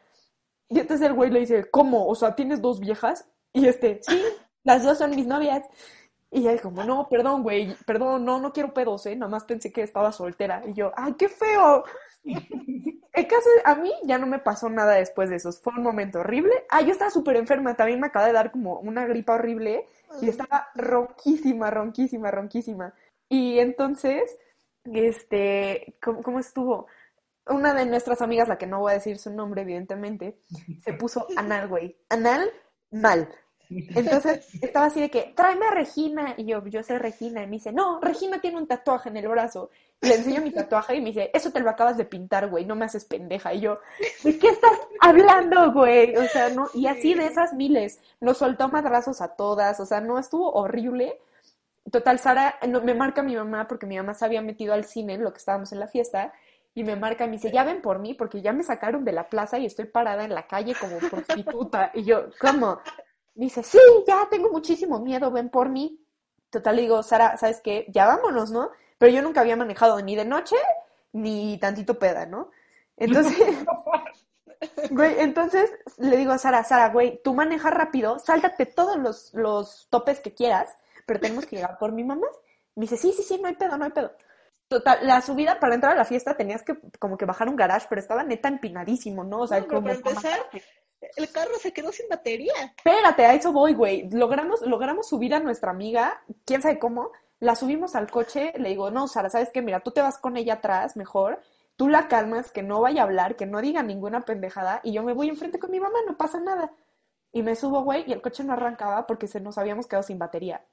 Y 0.69 0.81
entonces 0.81 1.07
el 1.07 1.15
güey 1.15 1.31
le 1.31 1.41
dice, 1.41 1.71
¿cómo? 1.71 2.07
O 2.07 2.15
sea, 2.15 2.35
¿tienes 2.35 2.61
dos 2.61 2.81
viejas? 2.81 3.29
Y 3.53 3.67
este, 3.67 4.01
sí, 4.03 4.23
las 4.65 4.83
dos 4.83 4.99
son 4.99 5.11
mis 5.11 5.27
novias. 5.27 5.65
Y 6.31 6.49
él 6.49 6.61
como, 6.61 6.83
no, 6.83 7.09
perdón, 7.09 7.45
güey, 7.45 7.77
perdón, 7.87 8.25
no, 8.25 8.41
no 8.41 8.53
quiero 8.53 8.75
pedos, 8.75 9.07
¿eh? 9.07 9.15
Nada 9.15 9.31
más 9.31 9.45
pensé 9.45 9.73
que 9.73 9.83
estaba 9.83 10.11
soltera. 10.11 10.63
Y 10.67 10.73
yo, 10.73 10.93
¡ay, 10.97 11.15
qué 11.15 11.29
feo! 11.29 11.85
El 13.13 13.29
caso 13.29 13.49
a 13.65 13.77
mí 13.77 13.93
ya 14.03 14.19
no 14.19 14.27
me 14.27 14.41
pasó 14.41 14.69
nada 14.69 14.95
después 14.95 15.31
de 15.31 15.37
eso. 15.37 15.53
Fue 15.53 15.73
un 15.77 15.85
momento 15.85 16.19
horrible. 16.21 16.53
Ah, 16.69 16.81
yo 16.83 16.91
estaba 16.91 17.13
súper 17.13 17.37
enferma. 17.37 17.77
También 17.77 18.01
me 18.01 18.09
acaba 18.09 18.27
de 18.27 18.33
dar 18.33 18.51
como 18.51 18.81
una 18.81 19.07
gripa 19.07 19.35
horrible. 19.35 19.87
Y 20.21 20.29
estaba 20.29 20.69
ronquísima, 20.75 21.71
ronquísima, 21.71 22.33
ronquísima. 22.33 22.93
Y 23.29 23.61
entonces, 23.61 24.37
este, 24.85 25.97
¿cómo, 26.03 26.23
cómo 26.23 26.41
estuvo? 26.41 26.89
Una 27.47 27.75
de 27.75 27.87
nuestras 27.87 28.23
amigas, 28.23 28.49
la 28.49 28.59
que 28.59 28.67
no 28.67 28.81
voy 28.81 28.93
a 28.93 28.95
decir 28.95 29.19
su 29.19 29.31
nombre, 29.31 29.63
evidentemente, 29.63 30.39
se 30.83 30.95
puso 30.95 31.27
anal, 31.37 31.69
güey. 31.69 31.97
Anal, 32.09 32.51
mal. 32.91 33.29
Entonces 33.71 34.47
estaba 34.63 34.87
así 34.87 35.01
de 35.01 35.11
que, 35.11 35.33
tráeme 35.37 35.67
a 35.67 35.71
Regina. 35.71 36.35
Y 36.37 36.47
yo, 36.47 36.65
yo 36.67 36.83
soy 36.83 36.99
Regina. 36.99 37.43
Y 37.43 37.47
me 37.47 37.53
dice, 37.53 37.73
no, 37.73 38.01
Regina 38.01 38.41
tiene 38.41 38.59
un 38.59 38.67
tatuaje 38.67 39.09
en 39.09 39.17
el 39.17 39.29
brazo. 39.29 39.71
Y 40.01 40.09
le 40.09 40.17
enseño 40.17 40.43
mi 40.43 40.51
tatuaje 40.51 40.97
y 40.97 41.01
me 41.01 41.09
dice, 41.09 41.31
eso 41.33 41.51
te 41.51 41.61
lo 41.61 41.71
acabas 41.71 41.97
de 41.97 42.05
pintar, 42.05 42.49
güey, 42.49 42.65
no 42.65 42.75
me 42.75 42.85
haces 42.85 43.05
pendeja. 43.05 43.55
Y 43.55 43.61
yo, 43.61 43.79
¿de 44.23 44.39
qué 44.39 44.49
estás 44.49 44.79
hablando, 45.01 45.73
güey? 45.73 46.17
O 46.17 46.25
sea, 46.25 46.51
no, 46.51 46.69
y 46.75 46.87
así 46.87 47.15
de 47.15 47.27
esas 47.27 47.55
miles. 47.55 48.01
Nos 48.21 48.39
soltó 48.39 48.69
madrazos 48.69 49.21
a 49.21 49.29
todas, 49.29 49.81
o 49.81 49.87
sea, 49.87 50.01
no, 50.01 50.19
estuvo 50.19 50.53
horrible. 50.53 51.19
Total, 51.91 52.19
Sara, 52.19 52.57
no, 52.69 52.83
me 52.83 52.95
marca 52.95 53.23
mi 53.23 53.37
mamá 53.37 53.67
porque 53.69 53.87
mi 53.87 53.97
mamá 53.97 54.15
se 54.15 54.25
había 54.25 54.43
metido 54.43 54.75
al 54.75 54.85
cine 54.85 55.15
en 55.15 55.25
lo 55.25 55.33
que 55.33 55.39
estábamos 55.39 55.73
en 55.73 55.81
la 55.81 55.89
fiesta. 55.89 56.33
Y 56.75 56.83
me 56.83 56.97
marca 56.97 57.25
y 57.25 57.29
me 57.29 57.35
dice, 57.35 57.53
ya 57.53 57.63
ven 57.63 57.81
por 57.81 58.01
mí 58.01 58.15
porque 58.15 58.43
ya 58.43 58.53
me 58.53 58.65
sacaron 58.65 59.05
de 59.05 59.13
la 59.13 59.29
plaza 59.29 59.59
y 59.59 59.67
estoy 59.67 59.85
parada 59.85 60.25
en 60.25 60.35
la 60.35 60.47
calle 60.47 60.75
como 60.75 60.99
prostituta. 60.99 61.93
Y 61.95 62.03
yo, 62.03 62.31
¿cómo? 62.41 62.81
Dice, 63.35 63.63
sí, 63.63 63.79
ya 64.07 64.29
tengo 64.31 64.51
muchísimo 64.51 64.99
miedo, 64.99 65.31
ven 65.31 65.51
por 65.51 65.69
mí. 65.69 66.01
Total, 66.51 66.77
le 66.77 66.83
digo, 66.83 67.03
Sara, 67.03 67.37
¿sabes 67.37 67.61
qué? 67.61 67.87
Ya 67.89 68.07
vámonos, 68.07 68.51
¿no? 68.51 68.71
Pero 68.99 69.13
yo 69.13 69.23
nunca 69.23 69.41
había 69.41 69.57
manejado 69.57 70.01
ni 70.01 70.17
de 70.17 70.25
noche 70.25 70.57
ni 71.13 71.59
tantito 71.59 71.99
peda, 71.99 72.27
¿no? 72.27 72.51
Entonces, 72.97 73.37
güey, 74.91 75.19
entonces 75.19 75.71
le 75.99 76.17
digo 76.17 76.33
a 76.33 76.39
Sara, 76.39 76.65
Sara, 76.65 76.91
güey, 76.91 77.21
tú 77.23 77.35
manejas 77.35 77.73
rápido, 77.73 78.19
sáltate 78.19 78.67
todos 78.67 78.97
los, 78.97 79.33
los 79.35 79.89
topes 79.91 80.21
que 80.21 80.35
quieras, 80.35 80.77
pero 81.07 81.21
tenemos 81.21 81.47
que 81.47 81.57
llegar 81.57 81.79
por 81.79 81.93
mi 81.93 82.05
mamá. 82.05 82.27
Me 82.75 82.83
dice, 82.83 82.97
sí, 82.97 83.13
sí, 83.13 83.23
sí, 83.23 83.39
no 83.41 83.49
hay 83.49 83.55
pedo, 83.55 83.77
no 83.79 83.85
hay 83.85 83.93
pedo. 83.93 84.13
Total, 84.69 84.99
la 85.03 85.21
subida 85.21 85.61
para 85.61 85.75
entrar 85.75 85.93
a 85.93 85.97
la 85.97 86.05
fiesta 86.05 86.37
tenías 86.37 86.63
que 86.63 86.75
como 86.99 87.17
que 87.17 87.27
bajar 87.27 87.49
un 87.49 87.57
garage, 87.57 87.87
pero 87.89 88.01
estaba 88.01 88.25
neta 88.25 88.49
empinadísimo, 88.49 89.23
¿no? 89.23 89.41
O 89.41 89.47
sea, 89.47 89.61
No, 89.61 89.69
como 89.69 89.83
para 89.83 89.95
empezar, 89.95 90.41
el 91.17 91.31
carro 91.31 91.55
se 91.61 91.73
quedó 91.73 91.93
sin 91.93 92.09
batería. 92.09 92.53
Espérate, 92.77 93.27
a 93.27 93.35
eso 93.35 93.53
voy, 93.53 93.75
güey. 93.75 94.09
Logramos, 94.11 94.63
logramos 94.63 95.09
subir 95.09 95.35
a 95.35 95.41
nuestra 95.41 95.71
amiga, 95.71 96.23
quién 96.45 96.63
sabe 96.63 96.79
cómo. 96.79 97.11
La 97.41 97.55
subimos 97.55 97.95
al 97.95 98.11
coche, 98.11 98.53
le 98.57 98.71
digo, 98.71 98.91
no, 98.91 99.07
Sara, 99.07 99.29
¿sabes 99.29 99.51
qué? 99.53 99.61
Mira, 99.61 99.81
tú 99.81 99.91
te 99.91 100.01
vas 100.01 100.19
con 100.19 100.37
ella 100.37 100.55
atrás, 100.55 100.97
mejor. 100.97 101.41
Tú 101.77 101.89
la 101.89 102.09
calmas, 102.09 102.53
que 102.53 102.63
no 102.63 102.81
vaya 102.81 103.03
a 103.03 103.05
hablar, 103.05 103.37
que 103.37 103.47
no 103.47 103.61
diga 103.61 103.83
ninguna 103.83 104.25
pendejada, 104.25 104.81
y 104.85 104.93
yo 104.93 105.03
me 105.03 105.13
voy 105.13 105.29
enfrente 105.29 105.59
con 105.59 105.73
mi 105.73 105.81
mamá, 105.81 105.99
no 106.07 106.17
pasa 106.17 106.41
nada. 106.41 106.73
Y 107.33 107.43
me 107.43 107.57
subo, 107.57 107.83
güey, 107.83 108.05
y 108.07 108.13
el 108.13 108.23
coche 108.23 108.45
no 108.45 108.53
arrancaba 108.53 109.07
porque 109.07 109.27
se 109.27 109.41
nos 109.41 109.59
habíamos 109.59 109.89
quedado 109.89 110.05
sin 110.05 110.19
batería. 110.19 110.65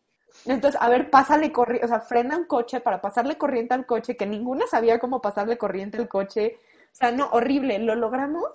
Entonces, 0.45 0.79
a 0.81 0.89
ver, 0.89 1.09
pásale 1.09 1.51
corriente, 1.51 1.85
o 1.85 1.87
sea, 1.87 1.99
frena 1.99 2.37
un 2.37 2.45
coche 2.45 2.79
para 2.79 3.01
pasarle 3.01 3.37
corriente 3.37 3.73
al 3.73 3.85
coche, 3.85 4.17
que 4.17 4.25
ninguna 4.25 4.65
sabía 4.67 4.99
cómo 4.99 5.21
pasarle 5.21 5.57
corriente 5.57 5.97
al 5.97 6.07
coche. 6.07 6.57
O 6.91 6.95
sea, 6.95 7.11
no, 7.11 7.29
horrible, 7.31 7.79
lo 7.79 7.95
logramos 7.95 8.49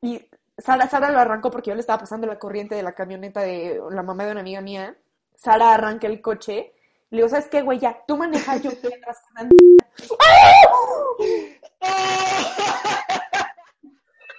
y 0.00 0.28
Sara, 0.58 0.88
Sara 0.88 1.10
lo 1.10 1.18
arrancó 1.18 1.50
porque 1.50 1.70
yo 1.70 1.74
le 1.74 1.80
estaba 1.80 2.00
pasando 2.00 2.26
la 2.26 2.38
corriente 2.38 2.74
de 2.74 2.82
la 2.82 2.94
camioneta 2.94 3.40
de 3.40 3.80
la 3.90 4.02
mamá 4.02 4.24
de 4.24 4.32
una 4.32 4.40
amiga 4.40 4.60
mía. 4.60 4.96
Sara 5.34 5.74
arranca 5.74 6.06
el 6.06 6.22
coche. 6.22 6.72
Le 7.10 7.18
digo, 7.18 7.28
¿sabes 7.28 7.48
qué, 7.48 7.62
güey? 7.62 7.78
Ya, 7.78 8.02
tú 8.06 8.16
manejas, 8.16 8.62
yo 8.62 8.70
voy 8.82 8.92
atrás 8.94 9.22
con 9.28 9.38
Andy". 9.38 9.76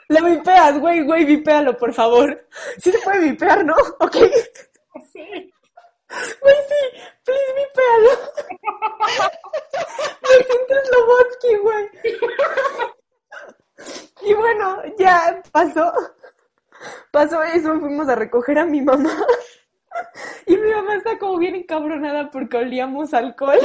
Lo 0.10 0.26
vipeas, 0.26 0.80
güey, 0.80 1.04
güey, 1.04 1.26
vipéalo, 1.26 1.78
por 1.78 1.94
favor. 1.94 2.48
Sí 2.78 2.92
se 2.92 3.00
puede 3.00 3.20
vipear, 3.20 3.64
¿no? 3.64 3.76
Ok. 4.00 4.16
Sí. 5.12 5.54
Güey, 6.10 6.56
sí, 6.70 6.82
please 7.24 7.54
vipéalo. 7.56 8.12
Me 10.22 10.36
siento 10.46 10.74
Slobotsky, 10.86 11.56
güey. 11.58 11.86
Y 14.22 14.34
bueno, 14.34 14.82
ya 14.98 15.42
pasó. 15.52 15.94
Pasó 17.12 17.44
eso, 17.44 17.80
fuimos 17.80 18.08
a 18.10 18.16
recoger 18.16 18.60
a 18.60 18.66
mi 18.66 18.82
mamá. 18.82 19.12
Y 20.46 20.56
mi 20.56 20.72
mamá 20.72 20.96
está 20.96 21.18
como 21.18 21.38
bien 21.38 21.56
encabronada 21.56 22.30
porque 22.32 22.58
olíamos 22.58 23.14
alcohol. 23.14 23.60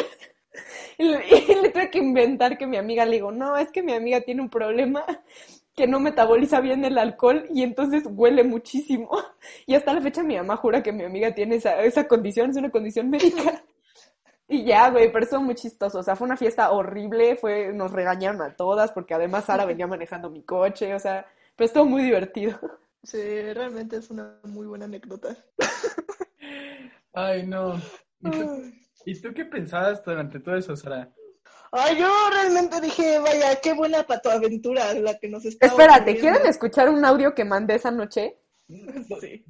Y 0.99 1.05
le, 1.05 1.27
y 1.27 1.55
le 1.63 1.71
tuve 1.71 1.91
que 1.91 1.99
inventar 1.99 2.59
que 2.59 2.67
mi 2.67 2.77
amiga 2.77 3.07
le 3.07 3.13
digo, 3.13 3.33
no, 3.33 3.57
es 3.57 3.71
que 3.73 3.83
mi 3.83 3.95
amiga 3.95 4.21
tiene 4.21 4.43
un 4.43 4.51
problema 4.51 5.05
que 5.75 5.87
no 5.87 6.01
metaboliza 6.01 6.61
bien 6.61 6.85
el 6.85 6.99
alcohol 6.99 7.47
y 7.51 7.63
entonces 7.63 8.05
huele 8.07 8.45
muchísimo. 8.45 9.11
Y 9.67 9.75
hasta 9.75 9.93
la 9.93 10.01
fecha 10.01 10.23
mi 10.23 10.37
mamá 10.37 10.57
jura 10.57 10.83
que 10.83 10.93
mi 10.93 11.05
amiga 11.05 11.35
tiene 11.35 11.57
esa, 11.57 11.83
esa 11.83 12.07
condición, 12.07 12.51
es 12.51 12.57
una 12.57 12.71
condición 12.71 13.11
médica. 13.11 13.65
Y 14.49 14.65
ya, 14.65 14.91
güey, 14.91 15.11
pero 15.11 15.25
estuvo 15.25 15.41
muy 15.41 15.55
chistoso. 15.55 16.01
O 16.01 16.03
sea, 16.03 16.15
fue 16.15 16.27
una 16.27 16.37
fiesta 16.37 16.71
horrible, 16.73 17.37
fue, 17.37 17.73
nos 17.73 17.91
regañaron 17.91 18.43
a 18.43 18.55
todas 18.55 18.93
porque 18.93 19.15
además 19.15 19.47
Sara 19.47 19.65
venía 19.65 19.87
manejando 19.87 20.31
mi 20.31 20.43
coche, 20.43 20.95
o 20.95 20.99
sea, 20.99 21.27
pero 21.57 21.67
estuvo 21.67 21.87
muy 21.87 22.03
divertido. 22.03 22.59
Sí, 23.03 23.19
realmente 23.53 23.97
es 23.97 24.11
una 24.11 24.39
muy 24.45 24.67
buena 24.67 24.85
anécdota. 24.85 25.37
Ay, 27.13 27.47
no. 27.47 27.77
¿Y 28.21 28.31
tú, 28.31 28.63
y 29.07 29.21
tú 29.21 29.35
qué 29.35 29.45
pensabas 29.45 30.05
durante 30.05 30.39
todo 30.39 30.57
eso, 30.57 30.77
Sara? 30.77 31.13
Ay, 31.75 31.99
yo 31.99 32.31
realmente 32.31 32.83
dije, 32.83 33.19
vaya, 33.19 33.59
qué 33.63 33.73
buena 33.73 34.03
patoaventura 34.03 34.93
la 34.93 35.19
que 35.19 35.29
nos 35.29 35.43
está 35.47 35.67
Espérate, 35.67 36.19
¿quieren 36.19 36.45
escuchar 36.47 36.91
un 36.91 37.03
audio 37.03 37.35
que 37.35 37.45
mandé 37.45 37.77
esa 37.77 37.91
noche? 37.91 38.37
Sí. 39.21 39.45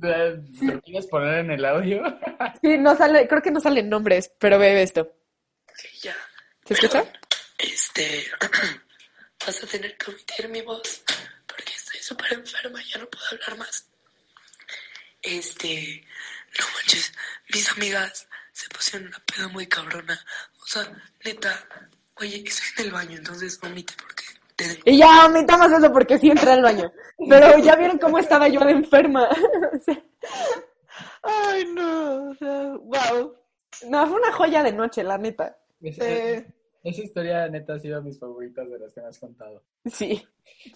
¿Lo 0.62 0.80
quieres 0.80 1.06
poner 1.06 1.40
en 1.40 1.50
el 1.50 1.64
audio? 1.64 2.02
Sí, 2.62 2.78
no 2.78 2.96
sale, 2.96 3.26
creo 3.28 3.42
que 3.42 3.50
no 3.50 3.60
salen 3.60 3.88
nombres, 3.88 4.32
pero 4.38 4.58
ve 4.58 4.82
esto. 4.82 5.12
Ya, 6.00 6.14
¿Se 6.64 6.74
escucha? 6.74 7.04
este, 7.58 8.24
vas 9.46 9.62
a 9.62 9.66
tener 9.66 9.96
que 9.96 10.10
omitir 10.10 10.48
mi 10.48 10.62
voz 10.62 11.02
porque 11.46 11.72
estoy 11.72 12.00
súper 12.00 12.34
enferma, 12.34 12.80
ya 12.82 12.98
no 12.98 13.08
puedo 13.08 13.24
hablar 13.32 13.58
más. 13.58 13.88
Este, 15.22 16.04
no 16.58 16.64
manches, 16.74 17.12
mis 17.52 17.70
amigas 17.72 18.28
se 18.52 18.68
pusieron 18.68 19.08
una 19.08 19.22
peda 19.24 19.48
muy 19.48 19.66
cabrona. 19.66 20.18
O 20.62 20.66
sea, 20.66 20.90
neta, 21.24 21.66
oye, 22.22 22.42
estoy 22.46 22.66
en 22.78 22.84
el 22.86 22.92
baño, 22.92 23.18
entonces 23.18 23.58
omite 23.62 23.94
porque 24.00 24.22
te 24.56 24.90
Y 24.90 24.98
ya 24.98 25.26
omitamos 25.26 25.70
eso 25.72 25.92
porque 25.92 26.18
sí 26.18 26.30
entré 26.30 26.52
al 26.52 26.62
baño. 26.62 26.90
Pero 27.28 27.58
ya 27.58 27.76
vieron 27.76 27.98
cómo 27.98 28.18
estaba 28.18 28.48
yo 28.48 28.60
de 28.60 28.72
enferma. 28.72 29.28
Ay, 31.22 31.64
no, 31.74 32.30
o 32.30 32.34
sea, 32.34 32.62
wow. 32.76 33.34
no, 33.88 34.06
fue 34.06 34.16
una 34.16 34.32
joya 34.32 34.62
de 34.62 34.72
noche, 34.72 35.02
la 35.04 35.18
neta. 35.18 35.56
Esa, 35.80 36.04
Sí, 36.04 36.44
esa 36.84 37.02
historia 37.02 37.48
neta 37.48 37.74
ha 37.74 37.78
sido 37.78 38.02
mis 38.02 38.18
favoritas 38.18 38.68
de 38.68 38.78
las 38.78 38.92
que 38.92 39.00
me 39.00 39.06
has 39.08 39.18
contado. 39.18 39.62
Sí. 39.86 40.26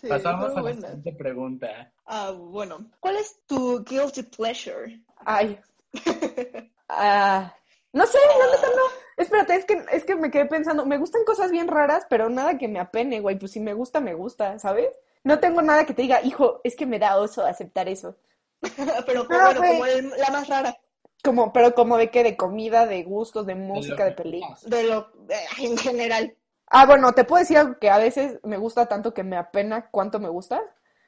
sí, 0.01 0.07
Pasamos 0.09 0.51
a 0.53 0.55
la 0.55 0.61
buena. 0.63 0.81
siguiente 0.81 1.13
pregunta. 1.13 1.93
Ah, 2.07 2.31
bueno. 2.31 2.91
¿Cuál 3.01 3.17
es 3.17 3.41
tu 3.47 3.83
guilty 3.85 4.23
pleasure? 4.25 5.01
Ay. 5.25 5.59
Ah, 6.89 7.53
no 7.93 8.07
sé, 8.07 8.17
la 8.39 8.47
neta 8.57 8.69
no. 8.69 9.06
Espérate, 9.17 9.55
es 9.57 9.65
que, 9.65 9.85
es 9.93 10.05
que 10.05 10.15
me 10.17 10.31
quedé 10.31 10.45
pensando, 10.47 10.85
me 10.85 10.99
gustan 10.99 11.25
cosas 11.25 11.51
bien 11.51 11.69
raras, 11.69 12.07
pero 12.11 12.29
nada 12.29 12.59
que 12.59 12.69
me 12.69 12.79
apene, 12.81 13.21
güey. 13.21 13.39
Pues 13.39 13.53
si 13.53 13.61
me 13.61 13.73
gusta, 13.75 14.01
me 14.01 14.15
gusta, 14.15 14.59
¿sabes? 14.59 14.89
No 15.25 15.39
tengo 15.41 15.63
nada 15.63 15.85
que 15.87 15.95
te 15.95 16.03
diga, 16.03 16.23
hijo, 16.23 16.61
es 16.65 16.77
que 16.77 16.87
me 16.87 16.99
da 16.99 17.17
oso 17.19 17.45
aceptar 17.45 17.89
eso. 17.89 18.15
Pero 19.07 19.25
No, 19.25 19.29
bueno, 19.29 19.61
como 19.61 19.87
el- 19.87 20.11
la 20.11 20.31
más 20.31 20.49
rara 20.49 20.77
Como, 21.23 21.53
pero 21.53 21.75
como 21.75 21.97
de 21.97 22.11
qué, 22.11 22.23
de 22.23 22.37
comida, 22.37 22.87
de 22.87 23.03
gustos, 23.03 23.45
de 23.47 23.55
música, 23.55 24.05
de 24.05 24.13
películas. 24.13 24.63
de 24.69 24.85
lo 24.85 25.11
de- 25.27 25.35
en 25.67 25.77
general. 25.77 26.35
Ah, 26.69 26.87
bueno, 26.87 27.13
te 27.13 27.25
puedo 27.25 27.41
decir 27.41 27.59
algo 27.59 27.79
que 27.79 27.91
a 27.91 27.99
veces 27.99 28.39
me 28.45 28.57
gusta 28.59 28.87
tanto 28.87 29.13
que 29.15 29.23
me 29.25 29.37
apena 29.37 29.89
cuánto 29.91 30.19
me 30.21 30.29
gusta. 30.29 30.61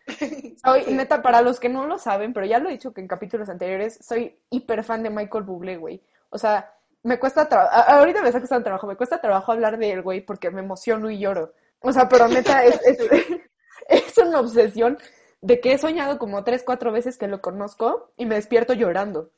Soy, 0.65 0.83
Sí. 0.85 0.93
neta, 0.95 1.23
para 1.23 1.43
los 1.43 1.61
que 1.61 1.69
no 1.69 1.87
lo 1.87 1.99
saben, 1.99 2.33
pero 2.33 2.47
ya 2.47 2.59
lo 2.59 2.69
he 2.69 2.73
dicho 2.73 2.93
que 2.93 3.01
en 3.01 3.09
capítulos 3.09 3.49
anteriores, 3.49 3.99
soy 4.03 4.41
hiper 4.51 4.83
fan 4.85 5.03
de 5.03 5.11
Michael 5.11 5.45
Bublé, 5.45 5.77
güey. 5.77 6.03
O 6.31 6.39
sea, 6.39 6.75
me 7.09 7.19
cuesta 7.19 7.49
trabajo, 7.49 7.75
ahorita 7.91 8.21
me 8.21 8.29
está 8.29 8.41
costando 8.41 8.65
trabajo, 8.65 8.87
me 8.87 8.97
cuesta 8.97 9.21
trabajo 9.21 9.51
hablar 9.51 9.79
de 9.79 9.93
él, 9.93 10.03
güey, 10.03 10.21
porque 10.21 10.51
me 10.51 10.61
emociono 10.61 11.11
y 11.11 11.19
lloro. 11.19 11.53
O 11.81 11.93
sea, 11.93 12.09
pero 12.09 12.29
neta, 12.29 12.65
es, 12.65 12.81
es, 12.85 12.99
es 13.89 14.19
una 14.19 14.41
obsesión 14.41 14.99
de 15.41 15.61
que 15.61 15.73
he 15.73 15.79
soñado 15.79 16.19
como 16.19 16.45
tres, 16.45 16.63
cuatro 16.65 16.93
veces 16.93 17.17
que 17.17 17.29
lo 17.29 17.41
conozco 17.41 18.13
y 18.17 18.27
me 18.27 18.35
despierto 18.35 18.75
llorando. 18.75 19.31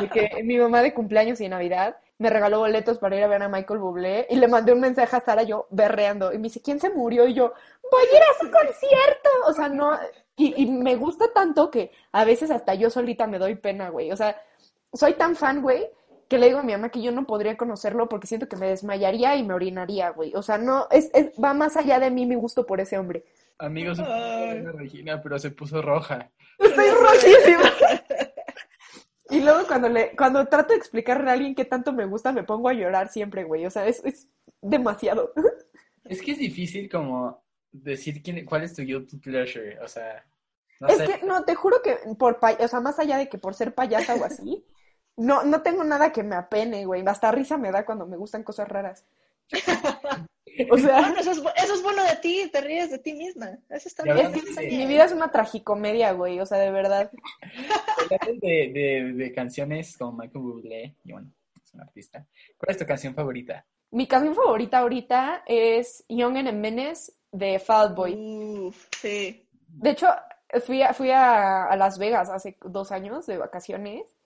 De 0.00 0.08
que 0.08 0.30
mi 0.44 0.58
mamá 0.58 0.82
de 0.82 0.94
cumpleaños 0.94 1.40
y 1.40 1.48
Navidad 1.48 1.96
me 2.18 2.30
regaló 2.30 2.60
boletos 2.60 2.98
para 2.98 3.16
ir 3.16 3.24
a 3.24 3.28
ver 3.28 3.42
a 3.42 3.48
Michael 3.48 3.80
Bublé 3.80 4.26
y 4.30 4.36
le 4.36 4.48
mandé 4.48 4.72
un 4.72 4.80
mensaje 4.80 5.16
a 5.16 5.20
Sara 5.20 5.42
yo 5.42 5.66
berreando 5.70 6.32
y 6.32 6.38
me 6.38 6.44
dice, 6.44 6.60
¿quién 6.60 6.80
se 6.80 6.90
murió? 6.90 7.26
Y 7.26 7.34
yo, 7.34 7.52
voy 7.90 8.02
a 8.12 8.16
ir 8.16 8.22
a 8.22 8.38
su 8.38 8.50
concierto. 8.50 9.30
O 9.46 9.52
sea, 9.52 9.68
no, 9.68 9.98
y, 10.36 10.62
y 10.62 10.66
me 10.66 10.96
gusta 10.96 11.32
tanto 11.32 11.70
que 11.70 11.90
a 12.12 12.24
veces 12.24 12.50
hasta 12.50 12.74
yo 12.74 12.90
solita 12.90 13.26
me 13.26 13.38
doy 13.38 13.54
pena, 13.54 13.88
güey. 13.88 14.12
O 14.12 14.16
sea, 14.16 14.40
soy 14.92 15.14
tan 15.14 15.36
fan, 15.36 15.62
güey, 15.62 15.88
que 16.28 16.38
le 16.38 16.46
digo 16.46 16.58
a 16.58 16.62
mi 16.62 16.72
mamá 16.72 16.90
que 16.90 17.00
yo 17.02 17.10
no 17.10 17.26
podría 17.26 17.56
conocerlo 17.56 18.08
porque 18.08 18.26
siento 18.26 18.48
que 18.48 18.56
me 18.56 18.68
desmayaría 18.68 19.34
y 19.36 19.42
me 19.42 19.54
orinaría, 19.54 20.10
güey. 20.10 20.34
O 20.34 20.42
sea, 20.42 20.58
no, 20.58 20.86
es, 20.90 21.10
es, 21.14 21.30
va 21.42 21.54
más 21.54 21.76
allá 21.76 21.98
de 21.98 22.10
mí 22.10 22.26
mi 22.26 22.34
gusto 22.34 22.66
por 22.66 22.80
ese 22.80 22.98
hombre. 22.98 23.24
Amigos. 23.58 23.98
Regina, 24.74 25.20
pero 25.22 25.38
se 25.38 25.50
puso 25.50 25.80
roja. 25.82 26.30
Estoy 26.58 26.90
rojísima. 26.90 27.72
Y 29.30 29.40
luego 29.40 29.66
cuando 29.66 29.90
le, 29.90 30.16
cuando 30.16 30.46
trato 30.46 30.72
de 30.72 30.78
explicarle 30.78 31.28
a 31.28 31.34
alguien 31.34 31.54
qué 31.54 31.66
tanto 31.66 31.92
me 31.92 32.06
gusta, 32.06 32.32
me 32.32 32.44
pongo 32.44 32.70
a 32.70 32.72
llorar 32.72 33.10
siempre, 33.10 33.44
güey. 33.44 33.66
O 33.66 33.70
sea, 33.70 33.86
es, 33.86 34.02
es 34.02 34.26
demasiado. 34.62 35.34
Es 36.04 36.22
que 36.22 36.32
es 36.32 36.38
difícil 36.38 36.88
como 36.90 37.44
decir 37.70 38.22
quién, 38.22 38.42
cuál 38.46 38.62
es 38.64 38.74
tu 38.74 38.80
guilty 38.82 39.18
pleasure. 39.18 39.78
O 39.80 39.86
sea, 39.88 40.24
no 40.80 40.88
Es 40.88 40.96
sé. 40.96 41.04
que, 41.06 41.26
no, 41.26 41.44
te 41.44 41.54
juro 41.54 41.82
que 41.82 41.98
por, 42.18 42.40
pa- 42.40 42.56
o 42.58 42.68
sea, 42.68 42.80
más 42.80 42.98
allá 42.98 43.18
de 43.18 43.28
que 43.28 43.36
por 43.36 43.54
ser 43.54 43.74
payasa 43.74 44.14
o 44.14 44.24
así, 44.24 44.64
no, 45.18 45.42
no 45.42 45.62
tengo 45.62 45.84
nada 45.84 46.12
que 46.12 46.22
me 46.22 46.36
apene, 46.36 46.86
güey. 46.86 47.02
Hasta 47.06 47.32
risa 47.32 47.58
me 47.58 47.72
da 47.72 47.84
cuando 47.84 48.06
me 48.06 48.16
gustan 48.16 48.42
cosas 48.42 48.68
raras. 48.68 49.04
O 50.72 50.76
sea, 50.76 51.02
Bueno, 51.02 51.20
eso 51.20 51.30
es, 51.30 51.38
eso 51.38 51.74
es 51.74 51.82
bueno 51.84 52.02
de 52.02 52.16
ti, 52.16 52.50
te 52.52 52.60
ríes 52.60 52.90
de 52.90 52.98
ti 52.98 53.12
misma. 53.12 53.58
Eso 53.68 53.86
está 53.88 54.02
bien. 54.02 54.34
sí. 54.34 54.76
mi 54.76 54.86
vida 54.86 55.04
es 55.04 55.12
una 55.12 55.30
tragicomedia, 55.30 56.10
güey. 56.10 56.40
O 56.40 56.46
sea, 56.46 56.58
de 56.58 56.72
verdad. 56.72 57.12
De, 58.40 58.72
de, 58.72 59.12
de 59.12 59.32
canciones 59.32 59.96
como 59.96 60.18
Michael 60.18 60.42
Bublé, 60.42 60.96
y 61.04 61.12
bueno, 61.12 61.30
es 61.62 61.74
un 61.74 61.82
artista. 61.82 62.26
¿Cuál 62.56 62.70
es 62.70 62.78
tu 62.78 62.86
canción 62.86 63.14
favorita? 63.14 63.64
Mi 63.92 64.08
canción 64.08 64.34
favorita 64.34 64.78
ahorita 64.78 65.44
es 65.46 66.04
Young 66.08 66.38
and 66.38 66.52
Menace 66.54 67.12
de 67.30 67.60
Fall 67.60 67.90
Out 67.90 67.96
Boy. 67.96 68.14
Uf, 68.16 68.88
sí. 69.00 69.46
De 69.68 69.90
hecho, 69.90 70.08
fui 70.66 70.82
a, 70.82 70.92
fui 70.92 71.12
a, 71.12 71.66
a 71.66 71.76
Las 71.76 71.98
Vegas 71.98 72.30
hace 72.30 72.56
dos 72.64 72.90
años 72.90 73.26
de 73.26 73.38
vacaciones 73.38 74.17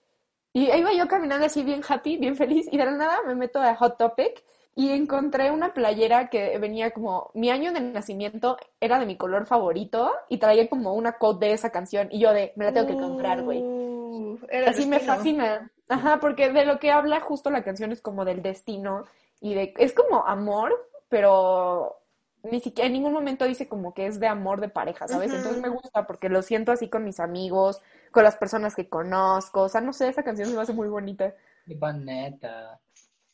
y 0.53 0.69
ahí 0.69 0.81
iba 0.81 0.93
yo 0.93 1.07
caminando 1.07 1.45
así 1.45 1.63
bien 1.63 1.81
happy, 1.87 2.17
bien 2.17 2.35
feliz 2.35 2.67
y 2.71 2.77
de 2.77 2.85
la 2.85 2.91
nada 2.91 3.19
me 3.25 3.35
meto 3.35 3.59
a 3.59 3.75
Hot 3.75 3.97
Topic 3.97 4.43
y 4.75 4.89
encontré 4.91 5.51
una 5.51 5.73
playera 5.73 6.29
que 6.29 6.57
venía 6.57 6.91
como, 6.91 7.31
mi 7.33 7.49
año 7.49 7.73
de 7.73 7.81
nacimiento 7.81 8.57
era 8.79 8.99
de 8.99 9.05
mi 9.05 9.17
color 9.17 9.45
favorito 9.45 10.11
y 10.29 10.37
traía 10.37 10.67
como 10.67 10.93
una 10.93 11.13
quote 11.13 11.47
de 11.47 11.53
esa 11.53 11.71
canción 11.71 12.07
y 12.11 12.19
yo 12.19 12.33
de, 12.33 12.53
me 12.55 12.65
la 12.65 12.73
tengo 12.73 12.87
que 12.87 12.93
comprar, 12.93 13.43
güey. 13.43 13.61
Uh, 13.61 14.39
Así 14.67 14.85
me 14.85 14.99
fascina. 14.99 15.71
Ajá, 15.89 16.19
porque 16.19 16.51
de 16.51 16.65
lo 16.65 16.79
que 16.79 16.91
habla 16.91 17.19
justo 17.19 17.49
la 17.49 17.63
canción 17.63 17.91
es 17.91 18.01
como 18.01 18.25
del 18.25 18.41
destino 18.41 19.05
y 19.41 19.53
de, 19.53 19.73
es 19.77 19.93
como 19.93 20.25
amor, 20.25 20.73
pero 21.09 21.99
ni 22.43 22.59
siquiera 22.59 22.87
en 22.87 22.93
ningún 22.93 23.13
momento 23.13 23.45
dice 23.45 23.67
como 23.67 23.93
que 23.93 24.07
es 24.07 24.19
de 24.19 24.27
amor 24.27 24.59
de 24.59 24.69
pareja, 24.69 25.07
¿sabes? 25.07 25.31
Entonces 25.31 25.61
me 25.61 25.69
gusta 25.69 26.07
porque 26.07 26.29
lo 26.29 26.41
siento 26.41 26.71
así 26.71 26.89
con 26.89 27.03
mis 27.03 27.19
amigos, 27.19 27.81
con 28.13 28.23
las 28.23 28.37
personas 28.37 28.75
que 28.75 28.87
conozco, 28.87 29.63
o 29.63 29.69
sea, 29.69 29.81
no 29.81 29.91
sé, 29.91 30.07
esa 30.07 30.23
canción 30.23 30.47
se 30.47 30.55
me 30.55 30.61
hace 30.61 30.71
muy 30.71 30.87
bonita. 30.87 31.33
Qué 31.65 31.75
bonita. 31.75 32.79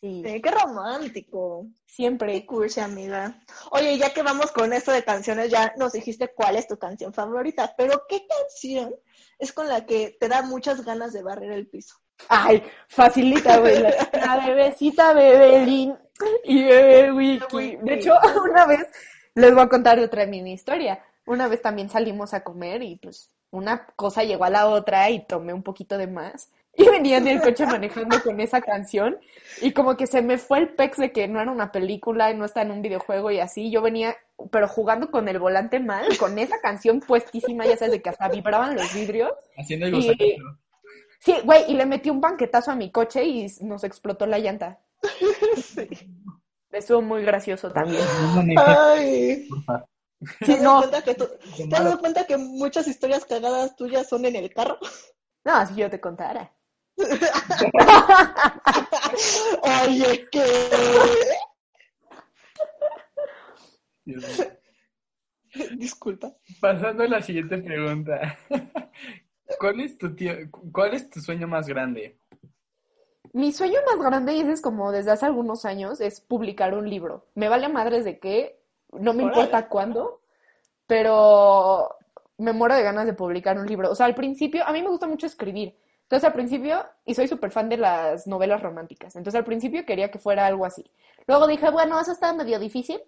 Sí, 0.01 0.23
Sí, 0.25 0.41
qué 0.41 0.51
romántico. 0.51 1.67
Qué 1.85 1.93
siempre. 1.93 2.45
cursi, 2.45 2.79
amiga. 2.79 3.37
Oye, 3.71 3.97
ya 3.97 4.13
que 4.13 4.23
vamos 4.23 4.51
con 4.51 4.71
esto 4.71 4.91
de 4.91 5.03
canciones, 5.03 5.51
ya 5.51 5.73
nos 5.77 5.91
dijiste 5.91 6.29
cuál 6.33 6.55
es 6.55 6.67
tu 6.67 6.77
canción 6.77 7.13
favorita, 7.13 7.75
pero 7.77 8.03
¿qué 8.07 8.25
canción 8.25 8.95
es 9.37 9.51
con 9.51 9.67
la 9.67 9.85
que 9.85 10.15
te 10.19 10.29
da 10.29 10.41
muchas 10.41 10.85
ganas 10.85 11.11
de 11.11 11.21
barrer 11.21 11.51
el 11.51 11.67
piso? 11.67 11.97
Ay, 12.29 12.63
facilita, 12.87 13.59
güey. 13.59 13.81
La, 14.13 14.45
bebecita 14.47 15.13
Bebelín 15.13 15.97
y 16.45 16.63
Bebé 16.63 17.11
Wiki. 17.11 17.55
Wiki. 17.55 17.77
De 17.83 17.93
hecho, 17.95 18.13
una 18.49 18.65
vez, 18.65 18.87
les 19.35 19.53
voy 19.53 19.63
a 19.63 19.69
contar 19.69 19.99
otra 19.99 20.25
mini 20.25 20.53
historia. 20.53 21.03
Una 21.25 21.47
vez 21.47 21.61
también 21.61 21.89
salimos 21.89 22.33
a 22.33 22.43
comer 22.43 22.81
y 22.83 22.95
pues 22.97 23.35
una 23.51 23.85
cosa 23.95 24.23
llegó 24.23 24.45
a 24.45 24.49
la 24.49 24.67
otra 24.67 25.09
y 25.09 25.25
tomé 25.25 25.53
un 25.53 25.63
poquito 25.63 25.97
de 25.97 26.07
más. 26.07 26.51
Y 26.77 26.87
venía 26.87 27.17
en 27.17 27.27
el 27.27 27.41
coche 27.41 27.65
manejando 27.65 28.21
con 28.23 28.39
esa 28.39 28.61
canción 28.61 29.17
y 29.61 29.73
como 29.73 29.97
que 29.97 30.07
se 30.07 30.21
me 30.21 30.37
fue 30.37 30.59
el 30.59 30.69
pex 30.69 30.97
de 30.97 31.11
que 31.11 31.27
no 31.27 31.41
era 31.41 31.51
una 31.51 31.73
película 31.73 32.31
y 32.31 32.37
no 32.37 32.45
está 32.45 32.61
en 32.61 32.71
un 32.71 32.81
videojuego 32.81 33.31
y 33.31 33.39
así. 33.39 33.69
Yo 33.69 33.81
venía, 33.81 34.15
pero 34.49 34.69
jugando 34.69 35.11
con 35.11 35.27
el 35.27 35.39
volante 35.39 35.81
mal, 35.81 36.17
con 36.17 36.39
esa 36.39 36.61
canción 36.61 37.01
puestísima, 37.01 37.65
ya 37.65 37.75
sabes, 37.75 37.93
de 37.93 38.01
que 38.01 38.09
hasta 38.09 38.29
vibraban 38.29 38.75
los 38.75 38.93
vidrios. 38.93 39.31
Haciendo 39.57 39.87
el 39.87 39.95
Y-. 39.95 40.37
Sí, 41.19 41.35
güey, 41.43 41.69
y 41.69 41.73
le 41.73 41.85
metí 41.85 42.09
un 42.09 42.21
banquetazo 42.21 42.71
a 42.71 42.75
mi 42.75 42.91
coche 42.91 43.25
y 43.25 43.47
nos 43.61 43.83
explotó 43.83 44.25
la 44.25 44.39
llanta. 44.39 44.79
Sí. 45.57 45.87
Estuvo 46.71 47.01
muy 47.01 47.23
gracioso 47.23 47.71
también. 47.71 48.03
Ay, 48.57 49.47
porfa. 49.49 49.79
¿te 49.79 49.98
Sí, 50.45 50.55
no, 50.59 50.81
dado 50.81 50.89
cuenta 50.89 51.01
que 51.03 51.15
tú- 51.15 51.29
Qué 51.55 51.67
¿te 51.67 51.75
has 51.75 51.83
dado 51.83 51.99
cuenta 51.99 52.25
que 52.27 52.37
muchas 52.37 52.87
historias 52.87 53.25
cagadas 53.25 53.75
tuyas 53.75 54.07
son 54.07 54.25
en 54.25 54.35
el 54.35 54.53
carro? 54.53 54.77
no, 55.45 55.65
si 55.67 55.75
yo 55.75 55.89
te 55.89 55.99
contara. 56.01 56.51
Oye, 59.87 60.27
¿qué? 60.31 60.43
Dios 64.05 64.23
mío. 64.39 64.47
Disculpa. 65.77 66.33
Pasando 66.59 67.03
a 67.03 67.07
la 67.07 67.21
siguiente 67.21 67.57
pregunta. 67.57 68.37
¿Cuál 69.59 69.79
es 69.81 69.97
tu 69.97 70.15
tío, 70.15 70.33
cuál 70.71 70.93
es 70.93 71.09
tu 71.09 71.19
sueño 71.21 71.47
más 71.47 71.67
grande? 71.67 72.19
Mi 73.33 73.51
sueño 73.51 73.79
más 73.85 73.99
grande, 74.03 74.33
y 74.33 74.41
ese 74.41 74.53
es 74.53 74.61
como 74.61 74.91
desde 74.91 75.11
hace 75.11 75.25
algunos 75.25 75.65
años, 75.65 76.01
es 76.01 76.21
publicar 76.21 76.73
un 76.75 76.89
libro. 76.89 77.27
Me 77.35 77.49
vale 77.49 77.67
madres 77.69 78.05
de 78.05 78.19
qué, 78.19 78.58
no 78.93 79.13
me 79.13 79.23
importa 79.23 79.67
cuándo, 79.67 80.21
pero 80.87 81.95
me 82.37 82.53
muero 82.53 82.75
de 82.75 82.83
ganas 82.83 83.05
de 83.05 83.13
publicar 83.13 83.57
un 83.57 83.67
libro. 83.67 83.91
O 83.91 83.95
sea, 83.95 84.05
al 84.05 84.15
principio, 84.15 84.65
a 84.65 84.71
mí 84.71 84.81
me 84.81 84.89
gusta 84.89 85.07
mucho 85.07 85.27
escribir. 85.27 85.77
Entonces, 86.03 86.25
al 86.25 86.33
principio, 86.33 86.83
y 87.05 87.13
soy 87.13 87.27
súper 87.27 87.51
fan 87.51 87.69
de 87.69 87.77
las 87.77 88.25
novelas 88.25 88.63
románticas, 88.63 89.15
entonces 89.15 89.37
al 89.37 89.45
principio 89.45 89.85
quería 89.85 90.09
que 90.09 90.17
fuera 90.17 90.47
algo 90.47 90.65
así. 90.65 90.89
Luego 91.27 91.45
dije, 91.45 91.69
bueno, 91.69 91.99
eso 91.99 92.11
está 92.11 92.33
medio 92.33 92.57
difícil, 92.57 92.99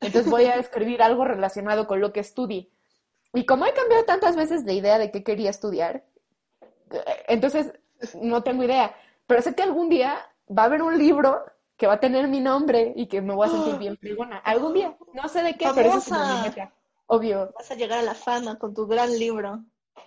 entonces 0.00 0.30
voy 0.30 0.44
a 0.44 0.56
escribir 0.56 1.02
algo 1.02 1.24
relacionado 1.24 1.86
con 1.86 2.00
lo 2.00 2.12
que 2.12 2.20
estudie. 2.20 2.68
Y 3.32 3.46
como 3.46 3.64
he 3.64 3.72
cambiado 3.72 4.04
tantas 4.04 4.36
veces 4.36 4.66
de 4.66 4.74
idea 4.74 4.98
de 4.98 5.10
qué 5.10 5.24
quería 5.24 5.48
estudiar, 5.48 6.04
eh, 6.90 7.02
entonces 7.28 7.72
no 8.20 8.42
tengo 8.42 8.64
idea. 8.64 8.94
Pero 9.26 9.40
sé 9.40 9.54
que 9.54 9.62
algún 9.62 9.88
día 9.88 10.18
va 10.50 10.64
a 10.64 10.66
haber 10.66 10.82
un 10.82 10.98
libro 10.98 11.44
que 11.80 11.86
va 11.88 11.94
a 11.94 12.00
tener 12.00 12.28
mi 12.28 12.40
nombre 12.40 12.92
y 12.96 13.08
que 13.08 13.22
me 13.22 13.34
voy 13.34 13.46
a 13.46 13.50
sentir 13.50 13.76
bien 13.78 13.96
fregona. 13.98 14.38
Algún 14.38 14.74
día. 14.74 14.96
No 15.14 15.28
sé 15.28 15.42
de 15.42 15.54
qué, 15.56 15.72
pero 15.74 15.88
eso 15.88 15.98
es 15.98 16.04
como 16.04 16.24
mi 16.24 16.36
Famosa. 16.36 16.42
meta. 16.42 16.74
Obvio, 17.06 17.50
Vas 17.56 17.70
a 17.70 17.74
llegar 17.76 18.00
a 18.00 18.02
la 18.02 18.14
fama 18.16 18.58
con 18.58 18.74
tu 18.74 18.86
gran 18.88 19.10
libro. 19.18 19.64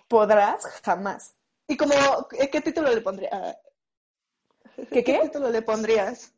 podrás 0.08 0.64
jamás. 0.82 1.36
¿Y 1.68 1.76
como 1.76 1.92
qué 2.30 2.48
qué 2.50 2.60
título 2.62 2.88
le 2.94 3.00
pondrías? 3.02 3.56
¿Qué 4.90 5.04
qué? 5.04 5.20
título 5.20 5.50
le 5.50 5.62
pondrías? 5.62 6.32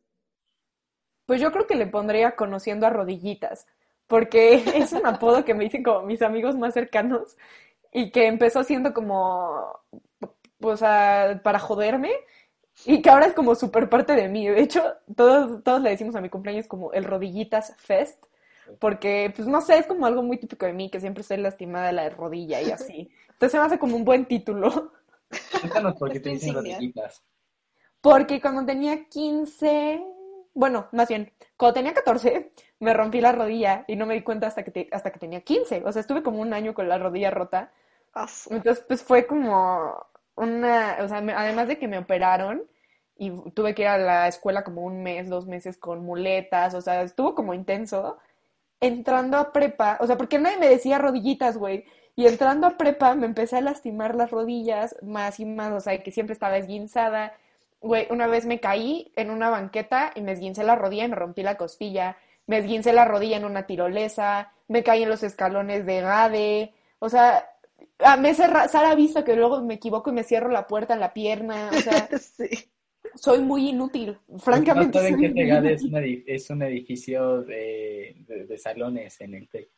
Pues 1.27 1.41
yo 1.41 1.51
creo 1.53 1.67
que 1.67 1.75
le 1.75 1.87
pondría 1.87 2.37
conociendo 2.37 2.87
a 2.87 2.91
rodillitas, 2.91 3.67
porque 4.07 4.55
es 4.77 4.93
un 4.93 5.07
apodo 5.07 5.45
que 5.45 5.55
me 5.55 5.65
dicen 5.65 5.83
como 5.83 6.03
mis 6.03 6.23
amigos 6.23 6.57
más 6.57 6.75
cercanos 6.75 7.37
y 7.93 8.11
que 8.13 8.27
empezó 8.27 8.65
siendo 8.65 8.95
como, 8.95 9.81
pues, 10.59 10.83
a- 10.83 11.41
para 11.45 11.59
joderme 11.59 12.13
y 12.85 13.03
que 13.03 13.11
ahora 13.11 13.27
es 13.27 13.35
como 13.35 13.55
súper 13.55 13.89
parte 13.89 14.15
de 14.15 14.29
mí. 14.29 14.47
De 14.49 14.61
hecho, 14.61 14.83
todos, 15.17 15.63
todos 15.65 15.81
le 15.83 15.91
decimos 15.91 16.15
a 16.17 16.21
mi 16.21 16.29
cumpleaños 16.29 16.67
como 16.67 16.93
el 16.93 17.05
rodillitas 17.05 17.75
fest, 17.79 18.23
porque, 18.79 19.33
pues, 19.35 19.49
no 19.49 19.61
sé, 19.61 19.79
es 19.79 19.87
como 19.87 20.07
algo 20.07 20.23
muy 20.23 20.39
típico 20.39 20.67
de 20.67 20.73
mí, 20.73 20.91
que 20.91 21.01
siempre 21.01 21.23
estoy 21.23 21.39
lastimada 21.39 21.87
de 21.89 21.93
la 21.95 22.11
rodilla 22.11 22.61
y 22.63 22.71
así. 22.71 23.11
Entonces 23.31 23.53
se 23.53 23.59
me 23.59 23.65
hace 23.67 23.79
como 23.79 23.97
un 23.97 24.05
buen 24.05 24.27
título. 24.27 24.93
Cuéntanos 25.61 25.97
por 25.97 26.11
qué 26.13 26.21
te 26.21 26.31
dicen 26.31 26.55
rodillitas. 26.55 27.23
Porque 28.01 28.41
cuando 28.41 28.65
tenía 28.65 29.05
15, 29.09 30.03
bueno, 30.55 30.89
más 30.93 31.09
bien, 31.09 31.33
cuando 31.57 31.75
tenía 31.75 31.95
14, 31.95 32.51
me 32.81 32.95
rompí 32.95 33.21
la 33.21 33.33
rodilla 33.33 33.85
y 33.89 33.97
no 33.97 34.07
me 34.07 34.15
di 34.15 34.23
cuenta 34.23 34.47
hasta 34.47 34.65
que, 34.65 34.71
te- 34.71 34.89
hasta 34.93 35.11
que 35.13 35.19
tenía 35.19 35.41
15. 35.43 35.83
O 35.85 35.93
sea, 35.93 36.01
estuve 36.01 36.23
como 36.23 36.41
un 36.41 36.55
año 36.55 36.75
con 36.75 36.89
la 36.89 36.99
rodilla 36.99 37.31
rota. 37.31 37.73
Entonces, 38.51 38.85
pues 38.87 39.03
fue 39.03 39.27
como 39.27 39.95
una, 40.37 40.99
o 41.01 41.09
sea, 41.09 41.19
además 41.19 41.69
de 41.69 41.79
que 41.79 41.89
me 41.89 41.99
operaron 41.99 42.63
y 43.19 43.31
tuve 43.53 43.75
que 43.75 43.83
ir 43.83 43.89
a 43.89 43.99
la 43.99 44.29
escuela 44.29 44.65
como 44.65 44.83
un 44.83 45.03
mes, 45.03 45.29
dos 45.29 45.47
meses 45.47 45.79
con 45.79 46.05
muletas, 46.05 46.75
o 46.75 46.81
sea, 46.81 47.03
estuvo 47.03 47.35
como 47.35 47.55
intenso. 47.55 48.19
Entrando 48.81 49.39
a 49.39 49.53
prepa, 49.53 49.99
o 50.01 50.07
sea, 50.07 50.17
porque 50.19 50.39
nadie 50.39 50.59
me 50.59 50.69
decía 50.69 50.99
rodillitas, 50.99 51.57
güey. 51.57 51.85
Y 52.15 52.27
entrando 52.27 52.67
a 52.67 52.77
prepa 52.79 53.15
me 53.15 53.27
empecé 53.27 53.57
a 53.59 53.61
lastimar 53.63 54.15
las 54.15 54.31
rodillas 54.31 54.97
más 55.03 55.41
y 55.41 55.47
más, 55.47 55.73
o 55.73 55.81
sea, 55.81 56.03
que 56.03 56.11
siempre 56.13 56.35
estaba 56.35 56.59
esguinzada. 56.59 57.35
Güey, 57.81 58.07
una 58.11 58.27
vez 58.27 58.47
me 58.47 58.61
caí 58.61 59.13
en 59.17 59.31
una 59.31 59.51
banqueta 59.51 60.13
y 60.15 60.23
me 60.23 60.33
esguincé 60.33 60.65
la 60.65 60.77
rodilla 60.77 61.05
y 61.05 61.09
me 61.09 61.17
rompí 61.17 61.43
la 61.43 61.57
costilla. 61.57 62.17
Me 62.47 62.59
esguincé 62.59 62.93
la 62.93 63.05
rodilla 63.05 63.37
en 63.37 63.45
una 63.45 63.67
tirolesa. 63.67 64.53
Me 64.69 64.83
caí 64.83 65.03
en 65.03 65.11
los 65.11 65.23
escalones 65.23 65.87
de 65.87 66.01
Gade. 66.01 66.75
O 66.99 67.09
sea, 67.09 67.49
ah, 68.01 68.17
me 68.17 68.35
cerra, 68.35 68.69
Sara 68.69 68.91
ha 68.91 68.95
visto 68.95 69.25
que 69.25 69.37
luego 69.37 69.63
me 69.63 69.75
equivoco 69.75 70.11
y 70.11 70.15
me 70.15 70.25
cierro 70.25 70.51
la 70.51 70.67
puerta 70.67 70.95
en 70.95 71.01
la 71.01 71.13
pierna. 71.13 71.71
O 71.73 71.81
sea, 71.81 72.09
Sí. 72.19 72.49
soy 73.15 73.41
muy 73.41 73.69
inútil. 73.71 74.19
No 74.29 74.39
Francamente, 74.39 74.99
saben 74.99 75.15
soy 75.15 75.23
que 75.23 75.29
Tegade 75.35 75.73
es 75.73 75.83
un, 75.85 75.93
edif- 75.93 76.25
es 76.27 76.51
un 76.51 76.63
edificio 76.63 77.43
de, 77.43 78.17
de- 78.27 78.45
de 78.47 78.59
salones 78.59 79.21
en 79.21 79.35
el 79.35 79.49
TEC. 79.49 79.71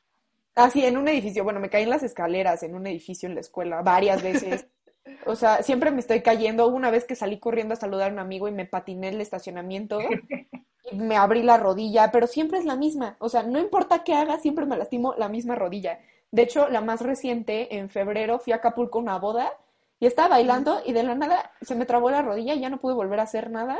Ah, 0.56 0.70
sí, 0.70 0.84
en 0.84 0.96
un 0.96 1.06
edificio. 1.06 1.44
Bueno, 1.44 1.60
me 1.60 1.70
caí 1.70 1.84
en 1.84 1.90
las 1.90 2.02
escaleras 2.02 2.62
en 2.64 2.74
un 2.74 2.86
edificio 2.86 3.28
en 3.28 3.34
la 3.36 3.40
escuela 3.42 3.80
varias 3.82 4.22
veces. 4.22 4.66
O 5.24 5.36
sea, 5.36 5.62
siempre 5.62 5.90
me 5.92 6.00
estoy 6.00 6.20
cayendo. 6.20 6.66
Una 6.68 6.90
vez 6.90 7.04
que 7.04 7.14
salí 7.14 7.38
corriendo 7.38 7.74
a 7.74 7.76
saludar 7.76 8.10
a 8.10 8.12
un 8.12 8.18
amigo 8.18 8.48
y 8.48 8.52
me 8.52 8.66
patiné 8.66 9.10
el 9.10 9.20
estacionamiento 9.20 10.00
y 10.90 10.96
me 10.98 11.16
abrí 11.16 11.42
la 11.42 11.58
rodilla, 11.58 12.10
pero 12.10 12.26
siempre 12.26 12.58
es 12.58 12.64
la 12.64 12.74
misma. 12.76 13.16
O 13.20 13.28
sea, 13.28 13.42
no 13.44 13.58
importa 13.60 14.02
qué 14.04 14.14
haga, 14.14 14.38
siempre 14.40 14.66
me 14.66 14.76
lastimo 14.76 15.14
la 15.16 15.28
misma 15.28 15.54
rodilla. 15.54 16.00
De 16.30 16.42
hecho, 16.42 16.68
la 16.68 16.80
más 16.80 17.00
reciente, 17.00 17.76
en 17.76 17.88
febrero, 17.88 18.38
fui 18.38 18.52
a 18.52 18.56
Acapulco 18.56 18.98
a 18.98 19.02
una 19.02 19.18
boda 19.18 19.52
y 20.00 20.06
estaba 20.06 20.28
bailando 20.28 20.82
y 20.84 20.92
de 20.92 21.02
la 21.02 21.14
nada 21.14 21.52
se 21.62 21.74
me 21.74 21.86
trabó 21.86 22.10
la 22.10 22.22
rodilla 22.22 22.54
y 22.54 22.60
ya 22.60 22.70
no 22.70 22.78
pude 22.80 22.94
volver 22.94 23.20
a 23.20 23.24
hacer 23.24 23.50
nada. 23.50 23.78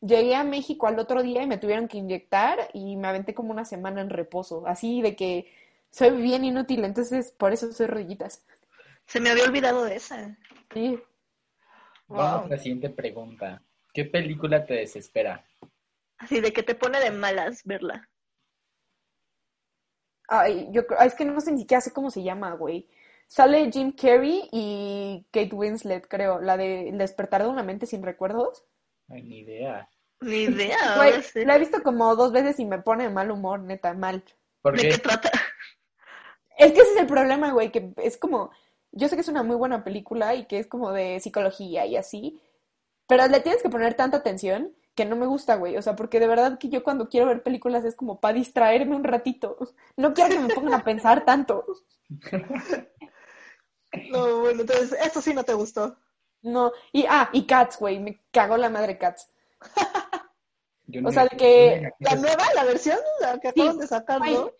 Llegué 0.00 0.34
a 0.34 0.44
México 0.44 0.86
al 0.86 0.98
otro 0.98 1.22
día 1.22 1.42
y 1.42 1.46
me 1.46 1.56
tuvieron 1.58 1.88
que 1.88 1.98
inyectar 1.98 2.68
y 2.74 2.96
me 2.96 3.08
aventé 3.08 3.34
como 3.34 3.50
una 3.50 3.64
semana 3.64 4.02
en 4.02 4.10
reposo, 4.10 4.66
así 4.66 5.00
de 5.00 5.16
que 5.16 5.50
soy 5.90 6.10
bien 6.20 6.44
inútil, 6.44 6.84
entonces 6.84 7.32
por 7.32 7.52
eso 7.52 7.72
soy 7.72 7.86
rodillitas. 7.86 8.44
Se 9.06 9.18
me 9.20 9.30
había 9.30 9.44
olvidado 9.44 9.84
de 9.84 9.96
esa. 9.96 10.36
Sí. 10.74 11.00
Vamos 12.08 12.42
Wow. 12.42 12.46
a 12.46 12.48
la 12.50 12.58
siguiente 12.58 12.90
pregunta. 12.90 13.62
¿Qué 13.94 14.04
película 14.04 14.66
te 14.66 14.74
desespera? 14.74 15.44
Así 16.18 16.40
de 16.40 16.52
que 16.52 16.62
te 16.62 16.74
pone 16.74 17.00
de 17.00 17.10
malas 17.10 17.62
verla. 17.64 18.08
Ay, 20.28 20.68
yo 20.70 20.86
creo, 20.86 21.00
es 21.00 21.14
que 21.14 21.24
no 21.24 21.40
sé 21.40 21.52
ni 21.52 21.60
siquiera 21.60 21.80
sé 21.80 21.92
cómo 21.92 22.10
se 22.10 22.22
llama, 22.22 22.52
güey. 22.54 22.88
Sale 23.28 23.70
Jim 23.72 23.92
Carrey 23.92 24.48
y 24.52 25.26
Kate 25.32 25.54
Winslet, 25.54 26.06
creo, 26.08 26.40
la 26.40 26.56
de 26.56 26.90
El 26.90 26.98
despertar 26.98 27.42
de 27.42 27.48
una 27.48 27.62
mente 27.62 27.86
sin 27.86 28.02
recuerdos. 28.02 28.64
Ay, 29.08 29.22
ni 29.22 29.38
idea. 29.40 29.88
Ni 30.20 30.44
idea. 30.44 30.76
Güey, 30.96 31.22
sí. 31.22 31.44
la 31.44 31.56
he 31.56 31.58
visto 31.58 31.82
como 31.82 32.14
dos 32.16 32.32
veces 32.32 32.58
y 32.60 32.64
me 32.64 32.78
pone 32.78 33.04
de 33.04 33.10
mal 33.10 33.30
humor, 33.30 33.60
neta, 33.60 33.92
mal. 33.94 34.22
¿Por 34.62 34.76
¿De 34.76 34.88
qué 34.88 34.98
trata? 34.98 35.30
Es 36.56 36.72
que 36.72 36.80
ese 36.80 36.92
es 36.92 37.00
el 37.00 37.06
problema, 37.06 37.52
güey, 37.52 37.70
que 37.70 37.92
es 37.98 38.16
como, 38.16 38.50
yo 38.90 39.08
sé 39.08 39.14
que 39.14 39.20
es 39.20 39.28
una 39.28 39.42
muy 39.42 39.56
buena 39.56 39.84
película 39.84 40.34
y 40.34 40.46
que 40.46 40.58
es 40.58 40.66
como 40.66 40.90
de 40.90 41.20
psicología 41.20 41.84
y 41.84 41.96
así, 41.96 42.40
pero 43.06 43.26
le 43.28 43.40
tienes 43.40 43.62
que 43.62 43.68
poner 43.68 43.94
tanta 43.94 44.16
atención 44.16 44.74
que 44.96 45.04
no 45.04 45.14
me 45.14 45.26
gusta, 45.26 45.54
güey. 45.56 45.76
O 45.76 45.82
sea, 45.82 45.94
porque 45.94 46.18
de 46.18 46.26
verdad 46.26 46.58
que 46.58 46.68
yo 46.68 46.82
cuando 46.82 47.08
quiero 47.08 47.26
ver 47.26 47.42
películas 47.44 47.84
es 47.84 47.94
como 47.94 48.18
para 48.18 48.34
distraerme 48.34 48.96
un 48.96 49.04
ratito. 49.04 49.56
No 49.96 50.12
quiero 50.14 50.30
que 50.34 50.40
me 50.40 50.54
pongan 50.54 50.74
a 50.74 50.84
pensar 50.84 51.24
tanto. 51.24 51.64
No, 54.10 54.40
bueno, 54.40 54.60
entonces, 54.62 54.92
esto 55.00 55.22
sí 55.22 55.32
no 55.32 55.44
te 55.44 55.54
gustó. 55.54 55.96
No, 56.42 56.72
y 56.92 57.06
ah, 57.08 57.30
y 57.32 57.46
Cats, 57.46 57.78
güey, 57.78 57.98
me 57.98 58.20
cagó 58.30 58.56
la 58.56 58.68
madre 58.68 58.98
Cats. 58.98 59.30
Yo 60.86 61.00
O 61.04 61.10
sea, 61.10 61.24
de 61.24 61.36
que- 61.36 61.90
¿La 62.00 62.14
nueva, 62.16 62.44
la 62.54 62.64
versión, 62.64 62.98
la 63.20 63.38
que 63.40 63.52
Sí, 63.52 63.60
acaban 63.60 63.78
de 63.78 63.86
sacar, 63.86 64.20
no? 64.20 64.50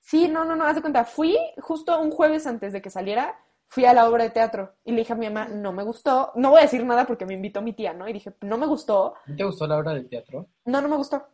Sí, 0.00 0.28
no, 0.28 0.44
no, 0.44 0.54
no, 0.54 0.64
haz 0.64 0.76
de 0.76 0.82
cuenta, 0.82 1.04
fui 1.04 1.36
justo 1.58 1.98
un 2.00 2.12
jueves 2.12 2.46
antes 2.46 2.72
de 2.72 2.80
que 2.80 2.90
saliera, 2.90 3.38
fui 3.68 3.84
a 3.84 3.92
la 3.92 4.08
obra 4.08 4.24
de 4.24 4.30
teatro 4.30 4.74
y 4.84 4.92
le 4.92 4.98
dije 4.98 5.12
a 5.12 5.16
mi 5.16 5.26
mamá, 5.28 5.48
no 5.48 5.72
me 5.72 5.82
gustó, 5.82 6.32
no 6.36 6.50
voy 6.50 6.60
a 6.60 6.62
decir 6.62 6.84
nada 6.84 7.06
porque 7.06 7.26
me 7.26 7.34
invitó 7.34 7.62
mi 7.62 7.72
tía, 7.72 7.92
¿no? 7.92 8.08
Y 8.08 8.12
dije, 8.12 8.32
no 8.42 8.58
me 8.58 8.66
gustó, 8.66 9.14
¿No 9.26 9.36
te 9.36 9.44
gustó 9.44 9.66
la 9.66 9.78
obra 9.78 9.94
de 9.94 10.04
teatro? 10.04 10.48
no, 10.64 10.80
no 10.80 10.88
me 10.88 10.96
gustó, 10.96 11.26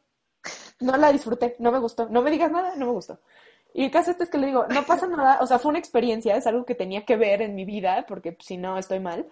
no 0.80 0.96
la 0.96 1.12
disfruté, 1.12 1.56
no 1.58 1.70
me 1.70 1.78
gustó, 1.78 2.08
no 2.08 2.22
me 2.22 2.30
digas 2.30 2.50
nada, 2.50 2.74
no 2.76 2.86
me 2.86 2.92
gustó. 2.92 3.20
Y 3.74 3.84
el 3.84 3.90
caso 3.90 4.10
este 4.10 4.24
es 4.24 4.30
que 4.30 4.38
le 4.38 4.48
digo, 4.48 4.66
no 4.68 4.82
pasa 4.84 5.06
nada, 5.06 5.38
o 5.40 5.46
sea, 5.46 5.58
fue 5.58 5.70
una 5.70 5.78
experiencia, 5.78 6.36
es 6.36 6.46
algo 6.46 6.64
que 6.64 6.74
tenía 6.74 7.04
que 7.04 7.16
ver 7.16 7.40
en 7.42 7.54
mi 7.54 7.64
vida, 7.64 8.04
porque 8.06 8.36
si 8.40 8.56
no 8.58 8.76
estoy 8.76 9.00
mal, 9.00 9.26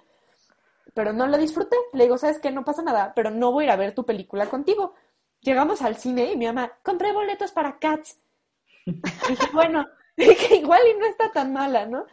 pero 0.94 1.12
no 1.12 1.26
la 1.26 1.38
disfruté. 1.38 1.76
Le 1.92 2.04
digo, 2.04 2.18
¿sabes 2.18 2.38
qué? 2.38 2.50
No 2.50 2.64
pasa 2.64 2.82
nada, 2.82 3.12
pero 3.14 3.30
no 3.30 3.52
voy 3.52 3.64
a 3.64 3.66
ir 3.66 3.70
a 3.72 3.76
ver 3.76 3.94
tu 3.94 4.04
película 4.04 4.46
contigo. 4.46 4.94
Llegamos 5.40 5.82
al 5.82 5.96
cine 5.96 6.32
y 6.32 6.36
mi 6.36 6.46
mamá, 6.46 6.72
compré 6.82 7.12
boletos 7.12 7.52
para 7.52 7.78
Cats. 7.78 8.18
Y 8.86 9.30
dije, 9.30 9.46
bueno, 9.52 9.86
dije, 10.16 10.56
igual 10.56 10.80
y 10.90 10.98
no 10.98 11.06
está 11.06 11.30
tan 11.30 11.52
mala, 11.52 11.86
¿no? 11.86 12.06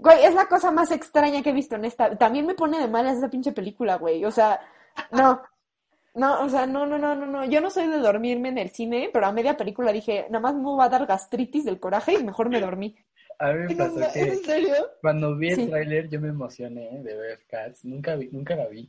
Güey, 0.00 0.24
es 0.24 0.34
la 0.34 0.46
cosa 0.46 0.70
más 0.70 0.90
extraña 0.92 1.42
que 1.42 1.50
he 1.50 1.52
visto 1.52 1.76
en 1.76 1.84
esta. 1.84 2.16
También 2.16 2.46
me 2.46 2.54
pone 2.54 2.78
de 2.80 2.88
malas 2.88 3.18
esa 3.18 3.28
pinche 3.28 3.52
película, 3.52 3.96
güey. 3.96 4.24
O 4.24 4.30
sea, 4.30 4.60
no. 5.12 5.42
No, 6.14 6.42
o 6.42 6.48
sea, 6.48 6.66
no, 6.66 6.86
no, 6.86 6.98
no, 6.98 7.14
no, 7.14 7.26
no. 7.26 7.44
Yo 7.44 7.60
no 7.60 7.70
soy 7.70 7.86
de 7.86 7.98
dormirme 7.98 8.48
en 8.48 8.58
el 8.58 8.70
cine, 8.70 9.10
pero 9.12 9.26
a 9.26 9.32
media 9.32 9.56
película 9.56 9.92
dije, 9.92 10.26
nada 10.30 10.40
más 10.40 10.54
me 10.54 10.74
va 10.76 10.84
a 10.86 10.88
dar 10.88 11.06
gastritis 11.06 11.64
del 11.64 11.78
coraje 11.78 12.14
y 12.14 12.24
mejor 12.24 12.48
me 12.48 12.60
dormí. 12.60 12.96
A 13.38 13.52
mí 13.52 13.68
me 13.68 13.76
pasó 13.76 14.12
que 14.12 14.20
¿En 14.20 14.38
serio? 14.44 14.74
cuando 15.00 15.36
vi 15.36 15.50
el 15.50 15.56
Sí. 15.56 15.66
tráiler 15.68 16.08
yo 16.08 16.20
me 16.20 16.28
emocioné 16.28 17.00
de 17.02 17.16
ver 17.16 17.40
Cats. 17.48 17.84
Nunca 17.84 18.16
vi, 18.16 18.28
nunca 18.32 18.56
la 18.56 18.66
vi, 18.68 18.88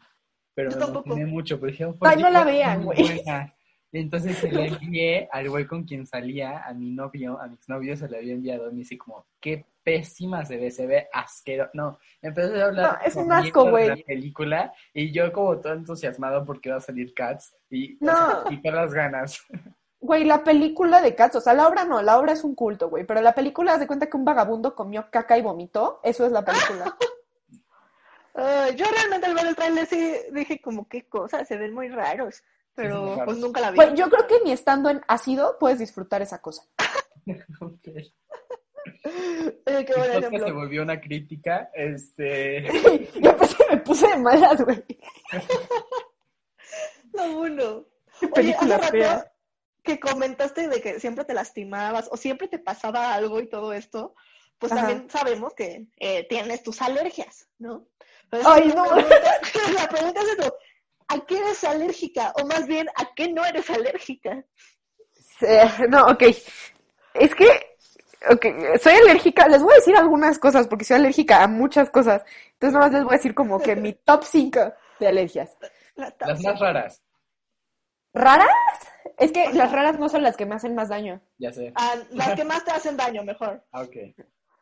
pero 0.55 0.71
Yo 0.71 0.77
me 0.77 0.85
tampoco. 0.85 1.05
emocioné 1.09 1.31
mucho. 1.31 1.59
Pero 1.59 1.71
dije, 1.71 1.85
Ay, 2.01 2.17
no 2.17 2.29
la 2.29 2.41
"Oye, 2.41 2.51
vean, 2.51 2.83
güey". 2.85 3.03
buena". 3.03 3.53
Y 3.93 3.99
entonces 3.99 4.37
se 4.37 4.51
la 4.51 4.65
envié 4.65 5.27
al 5.31 5.49
güey 5.49 5.67
con 5.67 5.83
quien 5.83 6.07
salía, 6.07 6.63
a 6.65 6.73
mi 6.73 6.89
novio, 6.91 7.39
a 7.39 7.47
mi 7.47 7.55
exnovio, 7.55 7.95
se 7.97 8.07
la 8.09 8.17
había 8.17 8.33
enviado 8.33 8.69
y 8.69 8.71
me 8.71 8.79
dice 8.79 8.97
como, 8.97 9.25
qué 9.39 9.65
pésima 9.83 10.45
se 10.45 10.57
ve, 10.57 10.71
se 10.71 10.85
ve 10.87 11.07
asquero. 11.13 11.69
No, 11.73 11.97
empezó 12.21 12.53
a 12.55 12.65
hablar 12.65 12.99
No, 12.99 13.05
es 13.07 13.15
un 13.15 13.31
asco, 13.31 13.65
de 13.65 13.71
güey. 13.71 13.87
la 13.89 13.95
película 13.97 14.73
y 14.93 15.11
yo 15.11 15.31
como 15.33 15.59
todo 15.59 15.73
entusiasmado 15.73 16.45
porque 16.45 16.69
iba 16.69 16.77
a 16.77 16.81
salir 16.81 17.13
Cats 17.13 17.55
y, 17.69 17.95
o 17.95 18.05
No. 18.05 18.43
sea, 18.61 18.71
las 18.71 18.93
ganas. 18.93 19.41
Güey, 20.03 20.23
la 20.23 20.43
película 20.43 20.99
de 20.99 21.13
Cats, 21.13 21.35
o 21.35 21.41
sea, 21.41 21.53
la 21.53 21.67
obra 21.67 21.85
no, 21.85 22.01
la 22.01 22.17
obra 22.17 22.33
es 22.33 22.43
un 22.43 22.55
culto, 22.55 22.89
güey, 22.89 23.05
pero 23.05 23.21
la 23.21 23.35
película, 23.35 23.73
haz 23.73 23.81
de 23.81 23.85
cuenta 23.85 24.07
que 24.09 24.17
un 24.17 24.25
vagabundo 24.25 24.73
comió 24.73 25.11
caca 25.11 25.37
y 25.37 25.43
vomitó, 25.43 25.99
eso 26.01 26.25
es 26.25 26.31
la 26.31 26.43
película. 26.43 26.97
Yo 28.75 28.85
realmente 28.95 29.27
al 29.27 29.35
ver 29.35 29.45
el 29.45 29.55
trailer 29.55 29.85
sí 29.85 30.15
dije 30.31 30.59
como 30.61 30.87
qué 30.87 31.07
cosas, 31.07 31.47
se 31.47 31.57
ven 31.57 31.73
muy 31.75 31.89
raros. 31.89 32.41
Pero 32.73 33.09
raros. 33.15 33.25
pues 33.25 33.37
nunca 33.37 33.59
la 33.59 33.71
vi. 33.71 33.75
Güey, 33.75 33.93
yo 33.95 34.09
creo 34.09 34.25
que 34.25 34.39
ni 34.45 34.51
estando 34.53 34.89
en 34.89 35.01
ácido 35.07 35.57
puedes 35.59 35.77
disfrutar 35.79 36.21
esa 36.21 36.41
cosa. 36.41 36.63
Ok. 37.61 37.87
Eh, 39.03 39.85
qué 39.85 39.93
buen 39.95 40.11
podcast 40.11 40.11
se 40.21 40.27
ejemplo. 40.27 40.53
volvió 40.55 40.83
una 40.83 40.99
crítica, 41.01 41.69
este... 41.73 42.63
Yo 43.21 43.31
aparte 43.31 43.55
me 43.69 43.77
puse 43.77 44.07
de 44.07 44.17
malas, 44.17 44.61
güey. 44.63 44.83
No, 47.13 47.35
bueno. 47.37 47.85
Qué 48.19 48.25
Oye, 48.27 48.33
película 48.35 48.79
fea. 48.79 49.13
rato 49.15 49.27
que 49.83 49.99
comentaste 49.99 50.67
de 50.67 50.79
que 50.81 50.99
siempre 50.99 51.25
te 51.25 51.33
lastimabas 51.33 52.07
o 52.11 52.17
siempre 52.17 52.47
te 52.47 52.59
pasaba 52.59 53.13
algo 53.15 53.39
y 53.41 53.49
todo 53.49 53.73
esto, 53.73 54.13
pues 54.59 54.71
Ajá. 54.71 54.81
también 54.87 55.09
sabemos 55.09 55.53
que 55.55 55.87
eh, 55.97 56.27
tienes 56.29 56.61
tus 56.61 56.81
alergias, 56.83 57.47
¿no? 57.57 57.87
Ay, 58.45 58.67
no. 58.75 58.83
pregunta- 58.83 59.41
La 59.75 59.87
pregunta 59.89 60.21
es 60.21 60.27
esto, 60.37 60.55
¿a 61.07 61.19
qué 61.25 61.37
eres 61.39 61.63
alérgica? 61.63 62.31
O 62.39 62.45
más 62.45 62.67
bien, 62.67 62.87
¿a 62.95 63.09
qué 63.15 63.29
no 63.33 63.43
eres 63.43 63.67
alérgica? 63.71 64.45
Eh, 65.41 65.69
no, 65.89 66.05
ok. 66.05 66.23
Es 67.15 67.33
que, 67.35 67.70
ok, 68.29 68.45
soy 68.81 68.93
alérgica, 68.93 69.47
les 69.47 69.61
voy 69.61 69.73
a 69.73 69.77
decir 69.77 69.95
algunas 69.95 70.37
cosas 70.39 70.67
porque 70.67 70.85
soy 70.85 70.97
alérgica 70.97 71.43
a 71.43 71.47
muchas 71.47 71.89
cosas. 71.89 72.23
Entonces 72.53 72.73
nada 72.73 72.85
más 72.85 72.93
les 72.93 73.03
voy 73.03 73.13
a 73.13 73.17
decir 73.17 73.33
como 73.33 73.59
que 73.59 73.75
mi 73.75 73.93
top 73.93 74.23
5 74.23 74.73
de 74.99 75.07
alergias. 75.07 75.57
La 75.95 76.13
Las 76.19 76.41
más 76.41 76.59
raras, 76.59 77.01
¿Raras? 78.13 78.47
Es 79.17 79.31
que 79.31 79.53
las 79.53 79.71
raras 79.71 79.99
no 79.99 80.09
son 80.09 80.23
las 80.23 80.35
que 80.35 80.45
me 80.45 80.55
hacen 80.55 80.75
más 80.75 80.89
daño. 80.89 81.21
ya 81.37 81.51
sé. 81.51 81.71
Ah, 81.75 81.95
las 82.11 82.33
que 82.33 82.43
más 82.43 82.63
te 82.65 82.71
hacen 82.71 82.97
daño, 82.97 83.23
mejor. 83.23 83.63
Ah, 83.71 83.83
ok. 83.83 83.95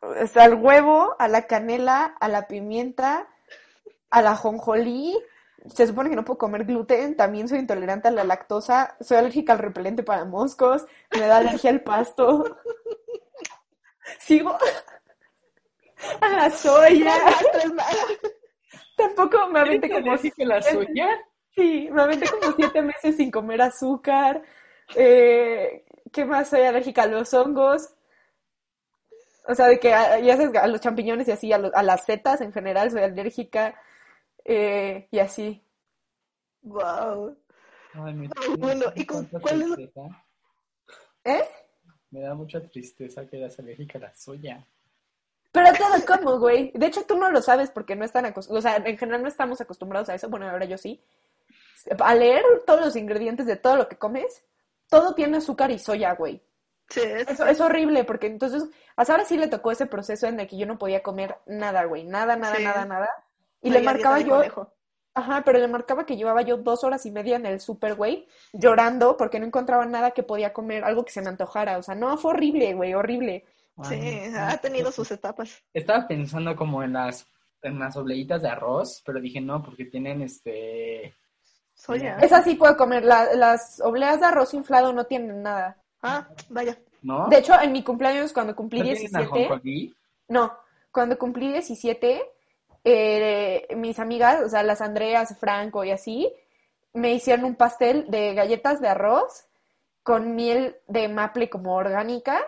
O 0.02 0.26
sea, 0.26 0.44
al 0.44 0.54
huevo, 0.54 1.16
a 1.18 1.28
la 1.28 1.46
canela, 1.46 2.14
a 2.20 2.28
la 2.28 2.46
pimienta, 2.46 3.28
a 4.10 4.22
la 4.22 4.36
jonjolí. 4.36 5.18
Se 5.74 5.86
supone 5.86 6.08
que 6.08 6.16
no 6.16 6.24
puedo 6.24 6.38
comer 6.38 6.64
gluten, 6.64 7.16
también 7.16 7.48
soy 7.48 7.58
intolerante 7.58 8.08
a 8.08 8.12
la 8.12 8.24
lactosa, 8.24 8.96
soy 9.00 9.18
alérgica 9.18 9.52
al 9.52 9.58
repelente 9.58 10.02
para 10.02 10.24
moscos, 10.24 10.86
me 11.12 11.26
da 11.26 11.36
alergia 11.36 11.68
al 11.70 11.82
pasto. 11.82 12.56
Sigo 14.18 14.56
a 16.20 16.28
la 16.28 16.50
soya. 16.50 17.14
Tampoco 18.96 19.48
me 19.48 19.60
aventé 19.60 19.86
¿Eres 19.86 19.98
como 19.98 20.12
alérgica 20.12 20.42
a 20.44 20.46
la 20.46 20.62
soya? 20.62 21.08
Sí, 21.54 21.88
me 21.90 22.02
aventé 22.02 22.26
como 22.28 22.52
siete 22.56 22.82
meses 22.82 23.16
sin 23.16 23.30
comer 23.30 23.62
azúcar. 23.62 24.42
Eh, 24.94 25.84
¿qué 26.12 26.24
más? 26.24 26.48
Soy 26.48 26.62
alérgica 26.62 27.02
a 27.02 27.06
los 27.06 27.32
hongos. 27.34 27.94
O 29.46 29.54
sea, 29.54 29.66
de 29.66 29.80
que 29.80 29.92
a, 29.92 30.18
ya 30.20 30.36
sabes, 30.36 30.54
a 30.56 30.66
los 30.66 30.80
champiñones 30.80 31.26
y 31.28 31.32
así, 31.32 31.52
a, 31.52 31.58
las 31.58 32.04
setas 32.04 32.40
en 32.40 32.52
general 32.52 32.90
soy 32.90 33.02
alérgica. 33.02 33.74
eh, 34.44 35.08
y 35.10 35.18
así. 35.18 35.62
Wow. 36.62 37.36
Ay, 37.94 38.14
me, 38.14 38.28
bueno, 38.58 38.84
¿y 38.94 39.04
con- 39.04 39.26
cuál 39.26 39.62
es 39.62 39.68
la-. 39.68 40.26
¿Eh? 41.24 41.44
Me 42.10 42.20
da 42.20 42.34
mucha 42.34 42.60
tristeza 42.60 43.26
que 43.26 43.38
eras 43.38 43.58
alérgica 43.58 43.98
a 43.98 44.02
la 44.02 44.14
soya. 44.14 44.64
Pero 45.52 45.66
todo 45.72 46.04
como, 46.06 46.38
güey. 46.38 46.70
De 46.74 46.86
hecho, 46.86 47.02
tú 47.04 47.16
no 47.16 47.30
lo 47.30 47.42
sabes 47.42 47.70
porque 47.70 47.96
no 47.96 48.04
están 48.04 48.24
acostumbrados. 48.26 48.64
O 48.64 48.68
sea, 48.68 48.76
en 48.88 48.96
general 48.98 49.22
no 49.22 49.28
estamos 49.28 49.60
acostumbrados 49.60 50.08
a 50.08 50.14
eso. 50.14 50.28
Bueno, 50.28 50.48
ahora 50.48 50.64
yo 50.64 50.78
sí. 50.78 51.02
A 51.98 52.14
leer 52.14 52.44
todos 52.66 52.80
los 52.84 52.96
ingredientes 52.96 53.46
de 53.46 53.56
todo 53.56 53.76
lo 53.76 53.88
que 53.88 53.96
comes, 53.96 54.44
todo 54.88 55.14
tiene 55.14 55.38
azúcar 55.38 55.70
y 55.70 55.78
soya, 55.78 56.14
güey. 56.14 56.42
Sí, 56.88 57.00
es- 57.00 57.28
Eso 57.28 57.46
es 57.46 57.60
horrible, 57.60 58.04
porque 58.04 58.26
entonces, 58.26 58.64
hasta 58.96 59.12
ahora 59.14 59.24
sí 59.24 59.36
le 59.36 59.46
tocó 59.48 59.70
ese 59.72 59.86
proceso 59.86 60.26
en 60.26 60.38
el 60.40 60.46
que 60.48 60.58
yo 60.58 60.66
no 60.66 60.78
podía 60.78 61.02
comer 61.02 61.36
nada, 61.46 61.84
güey, 61.84 62.04
nada, 62.04 62.36
nada, 62.36 62.56
Sí. 62.56 62.64
nada, 62.64 62.84
nada. 62.84 63.08
Y 63.62 63.70
no 63.70 63.78
le 63.78 63.82
marcaba 63.82 64.18
yo, 64.20 64.36
conejo. 64.36 64.72
Ajá, 65.14 65.42
pero 65.44 65.58
le 65.58 65.68
marcaba 65.68 66.06
que 66.06 66.16
llevaba 66.16 66.42
yo 66.42 66.56
dos 66.58 66.84
horas 66.84 67.04
y 67.06 67.10
media 67.10 67.36
en 67.36 67.46
el 67.46 67.60
super, 67.60 67.94
güey, 67.94 68.26
llorando 68.52 69.16
porque 69.16 69.38
no 69.40 69.46
encontraba 69.46 69.84
nada 69.86 70.12
que 70.12 70.22
podía 70.22 70.52
comer, 70.52 70.84
algo 70.84 71.04
que 71.04 71.12
se 71.12 71.22
me 71.22 71.28
antojara. 71.28 71.78
O 71.78 71.82
sea, 71.82 71.94
no, 71.94 72.16
fue 72.16 72.32
horrible, 72.32 72.74
güey, 72.74 72.94
horrible. 72.94 73.44
Sí, 73.84 73.94
Ay, 73.94 74.32
ha 74.34 74.58
tenido 74.58 74.92
sus 74.92 75.10
etapas. 75.10 75.62
Estaba 75.72 76.06
pensando 76.06 76.54
como 76.54 76.82
en 76.82 76.92
las 76.92 77.26
en 77.62 77.78
las 77.78 77.96
obleitas 77.96 78.40
de 78.42 78.48
arroz, 78.48 79.02
pero 79.04 79.20
dije 79.20 79.40
no, 79.40 79.62
porque 79.62 79.84
tienen 79.84 80.22
este 80.22 81.14
Soya. 81.74 82.18
Esa 82.20 82.42
sí 82.42 82.54
puedo 82.56 82.76
comer, 82.76 83.04
la- 83.04 83.34
las 83.34 83.80
obleas 83.80 84.20
de 84.20 84.26
arroz 84.26 84.52
inflado 84.54 84.92
no 84.92 85.04
tienen 85.06 85.42
nada. 85.42 85.78
Ah, 86.02 86.28
vaya. 86.50 86.78
¿no? 87.02 87.28
De 87.28 87.38
hecho, 87.38 87.54
en 87.60 87.72
mi 87.72 87.82
cumpleaños, 87.82 88.32
cuando 88.32 88.54
cumplí 88.54 88.80
¿No 88.80 88.84
tienen 88.84 89.00
17, 89.02 89.44
ajonjolí? 89.46 89.94
No, 90.28 90.52
cuando 90.90 91.18
cumplí 91.18 91.48
17, 91.52 92.22
eh, 92.84 93.68
mis 93.76 93.98
amigas, 93.98 94.42
o 94.42 94.48
sea, 94.48 94.62
las 94.62 94.80
Andreas, 94.80 95.36
Franco 95.38 95.84
y 95.84 95.90
así, 95.90 96.32
me 96.92 97.12
hicieron 97.12 97.44
un 97.44 97.56
pastel 97.56 98.10
de 98.10 98.34
galletas 98.34 98.80
de 98.80 98.88
arroz 98.88 99.46
con 100.02 100.34
miel 100.34 100.76
de 100.88 101.08
maple 101.08 101.50
como 101.50 101.74
orgánica. 101.74 102.40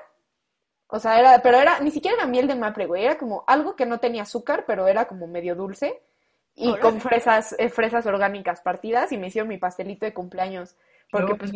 O 0.88 0.98
sea, 0.98 1.18
era, 1.18 1.40
pero 1.42 1.58
era, 1.58 1.80
ni 1.80 1.90
siquiera 1.90 2.16
era 2.18 2.26
miel 2.26 2.46
de 2.46 2.54
maple, 2.54 2.86
güey, 2.86 3.04
era 3.04 3.16
como 3.16 3.44
algo 3.46 3.76
que 3.76 3.86
no 3.86 3.98
tenía 3.98 4.22
azúcar, 4.22 4.64
pero 4.66 4.88
era 4.88 5.06
como 5.06 5.26
medio 5.26 5.54
dulce. 5.54 6.02
Y 6.54 6.76
con 6.76 7.00
fresas, 7.00 7.54
eh, 7.58 7.70
fresas 7.70 8.04
orgánicas 8.04 8.60
partidas 8.60 9.10
y 9.10 9.16
me 9.16 9.28
hicieron 9.28 9.48
mi 9.48 9.56
pastelito 9.56 10.04
de 10.04 10.12
cumpleaños. 10.12 10.76
Porque 11.10 11.34
pues. 11.34 11.50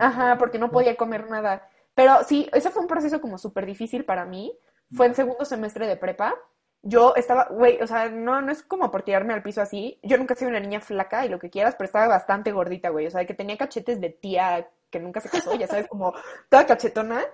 Ajá, 0.00 0.38
porque 0.38 0.58
no 0.58 0.70
podía 0.70 0.96
comer 0.96 1.28
nada. 1.28 1.68
Pero 1.94 2.24
sí, 2.24 2.48
ese 2.52 2.70
fue 2.70 2.82
un 2.82 2.88
proceso 2.88 3.20
como 3.20 3.36
súper 3.36 3.66
difícil 3.66 4.04
para 4.04 4.24
mí. 4.24 4.56
Fue 4.94 5.06
en 5.06 5.14
segundo 5.14 5.44
semestre 5.44 5.86
de 5.86 5.96
prepa. 5.96 6.34
Yo 6.82 7.14
estaba, 7.14 7.46
güey, 7.50 7.80
o 7.80 7.86
sea, 7.86 8.08
no, 8.08 8.40
no 8.40 8.50
es 8.50 8.62
como 8.62 8.90
por 8.90 9.02
tirarme 9.02 9.34
al 9.34 9.42
piso 9.42 9.60
así. 9.62 9.98
Yo 10.02 10.18
nunca 10.18 10.34
he 10.34 10.36
sido 10.36 10.50
una 10.50 10.60
niña 10.60 10.80
flaca 10.80 11.24
y 11.24 11.28
lo 11.28 11.38
que 11.38 11.50
quieras, 11.50 11.76
pero 11.76 11.86
estaba 11.86 12.08
bastante 12.08 12.52
gordita, 12.52 12.88
güey. 12.90 13.06
O 13.06 13.10
sea, 13.10 13.24
que 13.24 13.34
tenía 13.34 13.56
cachetes 13.56 14.00
de 14.00 14.10
tía 14.10 14.68
que 14.90 15.00
nunca 15.00 15.20
se 15.20 15.30
casó, 15.30 15.54
ya 15.54 15.66
sabes, 15.66 15.88
como 15.88 16.12
toda 16.48 16.66
cachetona. 16.66 17.24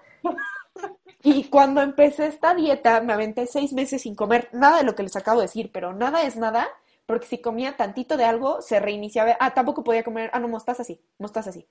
Y 1.23 1.49
cuando 1.49 1.83
empecé 1.83 2.27
esta 2.27 2.55
dieta, 2.55 3.01
me 3.01 3.13
aventé 3.13 3.47
seis 3.47 3.73
meses 3.73 4.03
sin 4.03 4.15
comer 4.15 4.49
nada 4.53 4.79
de 4.79 4.85
lo 4.85 4.95
que 4.95 5.03
les 5.03 5.17
acabo 5.17 5.41
de 5.41 5.47
decir, 5.47 5.71
pero 5.73 5.93
nada 5.93 6.23
es 6.23 6.37
nada, 6.37 6.69
porque 7.07 7.27
si 7.27 7.39
comía 7.39 7.77
tantito 7.77 8.17
de 8.17 8.25
algo, 8.25 8.63
se 8.63 8.79
reiniciaba. 8.79 9.37
Ah, 9.41 9.53
tampoco 9.53 9.83
podía 9.83 10.05
comer, 10.05 10.31
ah, 10.33 10.39
no, 10.39 10.49
mostaza 10.49 10.85
sí, 10.85 11.01
mostaza 11.19 11.51
sí. 11.51 11.67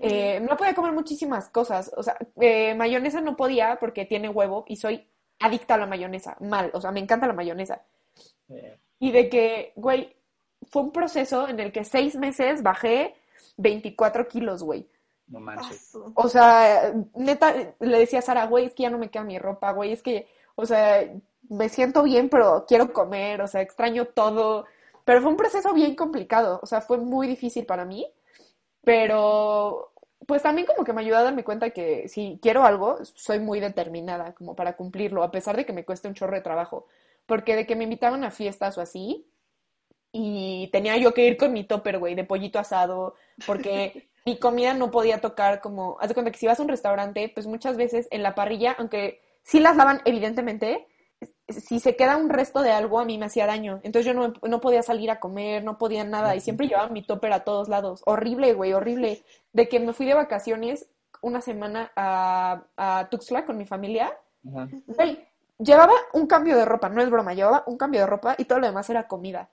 Eh, 0.00 0.38
no 0.40 0.56
podía 0.56 0.74
comer 0.74 0.92
muchísimas 0.92 1.48
cosas, 1.48 1.90
o 1.96 2.04
sea, 2.04 2.16
eh, 2.40 2.72
mayonesa 2.76 3.20
no 3.20 3.36
podía 3.36 3.78
porque 3.80 4.04
tiene 4.04 4.28
huevo 4.28 4.64
y 4.68 4.76
soy 4.76 5.08
adicta 5.40 5.74
a 5.74 5.78
la 5.78 5.86
mayonesa, 5.86 6.36
mal, 6.40 6.70
o 6.74 6.80
sea, 6.80 6.90
me 6.92 7.00
encanta 7.00 7.26
la 7.26 7.32
mayonesa. 7.32 7.82
Eh, 8.48 8.78
Y 8.98 9.12
de 9.12 9.28
que, 9.28 9.72
güey, 9.76 10.14
fue 10.70 10.82
un 10.82 10.92
proceso 10.92 11.48
en 11.48 11.60
el 11.60 11.72
que 11.72 11.84
seis 11.84 12.16
meses 12.16 12.62
bajé 12.62 13.14
24 13.56 14.26
kilos, 14.28 14.62
güey. 14.62 14.88
no 15.28 15.40
manches. 15.40 15.92
O 16.14 16.28
sea, 16.28 16.92
neta, 17.14 17.54
le 17.80 17.98
decía 17.98 18.20
a 18.20 18.22
Sara, 18.22 18.46
güey, 18.46 18.66
es 18.66 18.74
que 18.74 18.84
ya 18.84 18.90
no 18.90 18.98
me 18.98 19.10
queda 19.10 19.24
mi 19.24 19.38
ropa, 19.38 19.72
güey, 19.72 19.92
es 19.92 20.02
que, 20.02 20.26
o 20.56 20.66
sea, 20.66 21.04
me 21.48 21.68
siento 21.68 22.02
bien, 22.02 22.28
pero 22.28 22.64
quiero 22.66 22.92
comer, 22.92 23.40
o 23.42 23.46
sea, 23.46 23.60
extraño 23.62 24.06
todo. 24.06 24.66
Pero 25.04 25.20
fue 25.22 25.30
un 25.30 25.36
proceso 25.36 25.72
bien 25.74 25.94
complicado, 25.94 26.60
o 26.62 26.66
sea, 26.66 26.80
fue 26.80 26.98
muy 26.98 27.26
difícil 27.28 27.64
para 27.66 27.84
mí, 27.84 28.06
pero 28.82 29.92
pues 30.28 30.42
también 30.42 30.66
como 30.66 30.84
que 30.84 30.92
me 30.92 31.00
ayudó 31.00 31.16
a 31.16 31.22
darme 31.22 31.42
cuenta 31.42 31.70
que 31.70 32.06
si 32.06 32.38
quiero 32.42 32.62
algo, 32.66 32.98
soy 33.14 33.40
muy 33.40 33.60
determinada 33.60 34.34
como 34.34 34.54
para 34.54 34.76
cumplirlo, 34.76 35.22
a 35.22 35.30
pesar 35.30 35.56
de 35.56 35.64
que 35.64 35.72
me 35.72 35.86
cueste 35.86 36.06
un 36.06 36.12
chorro 36.12 36.34
de 36.36 36.42
trabajo. 36.42 36.86
Porque 37.24 37.56
de 37.56 37.66
que 37.66 37.74
me 37.74 37.84
invitaban 37.84 38.22
a 38.24 38.30
fiestas 38.30 38.76
o 38.76 38.82
así, 38.82 39.26
y 40.12 40.68
tenía 40.70 40.98
yo 40.98 41.14
que 41.14 41.26
ir 41.26 41.38
con 41.38 41.54
mi 41.54 41.64
topper, 41.64 41.98
güey, 41.98 42.14
de 42.14 42.24
pollito 42.24 42.58
asado, 42.58 43.14
porque 43.46 44.10
mi 44.26 44.38
comida 44.38 44.74
no 44.74 44.90
podía 44.90 45.22
tocar 45.22 45.62
como, 45.62 45.96
haz 45.98 46.08
de 46.08 46.14
cuenta 46.14 46.30
que 46.30 46.38
si 46.38 46.46
vas 46.46 46.60
a 46.60 46.62
un 46.62 46.68
restaurante, 46.68 47.30
pues 47.32 47.46
muchas 47.46 47.78
veces 47.78 48.06
en 48.10 48.22
la 48.22 48.34
parrilla, 48.34 48.76
aunque 48.78 49.22
sí 49.44 49.60
las 49.60 49.78
lavan 49.78 50.02
evidentemente, 50.04 50.87
si 51.48 51.80
se 51.80 51.96
queda 51.96 52.16
un 52.16 52.28
resto 52.28 52.62
de 52.62 52.72
algo 52.72 53.00
a 53.00 53.04
mí 53.04 53.18
me 53.18 53.26
hacía 53.26 53.46
daño. 53.46 53.80
Entonces 53.82 54.06
yo 54.06 54.14
no, 54.14 54.34
no 54.42 54.60
podía 54.60 54.82
salir 54.82 55.10
a 55.10 55.20
comer, 55.20 55.64
no 55.64 55.78
podía 55.78 56.04
nada 56.04 56.36
y 56.36 56.40
siempre 56.40 56.68
llevaba 56.68 56.88
mi 56.88 57.02
topper 57.02 57.32
a 57.32 57.44
todos 57.44 57.68
lados. 57.68 58.02
Horrible, 58.04 58.52
güey, 58.54 58.72
horrible. 58.72 59.22
De 59.52 59.68
que 59.68 59.80
me 59.80 59.92
fui 59.92 60.06
de 60.06 60.14
vacaciones 60.14 60.88
una 61.22 61.40
semana 61.40 61.90
a, 61.96 62.64
a 62.76 63.08
Tuxtla 63.10 63.44
con 63.44 63.56
mi 63.56 63.66
familia, 63.66 64.12
güey, 64.42 65.26
llevaba 65.58 65.94
un 66.12 66.26
cambio 66.26 66.56
de 66.56 66.64
ropa, 66.64 66.88
no 66.88 67.02
es 67.02 67.10
broma, 67.10 67.34
llevaba 67.34 67.64
un 67.66 67.76
cambio 67.76 68.00
de 68.00 68.06
ropa 68.06 68.34
y 68.38 68.44
todo 68.44 68.60
lo 68.60 68.66
demás 68.66 68.88
era 68.90 69.08
comida. 69.08 69.50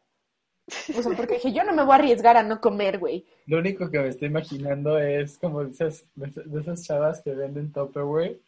O 0.67 1.01
sea, 1.01 1.15
porque 1.15 1.35
dije, 1.35 1.53
yo 1.53 1.63
no 1.63 1.73
me 1.73 1.83
voy 1.83 1.93
a 1.93 1.95
arriesgar 1.95 2.37
a 2.37 2.43
no 2.43 2.59
comer, 2.59 2.97
güey. 2.99 3.25
Lo 3.45 3.59
único 3.59 3.89
que 3.89 3.99
me 3.99 4.09
estoy 4.09 4.27
imaginando 4.27 4.97
es 4.97 5.37
como 5.37 5.63
de 5.63 5.71
esas, 5.71 6.05
de 6.15 6.59
esas 6.59 6.83
chavas 6.83 7.21
que 7.21 7.33
venden 7.33 7.71
Tupperware. 7.71 8.39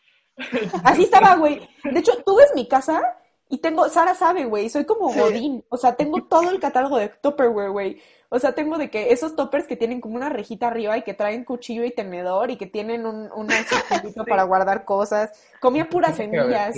Así 0.83 1.03
estaba, 1.03 1.35
güey. 1.35 1.67
De 1.83 1.99
hecho, 1.99 2.11
tú 2.25 2.35
ves 2.37 2.51
mi 2.55 2.67
casa 2.67 3.01
y 3.49 3.59
tengo, 3.59 3.87
Sara 3.89 4.13
sabe, 4.13 4.45
güey, 4.45 4.69
soy 4.69 4.85
como 4.85 5.11
Sí. 5.11 5.19
Godín. 5.19 5.65
O 5.69 5.77
sea, 5.77 5.95
tengo 5.95 6.23
todo 6.23 6.49
el 6.51 6.59
catálogo 6.59 6.97
de 6.97 7.09
Tupperware, 7.09 7.69
güey. 7.71 8.01
O 8.29 8.39
sea, 8.39 8.53
tengo 8.53 8.77
de 8.77 8.89
que 8.89 9.13
esos 9.13 9.35
toppers 9.35 9.67
que 9.67 9.77
tienen 9.77 10.01
como 10.01 10.15
una 10.15 10.29
rejita 10.29 10.67
arriba 10.67 10.97
y 10.97 11.03
que 11.03 11.13
traen 11.13 11.45
cuchillo 11.45 11.85
y 11.85 11.91
tenedor 11.91 12.51
y 12.51 12.57
que 12.57 12.65
tienen 12.65 13.05
un, 13.05 13.31
un 13.31 13.49
circulito 14.09 14.25
para 14.25 14.43
guardar 14.43 14.83
cosas. 14.83 15.31
Comía 15.61 15.87
puras 15.87 16.15
semillas. 16.17 16.75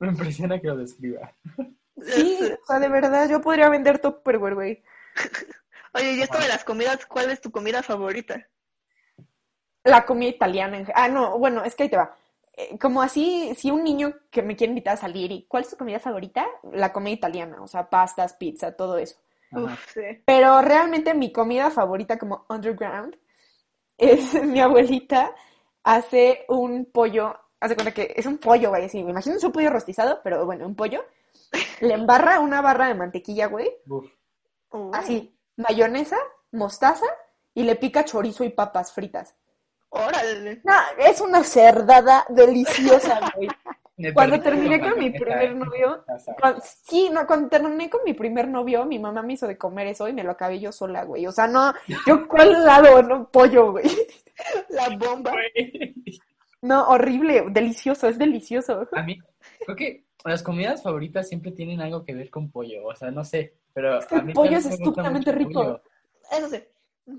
Me 0.00 0.08
impresiona 0.08 0.60
que 0.60 0.66
lo 0.66 0.76
describa. 0.76 1.32
Sí, 2.02 2.38
o 2.62 2.66
sea, 2.66 2.80
de 2.80 2.88
verdad, 2.88 3.28
yo 3.28 3.40
podría 3.40 3.68
vender 3.68 3.98
Tupperware, 4.00 4.54
güey. 4.54 4.82
Oye, 5.94 6.14
y 6.14 6.22
esto 6.22 6.38
de 6.38 6.48
las 6.48 6.64
comidas, 6.64 7.04
¿cuál 7.06 7.30
es 7.30 7.40
tu 7.40 7.50
comida 7.50 7.82
favorita? 7.82 8.48
La 9.84 10.04
comida 10.04 10.30
italiana. 10.30 10.84
Ah, 10.94 11.08
no, 11.08 11.38
bueno, 11.38 11.64
es 11.64 11.74
que 11.74 11.84
ahí 11.84 11.88
te 11.88 11.96
va. 11.96 12.14
Eh, 12.60 12.78
Como 12.78 13.00
así, 13.02 13.54
si 13.54 13.70
un 13.70 13.82
niño 13.84 14.12
que 14.30 14.42
me 14.42 14.56
quiere 14.56 14.70
invitar 14.72 14.94
a 14.94 14.96
salir 14.96 15.32
y 15.32 15.46
¿cuál 15.46 15.62
es 15.62 15.70
tu 15.70 15.76
comida 15.76 15.98
favorita? 15.98 16.46
La 16.72 16.92
comida 16.92 17.14
italiana, 17.14 17.62
o 17.62 17.66
sea, 17.68 17.88
pastas, 17.88 18.34
pizza, 18.34 18.76
todo 18.76 18.98
eso. 18.98 19.16
Uf, 19.52 19.92
sí. 19.94 20.00
Pero 20.24 20.62
realmente 20.62 21.14
mi 21.14 21.32
comida 21.32 21.70
favorita 21.70 22.18
como 22.18 22.44
underground 22.48 23.16
es 23.98 24.34
mi 24.44 24.60
abuelita 24.60 25.34
hace 25.84 26.44
un 26.48 26.86
pollo, 26.92 27.34
hace 27.60 27.74
cuenta 27.74 27.92
que 27.92 28.12
es 28.16 28.26
un 28.26 28.38
pollo, 28.38 28.70
güey, 28.70 28.84
así, 28.84 29.02
me 29.04 29.10
imagino 29.10 29.36
un 29.42 29.52
pollo 29.52 29.70
rostizado, 29.70 30.20
pero 30.22 30.44
bueno, 30.46 30.66
un 30.66 30.76
pollo. 30.76 31.04
Le 31.80 31.94
embarra 31.94 32.40
una 32.40 32.62
barra 32.62 32.88
de 32.88 32.94
mantequilla, 32.94 33.46
güey, 33.46 33.70
así, 34.92 35.36
mayonesa, 35.56 36.16
mostaza 36.52 37.06
y 37.54 37.64
le 37.64 37.76
pica 37.76 38.04
chorizo 38.04 38.44
y 38.44 38.50
papas 38.50 38.92
fritas. 38.92 39.34
Órale. 39.90 40.60
No, 40.64 40.72
es 40.98 41.20
una 41.20 41.42
cerdada 41.42 42.24
deliciosa, 42.28 43.20
güey. 43.36 43.48
Cuando 44.14 44.40
terminé 44.40 44.80
con 44.80 44.98
mi 44.98 45.10
primer 45.10 45.54
novio, 45.54 46.02
sí, 46.88 47.10
no, 47.12 47.26
cuando 47.26 47.48
terminé 47.48 47.90
con 47.90 48.00
mi 48.02 48.14
primer 48.14 48.48
novio, 48.48 48.86
mi 48.86 48.98
mamá 48.98 49.22
me 49.22 49.34
hizo 49.34 49.46
de 49.46 49.58
comer 49.58 49.88
eso 49.88 50.08
y 50.08 50.14
me 50.14 50.24
lo 50.24 50.30
acabé 50.30 50.58
yo 50.58 50.72
sola, 50.72 51.04
güey. 51.04 51.26
O 51.26 51.32
sea, 51.32 51.46
no, 51.46 51.74
yo 52.06 52.26
cuál 52.26 52.64
lado, 52.64 53.02
no 53.02 53.28
pollo, 53.28 53.72
güey. 53.72 53.84
La 54.70 54.88
bomba. 54.96 55.34
No, 56.62 56.88
horrible, 56.88 57.44
delicioso, 57.50 58.08
es 58.08 58.16
delicioso. 58.16 58.88
A 58.92 59.02
mí, 59.02 59.18
creo 59.64 59.76
que 59.76 60.04
las 60.24 60.42
comidas 60.42 60.82
favoritas 60.82 61.28
siempre 61.28 61.52
tienen 61.52 61.82
algo 61.82 62.02
que 62.02 62.14
ver 62.14 62.30
con 62.30 62.50
pollo. 62.50 62.86
O 62.86 62.94
sea, 62.94 63.10
no 63.10 63.22
sé, 63.22 63.54
pero 63.74 63.98
que 64.08 64.14
a 64.14 64.18
el 64.18 64.24
mí 64.24 64.32
pollo 64.32 64.52
también 64.52 64.72
es 64.72 64.78
estúpidamente 64.78 65.30
el 65.30 65.36
rico. 65.36 65.52
pollo. 65.52 65.82
Eso 66.32 66.48
sí. 66.48 66.62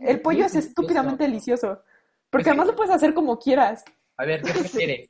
El 0.02 0.22
pollo 0.22 0.46
es 0.46 0.56
estúpidamente 0.56 1.24
delicioso. 1.26 1.84
Porque 2.32 2.50
además 2.50 2.68
lo 2.68 2.76
puedes 2.76 2.92
hacer 2.92 3.14
como 3.14 3.38
quieras. 3.38 3.86
A 4.18 4.26
ver, 4.26 4.42
¿qué 4.42 4.52
prefieres? 4.60 5.10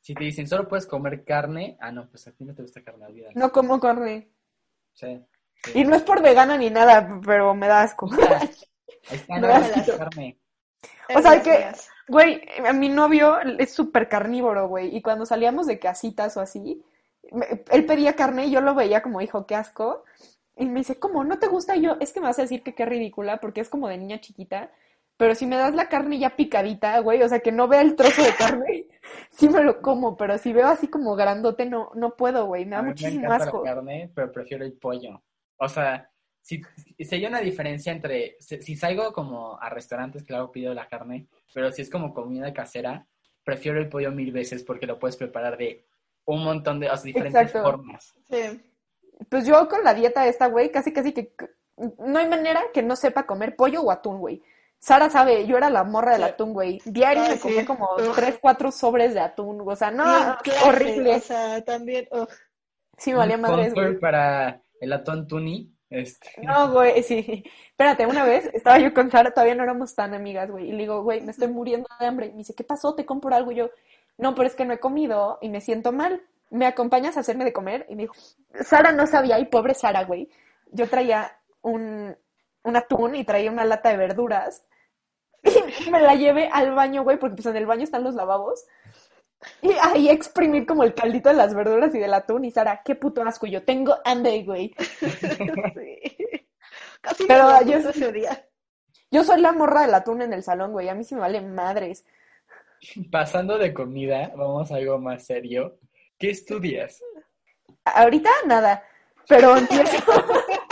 Si 0.00 0.14
te 0.14 0.24
dicen 0.24 0.48
solo 0.48 0.66
puedes 0.66 0.86
comer 0.86 1.24
carne, 1.24 1.78
ah, 1.80 1.92
no, 1.92 2.08
pues 2.10 2.26
a 2.26 2.32
ti 2.32 2.44
no 2.44 2.54
te 2.54 2.62
gusta 2.62 2.82
carne, 2.82 3.06
olvídalo. 3.06 3.32
No 3.36 3.52
como 3.52 3.78
carne. 3.78 4.28
Sí, 4.92 5.24
sí. 5.62 5.78
Y 5.78 5.84
no 5.84 5.94
es 5.94 6.02
por 6.02 6.20
vegana 6.20 6.58
ni 6.58 6.70
nada, 6.70 7.20
pero 7.24 7.54
me 7.54 7.68
da 7.68 7.82
asco. 7.82 8.10
Ahí 8.12 9.16
está, 9.16 9.38
no 9.38 9.48
es 9.56 9.90
carne. 9.96 10.40
O 11.14 11.22
sea, 11.22 11.42
que-. 11.42 11.72
Güey, 12.06 12.42
a 12.66 12.72
mi 12.74 12.90
novio 12.90 13.38
es 13.58 13.72
súper 13.72 14.08
carnívoro, 14.08 14.68
güey. 14.68 14.94
Y 14.94 15.00
cuando 15.00 15.24
salíamos 15.24 15.66
de 15.66 15.78
casitas 15.78 16.36
o 16.36 16.40
así, 16.40 16.84
él 17.70 17.86
pedía 17.86 18.14
carne 18.14 18.46
y 18.46 18.50
yo 18.50 18.60
lo 18.60 18.74
veía 18.74 19.02
como, 19.02 19.22
hijo, 19.22 19.46
qué 19.46 19.54
asco. 19.54 20.04
Y 20.56 20.66
me 20.66 20.80
dice, 20.80 20.98
¿cómo? 20.98 21.24
¿No 21.24 21.38
te 21.38 21.48
gusta? 21.48 21.76
Y 21.76 21.82
yo, 21.82 21.96
es 22.00 22.12
que 22.12 22.20
me 22.20 22.26
vas 22.26 22.38
a 22.38 22.42
decir 22.42 22.62
que 22.62 22.74
qué 22.74 22.84
ridícula, 22.84 23.38
porque 23.38 23.62
es 23.62 23.70
como 23.70 23.88
de 23.88 23.96
niña 23.96 24.20
chiquita. 24.20 24.70
Pero 25.16 25.34
si 25.34 25.46
me 25.46 25.56
das 25.56 25.74
la 25.74 25.88
carne 25.88 26.18
ya 26.18 26.34
picadita, 26.36 26.98
güey, 26.98 27.22
o 27.22 27.28
sea, 27.28 27.38
que 27.38 27.52
no 27.52 27.68
vea 27.68 27.82
el 27.82 27.94
trozo 27.94 28.22
de 28.22 28.34
carne, 28.34 28.86
sí 29.30 29.48
me 29.48 29.62
lo 29.62 29.80
como. 29.80 30.16
Pero 30.16 30.38
si 30.38 30.52
veo 30.52 30.66
así 30.66 30.88
como 30.88 31.14
grandote, 31.14 31.66
no, 31.66 31.90
no 31.94 32.16
puedo, 32.16 32.46
güey. 32.46 32.64
Me 32.64 32.72
da 32.72 32.78
A 32.78 32.82
me 32.82 32.88
muchísimo 32.88 33.24
encanta 33.26 33.44
asco. 33.44 33.64
la 33.64 33.74
carne, 33.74 34.10
pero 34.14 34.32
prefiero 34.32 34.64
el 34.64 34.72
pollo. 34.72 35.22
O 35.56 35.68
sea, 35.68 36.10
si, 36.40 36.60
si 36.98 37.14
hay 37.14 37.26
una 37.26 37.40
diferencia 37.40 37.92
entre, 37.92 38.36
si, 38.40 38.60
si 38.60 38.76
salgo 38.76 39.12
como 39.12 39.60
a 39.60 39.70
restaurantes, 39.70 40.24
claro, 40.24 40.50
pido 40.50 40.74
la 40.74 40.88
carne, 40.88 41.28
pero 41.54 41.70
si 41.70 41.82
es 41.82 41.90
como 41.90 42.12
comida 42.12 42.52
casera, 42.52 43.06
prefiero 43.44 43.78
el 43.78 43.88
pollo 43.88 44.10
mil 44.10 44.32
veces 44.32 44.64
porque 44.64 44.86
lo 44.86 44.98
puedes 44.98 45.16
preparar 45.16 45.56
de 45.56 45.86
un 46.24 46.42
montón 46.42 46.80
de 46.80 46.90
o 46.90 46.96
sea, 46.96 47.04
diferentes 47.04 47.40
Exacto. 47.40 47.62
formas. 47.62 48.14
Sí. 48.28 48.60
Pues 49.28 49.46
yo 49.46 49.68
con 49.68 49.84
la 49.84 49.94
dieta 49.94 50.26
esta, 50.26 50.48
güey, 50.48 50.72
casi 50.72 50.92
casi 50.92 51.12
que 51.12 51.32
no 51.76 52.18
hay 52.18 52.28
manera 52.28 52.62
que 52.72 52.82
no 52.82 52.96
sepa 52.96 53.26
comer 53.26 53.54
pollo 53.56 53.82
o 53.82 53.90
atún, 53.90 54.18
güey. 54.18 54.42
Sara 54.84 55.08
sabe, 55.08 55.46
yo 55.46 55.56
era 55.56 55.70
la 55.70 55.82
morra 55.82 56.12
del 56.12 56.24
atún, 56.24 56.52
güey. 56.52 56.78
Diario 56.84 57.22
Ay, 57.22 57.30
me 57.30 57.40
comía 57.40 57.60
sí. 57.60 57.66
como 57.66 57.88
Ugh. 57.94 58.14
tres, 58.14 58.38
cuatro 58.38 58.70
sobres 58.70 59.14
de 59.14 59.20
atún, 59.20 59.62
o 59.66 59.74
sea, 59.74 59.90
no, 59.90 60.04
Y 60.04 60.22
en 60.22 60.34
clase, 60.42 60.68
horrible. 60.68 61.14
O 61.14 61.20
sea, 61.20 61.64
también. 61.64 62.06
Sí, 62.98 63.12
me 63.12 63.16
valía 63.16 63.38
madres, 63.38 63.72
güey. 63.72 63.98
para 63.98 64.60
el 64.78 64.92
atún 64.92 65.26
tuni, 65.26 65.74
este, 65.88 66.28
No, 66.42 66.70
güey, 66.70 67.02
sí. 67.02 67.44
Espérate, 67.70 68.04
una 68.04 68.24
vez 68.24 68.44
estaba 68.52 68.78
yo 68.78 68.92
con 68.92 69.10
Sara, 69.10 69.30
todavía 69.30 69.54
no 69.54 69.62
éramos 69.62 69.94
tan 69.94 70.12
amigas, 70.12 70.50
güey, 70.50 70.68
y 70.68 70.72
le 70.72 70.78
digo, 70.80 71.02
güey, 71.02 71.22
me 71.22 71.30
estoy 71.30 71.48
muriendo 71.48 71.88
de 71.98 72.06
hambre. 72.06 72.26
Y 72.26 72.32
me 72.32 72.38
dice, 72.38 72.54
¿qué 72.54 72.64
pasó? 72.64 72.94
¿Te 72.94 73.06
compro 73.06 73.34
algo? 73.34 73.52
Y 73.52 73.54
yo, 73.56 73.70
no, 74.18 74.34
pero 74.34 74.46
es 74.46 74.54
que 74.54 74.66
no 74.66 74.74
he 74.74 74.80
comido 74.80 75.38
y 75.40 75.48
me 75.48 75.62
siento 75.62 75.92
mal. 75.92 76.20
¿Me 76.50 76.66
acompañas 76.66 77.16
a 77.16 77.20
hacerme 77.20 77.44
de 77.44 77.54
comer? 77.54 77.86
Y 77.88 77.94
me 77.96 78.02
dijo, 78.02 78.14
Sara 78.60 78.92
no 78.92 79.06
sabía, 79.06 79.38
y 79.38 79.46
pobre 79.46 79.72
Sara, 79.72 80.04
güey. 80.04 80.28
Yo 80.72 80.90
traía 80.90 81.38
un, 81.62 82.14
un 82.64 82.76
atún 82.76 83.14
y 83.14 83.24
traía 83.24 83.50
una 83.50 83.64
lata 83.64 83.88
de 83.88 83.96
verduras. 83.96 84.66
Me 85.90 86.00
la 86.00 86.14
llevé 86.14 86.48
al 86.52 86.74
baño, 86.74 87.02
güey, 87.04 87.18
porque 87.18 87.36
pues 87.36 87.46
en 87.46 87.56
el 87.56 87.66
baño 87.66 87.84
están 87.84 88.04
los 88.04 88.14
lavabos. 88.14 88.64
Y 89.60 89.70
ahí 89.82 90.08
exprimir 90.08 90.64
como 90.66 90.84
el 90.84 90.94
caldito 90.94 91.28
de 91.28 91.34
las 91.34 91.54
verduras 91.54 91.94
y 91.94 91.98
del 91.98 92.14
atún. 92.14 92.44
Y 92.46 92.50
Sara, 92.50 92.80
qué 92.84 92.94
puto 92.94 93.22
asco. 93.22 93.46
Yo 93.46 93.62
tengo 93.62 93.96
hambre, 94.04 94.42
güey. 94.44 94.74
Sí. 95.00 96.00
Casi 97.00 97.26
Pero 97.26 97.48
me 97.48 97.70
yo- 97.70 97.78
yo 97.80 97.90
ese 97.90 98.12
día. 98.12 98.46
Yo 99.10 99.22
soy 99.22 99.40
la 99.40 99.52
morra 99.52 99.82
del 99.82 99.94
atún 99.94 100.22
en 100.22 100.32
el 100.32 100.42
salón, 100.42 100.72
güey. 100.72 100.88
A 100.88 100.94
mí 100.94 101.04
sí 101.04 101.14
me 101.14 101.20
vale 101.20 101.40
madres. 101.42 102.04
pasando 103.12 103.58
de 103.58 103.72
comida, 103.74 104.32
vamos 104.34 104.70
a 104.72 104.76
algo 104.76 104.98
más 104.98 105.24
serio. 105.26 105.78
¿Qué 106.18 106.30
estudias? 106.30 107.02
Ahorita 107.84 108.30
nada, 108.46 108.82
pero 109.28 109.56
empiezo, 109.56 109.96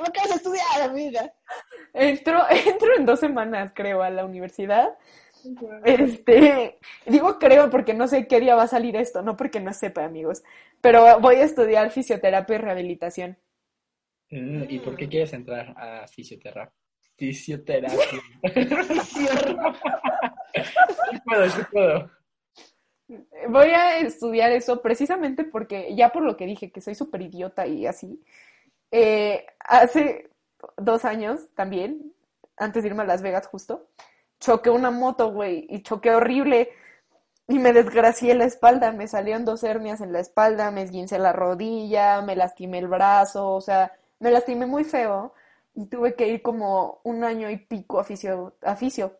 Bueno, 0.00 0.14
¿qué 0.14 0.20
vas 0.20 0.30
a 0.30 0.36
estudiar, 0.36 0.80
amiga? 0.82 1.30
entro, 1.92 2.42
entro 2.66 2.96
en 2.96 3.04
dos 3.04 3.20
semanas, 3.20 3.72
creo, 3.74 4.02
a 4.02 4.08
la 4.08 4.24
universidad. 4.24 4.96
Este, 5.84 6.78
digo 7.06 7.38
creo 7.38 7.68
porque 7.68 7.92
no 7.92 8.08
sé 8.08 8.26
qué 8.26 8.40
día 8.40 8.54
va 8.54 8.62
a 8.62 8.68
salir 8.68 8.96
esto, 8.96 9.20
no 9.20 9.36
porque 9.36 9.60
no 9.60 9.74
sepa, 9.74 10.04
amigos. 10.04 10.42
Pero 10.80 11.20
voy 11.20 11.36
a 11.36 11.44
estudiar 11.44 11.90
fisioterapia 11.90 12.56
y 12.56 12.58
rehabilitación. 12.58 13.36
Mm, 14.30 14.64
¿Y 14.70 14.78
por 14.78 14.96
qué 14.96 15.06
quieres 15.06 15.34
entrar 15.34 15.74
a 15.76 16.08
fisioterapia? 16.08 16.72
Fisioterapia. 17.16 17.98
sí 18.54 19.26
puedo, 21.26 21.50
sí 21.50 21.60
puedo. 21.70 22.10
Voy 23.48 23.68
a 23.68 23.98
estudiar 23.98 24.50
eso 24.52 24.80
precisamente 24.80 25.44
porque, 25.44 25.94
ya 25.94 26.08
por 26.10 26.22
lo 26.22 26.38
que 26.38 26.46
dije, 26.46 26.70
que 26.70 26.80
soy 26.80 26.94
súper 26.94 27.20
idiota 27.22 27.66
y 27.66 27.86
así, 27.86 28.22
eh, 28.90 29.46
hace 29.60 30.30
dos 30.76 31.04
años 31.04 31.48
también, 31.54 32.12
antes 32.56 32.82
de 32.82 32.88
irme 32.88 33.02
a 33.02 33.06
Las 33.06 33.22
Vegas 33.22 33.46
justo, 33.46 33.88
choqué 34.40 34.70
una 34.70 34.90
moto, 34.90 35.32
güey, 35.32 35.66
y 35.68 35.82
choqué 35.82 36.10
horrible 36.14 36.70
y 37.50 37.58
me 37.58 37.72
desgracié 37.72 38.34
la 38.34 38.44
espalda, 38.44 38.92
me 38.92 39.08
salieron 39.08 39.44
dos 39.44 39.64
hernias 39.64 40.00
en 40.00 40.12
la 40.12 40.20
espalda, 40.20 40.70
me 40.70 40.82
esguincé 40.82 41.18
la 41.18 41.32
rodilla, 41.32 42.22
me 42.22 42.36
lastimé 42.36 42.78
el 42.78 42.86
brazo, 42.86 43.54
o 43.54 43.60
sea, 43.60 43.92
me 44.20 44.30
lastimé 44.30 44.66
muy 44.66 44.84
feo 44.84 45.34
y 45.74 45.86
tuve 45.86 46.14
que 46.14 46.28
ir 46.28 46.42
como 46.42 47.00
un 47.02 47.24
año 47.24 47.50
y 47.50 47.56
pico 47.56 47.98
a 47.98 48.04
fisio, 48.04 48.54
a 48.62 48.76
fisio. 48.76 49.16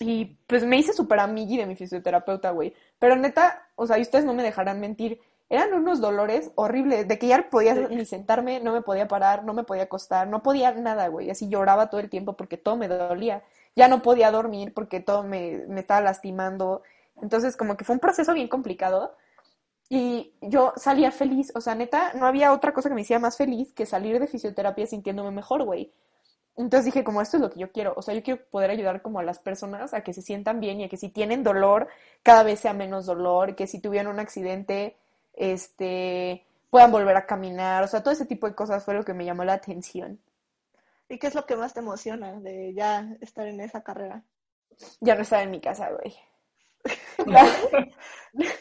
Y 0.00 0.36
pues 0.46 0.64
me 0.64 0.78
hice 0.78 0.92
súper 0.92 1.18
amigui 1.20 1.56
de 1.56 1.66
mi 1.66 1.76
fisioterapeuta, 1.76 2.50
güey. 2.50 2.74
Pero 2.98 3.16
neta, 3.16 3.68
o 3.74 3.86
sea, 3.86 3.98
y 3.98 4.02
ustedes 4.02 4.24
no 4.24 4.34
me 4.34 4.42
dejarán 4.42 4.80
mentir, 4.80 5.20
eran 5.48 5.72
unos 5.74 6.00
dolores 6.00 6.50
horribles, 6.56 7.06
de 7.06 7.18
que 7.18 7.28
ya 7.28 7.38
no 7.38 7.50
podía 7.50 7.74
ni 7.74 8.04
sentarme, 8.04 8.60
no 8.60 8.72
me 8.72 8.82
podía 8.82 9.06
parar, 9.06 9.44
no 9.44 9.54
me 9.54 9.64
podía 9.64 9.84
acostar, 9.84 10.26
no 10.26 10.42
podía 10.42 10.72
nada, 10.72 11.08
güey. 11.08 11.30
Así 11.30 11.48
lloraba 11.48 11.88
todo 11.88 12.00
el 12.00 12.10
tiempo 12.10 12.32
porque 12.34 12.56
todo 12.56 12.76
me 12.76 12.88
dolía. 12.88 13.44
Ya 13.76 13.88
no 13.88 14.02
podía 14.02 14.30
dormir 14.30 14.74
porque 14.74 15.00
todo 15.00 15.22
me, 15.22 15.64
me 15.68 15.80
estaba 15.80 16.00
lastimando. 16.00 16.82
Entonces, 17.22 17.56
como 17.56 17.76
que 17.76 17.84
fue 17.84 17.94
un 17.94 18.00
proceso 18.00 18.32
bien 18.34 18.48
complicado. 18.48 19.14
Y 19.88 20.32
yo 20.40 20.72
salía 20.76 21.12
feliz, 21.12 21.52
o 21.54 21.60
sea, 21.60 21.76
neta, 21.76 22.12
no 22.14 22.26
había 22.26 22.52
otra 22.52 22.72
cosa 22.72 22.88
que 22.88 22.94
me 22.96 23.02
hiciera 23.02 23.20
más 23.20 23.36
feliz 23.36 23.72
que 23.72 23.86
salir 23.86 24.18
de 24.18 24.26
fisioterapia 24.26 24.86
sintiéndome 24.86 25.30
mejor, 25.30 25.62
güey. 25.62 25.92
Entonces 26.56 26.86
dije, 26.86 27.04
como 27.04 27.20
esto 27.20 27.36
es 27.36 27.42
lo 27.42 27.50
que 27.50 27.60
yo 27.60 27.70
quiero, 27.70 27.92
o 27.96 28.02
sea, 28.02 28.14
yo 28.14 28.22
quiero 28.22 28.42
poder 28.50 28.70
ayudar 28.70 29.02
como 29.02 29.20
a 29.20 29.22
las 29.22 29.38
personas 29.38 29.92
a 29.94 30.00
que 30.02 30.14
se 30.14 30.22
sientan 30.22 30.58
bien 30.58 30.80
y 30.80 30.84
a 30.84 30.88
que 30.88 30.96
si 30.96 31.10
tienen 31.10 31.44
dolor, 31.44 31.88
cada 32.22 32.42
vez 32.42 32.60
sea 32.60 32.72
menos 32.72 33.06
dolor, 33.06 33.54
que 33.54 33.66
si 33.66 33.78
tuvieron 33.78 34.14
un 34.14 34.20
accidente, 34.20 34.96
este, 35.36 36.46
puedan 36.70 36.90
volver 36.90 37.16
a 37.16 37.26
caminar, 37.26 37.84
o 37.84 37.88
sea, 37.88 38.02
todo 38.02 38.12
ese 38.12 38.26
tipo 38.26 38.48
de 38.48 38.54
cosas 38.54 38.84
fue 38.84 38.94
lo 38.94 39.04
que 39.04 39.14
me 39.14 39.24
llamó 39.24 39.44
la 39.44 39.54
atención. 39.54 40.20
¿Y 41.08 41.18
qué 41.18 41.28
es 41.28 41.34
lo 41.34 41.46
que 41.46 41.56
más 41.56 41.72
te 41.72 41.80
emociona 41.80 42.32
de 42.40 42.74
ya 42.74 43.06
estar 43.20 43.46
en 43.46 43.60
esa 43.60 43.82
carrera? 43.82 44.24
Ya 45.00 45.14
no 45.14 45.22
estar 45.22 45.42
en 45.42 45.50
mi 45.50 45.60
casa, 45.60 45.90
güey. 45.90 46.16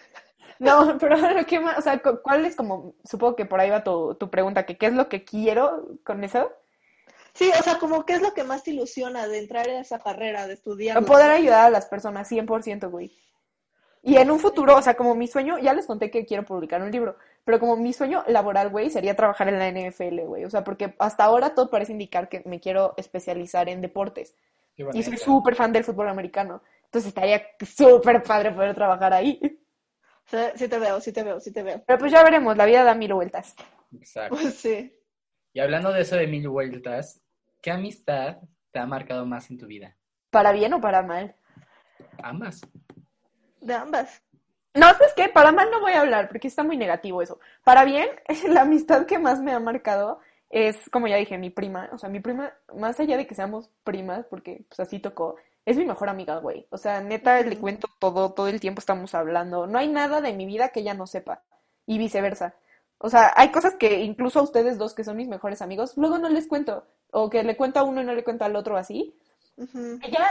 no, 0.60 0.98
pero 1.00 1.18
¿qué 1.48 1.60
más? 1.60 1.80
O 1.80 1.82
sea, 1.82 2.00
¿cuál 2.00 2.46
es 2.46 2.56
como, 2.56 2.94
supongo 3.04 3.36
que 3.36 3.46
por 3.46 3.60
ahí 3.60 3.70
va 3.70 3.84
tu, 3.84 4.16
tu 4.16 4.30
pregunta, 4.30 4.66
que 4.66 4.78
qué 4.78 4.88
es 4.88 4.94
lo 4.94 5.10
que 5.10 5.24
quiero 5.24 5.88
con 6.04 6.24
eso? 6.24 6.52
Sí, 7.34 7.52
o 7.60 7.64
sea, 7.64 7.78
como 7.80 8.06
qué 8.06 8.14
es 8.14 8.22
lo 8.22 8.34
que 8.34 8.46
más 8.46 8.64
te 8.64 8.72
ilusiona 8.72 9.28
de 9.28 9.40
entrar 9.40 9.68
en 9.68 9.78
esa 9.78 10.00
carrera, 10.00 10.48
de 10.48 10.54
estudiar. 10.54 11.04
Poder 11.04 11.32
ayudar 11.32 11.66
a 11.66 11.70
las 11.70 11.86
personas, 11.86 12.32
100%, 12.32 12.90
güey. 12.90 13.12
Y 14.08 14.18
en 14.18 14.30
un 14.30 14.38
futuro, 14.38 14.76
o 14.78 14.82
sea, 14.84 14.94
como 14.94 15.16
mi 15.16 15.28
sueño, 15.28 15.58
ya 15.58 15.74
les 15.74 15.88
conté 15.88 16.12
que 16.12 16.28
quiero 16.28 16.46
publicar 16.46 16.80
un 16.80 16.92
libro, 16.92 17.18
pero 17.44 17.60
como 17.60 17.76
mi 17.76 17.92
sueño 17.92 18.24
laboral, 18.28 18.70
güey, 18.70 18.92
sería 18.92 19.16
trabajar 19.16 19.48
en 19.50 19.58
la 19.58 19.68
NFL, 19.68 20.22
güey. 20.28 20.46
O 20.46 20.50
sea, 20.52 20.64
porque 20.64 20.94
hasta 21.00 21.24
ahora 21.24 21.56
todo 21.56 21.72
parece 21.72 21.94
indicar 21.94 22.30
que 22.30 22.44
me 22.46 22.60
quiero 22.60 22.94
especializar 22.98 23.68
en 23.68 23.82
deportes. 23.82 24.36
Y 24.94 25.02
soy 25.02 25.18
súper 25.18 25.56
fan 25.56 25.74
del 25.74 25.84
fútbol 25.84 26.08
americano. 26.08 26.62
Entonces 26.84 27.08
estaría 27.08 27.48
súper 27.66 28.22
padre 28.22 28.52
poder 28.52 28.76
trabajar 28.76 29.12
ahí. 29.12 29.40
Sí, 30.26 30.38
sí 30.54 30.68
te 30.68 30.78
veo, 30.78 31.02
sí 31.02 31.12
te 31.12 31.24
veo, 31.24 31.40
sí 31.40 31.52
te 31.52 31.64
veo. 31.64 31.84
Pero 31.86 31.98
pues 31.98 32.12
ya 32.12 32.24
veremos, 32.24 32.56
la 32.56 32.66
vida 32.66 32.84
da 32.84 32.94
mil 32.94 33.12
vueltas. 33.12 33.56
Exacto. 33.96 34.36
Pues 34.36 34.54
sí. 34.54 34.96
Y 35.52 35.60
hablando 35.60 35.92
de 35.92 36.02
eso 36.02 36.16
de 36.16 36.28
mil 36.28 36.48
vueltas, 36.48 37.24
¿qué 37.60 37.72
amistad 37.72 38.38
te 38.72 38.78
ha 38.78 38.86
marcado 38.86 39.26
más 39.26 39.50
en 39.50 39.58
tu 39.58 39.66
vida? 39.66 39.98
¿Para 40.30 40.52
bien 40.52 40.74
o 40.76 40.80
para 40.80 41.02
mal? 41.02 41.36
Ambas. 42.22 42.62
De 43.66 43.74
ambas. 43.74 44.22
No, 44.76 44.88
¿sabes 44.92 45.14
qué? 45.16 45.28
Para 45.28 45.52
mal 45.52 45.72
no 45.72 45.80
voy 45.80 45.94
a 45.94 46.02
hablar 46.02 46.28
porque 46.28 46.48
está 46.48 46.64
muy 46.64 46.78
negativo 46.78 47.24
eso. 47.24 47.40
Para 47.64 47.84
bien, 47.84 48.08
la 48.50 48.62
amistad 48.62 49.08
que 49.08 49.18
más 49.18 49.42
me 49.42 49.54
ha 49.54 49.60
marcado 49.60 50.20
es, 50.52 50.78
como 50.92 51.08
ya 51.08 51.16
dije, 51.16 51.40
mi 51.40 51.50
prima. 51.50 51.90
O 51.92 51.98
sea, 51.98 52.08
mi 52.10 52.20
prima, 52.20 52.54
más 52.78 53.00
allá 53.00 53.18
de 53.18 53.26
que 53.26 53.34
seamos 53.34 53.72
primas, 53.84 54.28
porque 54.30 54.66
pues 54.70 54.80
así 54.80 55.00
tocó, 55.00 55.38
es 55.66 55.78
mi 55.78 55.86
mejor 55.86 56.10
amiga, 56.10 56.38
güey. 56.38 56.68
O 56.70 56.78
sea, 56.78 57.02
neta, 57.02 57.42
le 57.42 57.58
cuento 57.58 57.88
todo, 58.00 58.34
todo 58.34 58.50
el 58.50 58.60
tiempo 58.60 58.80
estamos 58.80 59.16
hablando. 59.16 59.66
No 59.66 59.80
hay 59.80 59.88
nada 59.88 60.22
de 60.22 60.34
mi 60.34 60.46
vida 60.46 60.70
que 60.70 60.82
ella 60.82 60.94
no 60.94 61.08
sepa. 61.08 61.42
Y 61.88 61.98
viceversa. 61.98 62.54
O 63.00 63.10
sea, 63.10 63.34
hay 63.36 63.50
cosas 63.52 63.76
que 63.78 64.02
incluso 64.02 64.40
a 64.40 64.44
ustedes 64.44 64.78
dos, 64.78 64.94
que 64.94 65.04
son 65.04 65.18
mis 65.18 65.28
mejores 65.28 65.64
amigos, 65.64 65.98
luego 65.98 66.20
no 66.20 66.30
les 66.30 66.48
cuento. 66.48 66.86
O 67.10 67.32
que 67.32 67.44
le 67.44 67.58
cuento 67.58 67.80
a 67.80 67.84
uno 67.84 68.02
y 68.02 68.06
no 68.06 68.14
le 68.14 68.24
cuento 68.24 68.46
al 68.46 68.56
otro 68.56 68.78
así. 68.78 69.16
Ujú. 69.58 70.00
Ella 70.04 70.30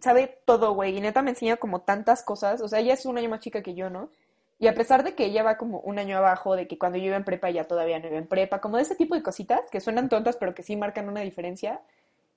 sabe 0.00 0.40
todo, 0.44 0.74
güey, 0.74 0.96
y 0.96 1.00
neta 1.00 1.22
me 1.22 1.30
enseña 1.30 1.56
como 1.56 1.80
tantas 1.80 2.22
cosas, 2.22 2.60
o 2.60 2.68
sea, 2.68 2.80
ella 2.80 2.94
es 2.94 3.06
un 3.06 3.18
año 3.18 3.28
más 3.30 3.40
chica 3.40 3.62
que 3.62 3.74
yo, 3.74 3.90
¿no? 3.90 4.10
Y 4.58 4.68
a 4.68 4.74
pesar 4.74 5.04
de 5.04 5.14
que 5.14 5.26
ella 5.26 5.42
va 5.42 5.56
como 5.56 5.80
un 5.80 5.98
año 5.98 6.16
abajo, 6.16 6.56
de 6.56 6.66
que 6.66 6.78
cuando 6.78 6.98
yo 6.98 7.06
iba 7.06 7.16
en 7.16 7.24
prepa 7.24 7.50
ella 7.50 7.68
todavía 7.68 7.98
no 7.98 8.08
iba 8.08 8.18
en 8.18 8.26
prepa, 8.26 8.60
como 8.60 8.76
de 8.76 8.84
ese 8.84 8.94
tipo 8.94 9.14
de 9.14 9.22
cositas 9.22 9.60
que 9.70 9.80
suenan 9.80 10.08
tontas 10.08 10.36
pero 10.36 10.54
que 10.54 10.62
sí 10.62 10.76
marcan 10.76 11.08
una 11.08 11.20
diferencia, 11.20 11.80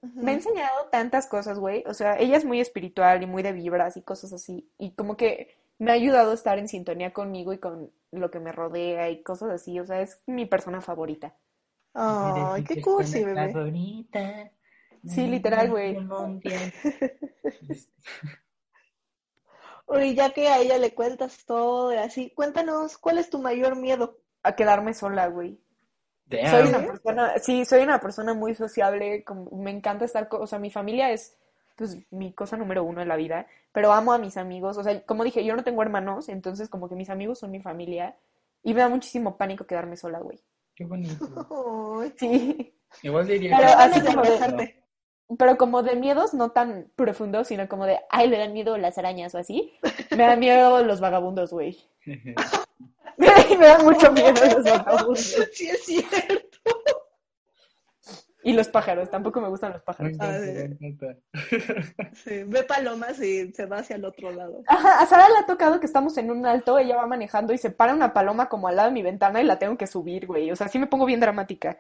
me 0.02 0.32
ha 0.32 0.34
enseñado 0.34 0.86
tantas 0.92 1.28
cosas, 1.28 1.60
güey, 1.60 1.84
o 1.86 1.94
sea, 1.94 2.18
ella 2.18 2.38
es 2.38 2.46
muy 2.46 2.62
espiritual 2.62 3.22
y 3.22 3.26
muy 3.26 3.44
de 3.44 3.52
vibras 3.52 3.98
y 3.98 4.02
cosas 4.02 4.32
así, 4.32 4.70
y 4.78 4.92
como 4.92 5.18
que 5.18 5.56
me 5.78 5.92
ha 5.92 5.96
ayudado 5.96 6.32
a 6.32 6.36
estar 6.36 6.58
en 6.58 6.68
sintonía 6.68 7.12
conmigo 7.14 7.54
y 7.54 7.58
con 7.58 7.92
lo 8.12 8.32
que 8.32 8.40
me 8.40 8.52
rodea 8.52 9.10
y 9.10 9.22
cosas 9.24 9.50
así, 9.50 9.80
o 9.80 9.86
sea, 9.86 10.02
es 10.02 10.22
mi 10.26 10.46
persona 10.46 10.82
favorita. 10.82 11.36
Ay, 11.94 12.64
qué 12.64 12.82
cursi, 12.82 13.24
bebé. 13.24 13.52
Favorita. 13.52 14.52
Sí, 15.08 15.28
literal, 15.28 15.70
güey. 15.70 15.98
Mundial. 16.00 16.74
Oye, 19.86 20.14
ya 20.14 20.30
que 20.32 20.48
a 20.48 20.60
ella 20.60 20.78
le 20.78 20.94
cuentas 20.94 21.46
todo 21.46 21.92
y 21.94 21.98
así, 21.98 22.32
cuéntanos, 22.32 22.98
¿cuál 22.98 23.18
es 23.18 23.30
tu 23.30 23.40
mayor 23.40 23.76
miedo? 23.76 24.20
A 24.44 24.56
quedarme 24.56 24.94
sola, 24.94 25.28
güey. 25.28 25.60
Soy 26.30 26.68
una 26.70 26.86
persona, 26.86 27.34
sí, 27.40 27.66
soy 27.66 27.82
una 27.82 28.00
persona 28.00 28.36
muy 28.36 28.54
sociable, 28.54 29.24
como- 29.24 29.50
me 29.58 29.72
encanta 29.72 30.06
estar, 30.06 30.28
o 30.32 30.46
sea, 30.46 30.60
mi 30.60 30.70
familia 30.70 31.12
es 31.12 31.36
pues 31.76 31.98
mi 32.12 32.34
cosa 32.34 32.58
número 32.58 32.84
uno 32.84 33.02
en 33.02 33.08
la 33.08 33.16
vida, 33.16 33.48
pero 33.72 33.94
amo 33.94 34.12
a 34.12 34.18
mis 34.18 34.36
amigos, 34.38 34.78
o 34.78 34.84
sea, 34.84 35.02
como 35.06 35.24
dije, 35.24 35.44
yo 35.46 35.56
no 35.56 35.64
tengo 35.64 35.82
hermanos, 35.82 36.28
entonces 36.28 36.68
como 36.70 36.90
que 36.90 36.96
mis 36.96 37.10
amigos 37.10 37.40
son 37.40 37.52
mi 37.52 37.62
familia 37.62 38.18
y 38.62 38.74
me 38.74 38.82
da 38.82 38.90
muchísimo 38.90 39.38
pánico 39.38 39.66
quedarme 39.66 39.96
sola, 39.96 40.20
güey. 40.20 40.40
Qué 40.76 40.84
bonito. 40.86 41.26
Sí, 42.18 42.76
Igual 43.02 43.28
diría 43.28 43.56
Pero 43.58 43.70
que- 43.70 43.76
ganas 43.76 44.70
pero 45.38 45.58
como 45.58 45.84
de 45.84 45.96
miedos 45.96 46.34
no 46.34 46.52
tan 46.52 46.88
profundos, 46.96 47.48
sino 47.48 47.68
como 47.68 47.86
de, 47.86 48.00
ay, 48.10 48.28
le 48.28 48.38
dan 48.38 48.54
miedo 48.54 48.78
las 48.78 48.98
arañas 48.98 49.36
o 49.36 49.38
así, 49.38 49.74
me 50.12 50.24
dan 50.24 50.40
miedo 50.40 50.84
los 50.84 51.00
vagabundos, 51.00 51.52
güey. 51.52 51.78
me 53.18 53.68
dan 53.68 53.84
mucho 53.86 54.12
miedo 54.12 54.34
los 54.56 54.64
vagabundos. 54.64 55.36
Sí, 55.54 55.68
es 55.68 55.86
cierto. 55.86 56.58
Y 58.42 58.54
los 58.54 58.70
pájaros, 58.70 59.10
tampoco 59.10 59.42
me 59.42 59.50
gustan 59.50 59.74
los 59.74 59.82
Me 59.82 59.86
pájaros. 59.86 60.14
encanta, 60.14 61.08
me. 61.10 62.12
Sí, 62.16 62.44
ve 62.46 62.64
palomas 62.64 63.20
y 63.22 63.52
se 63.52 63.66
va 63.66 63.80
hacia 63.80 63.98
el 63.98 64.06
otro 64.06 64.32
lado. 64.32 64.64
Ajá, 64.66 65.00
a 65.00 65.06
Sara 65.06 65.28
le 65.30 65.40
ha 65.40 65.46
tocado 65.46 65.80
que 65.80 65.86
estamos 65.86 66.18
en 66.18 66.32
un 66.32 66.46
alto, 66.46 66.80
ella 66.80 66.96
va 66.96 67.06
manejando 67.06 67.52
y 67.54 67.58
se 67.58 67.70
para 67.70 67.94
una 67.94 68.14
paloma 68.14 68.48
como 68.48 68.70
al 68.70 68.78
lado 68.78 68.88
de 68.88 68.94
mi 68.94 69.04
ventana 69.04 69.42
y 69.42 69.44
la 69.44 69.60
tengo 69.60 69.78
que 69.78 69.88
subir, 69.88 70.26
güey. 70.26 70.50
O 70.52 70.56
sea, 70.56 70.70
sí 70.70 70.80
me 70.80 70.88
pongo 70.88 71.06
bien 71.06 71.20
dramática. 71.20 71.78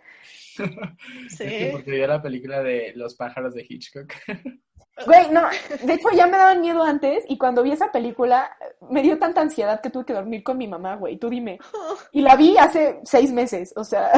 Es 1.28 1.38
que 1.38 1.50
Sí. 1.50 1.70
porque 1.72 1.92
vio 1.92 2.08
la 2.08 2.22
película 2.22 2.62
de 2.62 2.94
Los 2.96 3.16
pájaros 3.16 3.54
de 3.54 3.66
Hitchcock. 3.68 4.14
Güey, 5.06 5.32
no, 5.32 5.44
de 5.86 5.94
hecho 5.94 6.10
ya 6.14 6.28
me 6.28 6.36
daban 6.38 6.60
miedo 6.60 6.84
antes 6.84 7.24
y 7.30 7.38
cuando 7.38 7.64
vi 7.64 7.72
esa 7.72 7.90
película 7.90 8.52
me 8.90 9.02
dio 9.02 9.18
tanta 9.18 9.40
ansiedad 9.40 9.80
que 9.80 9.90
tuve 9.90 10.04
que 10.04 10.12
dormir 10.14 10.44
con 10.44 10.58
mi 10.58 10.68
mamá, 10.68 10.98
güey. 10.98 11.18
Tú 11.18 11.30
dime. 11.30 11.58
Y 12.12 12.22
la 12.22 12.36
vi 12.36 12.58
hace 12.58 13.00
seis 13.06 13.32
meses, 13.32 13.72
o 13.78 13.86
sea. 13.86 14.12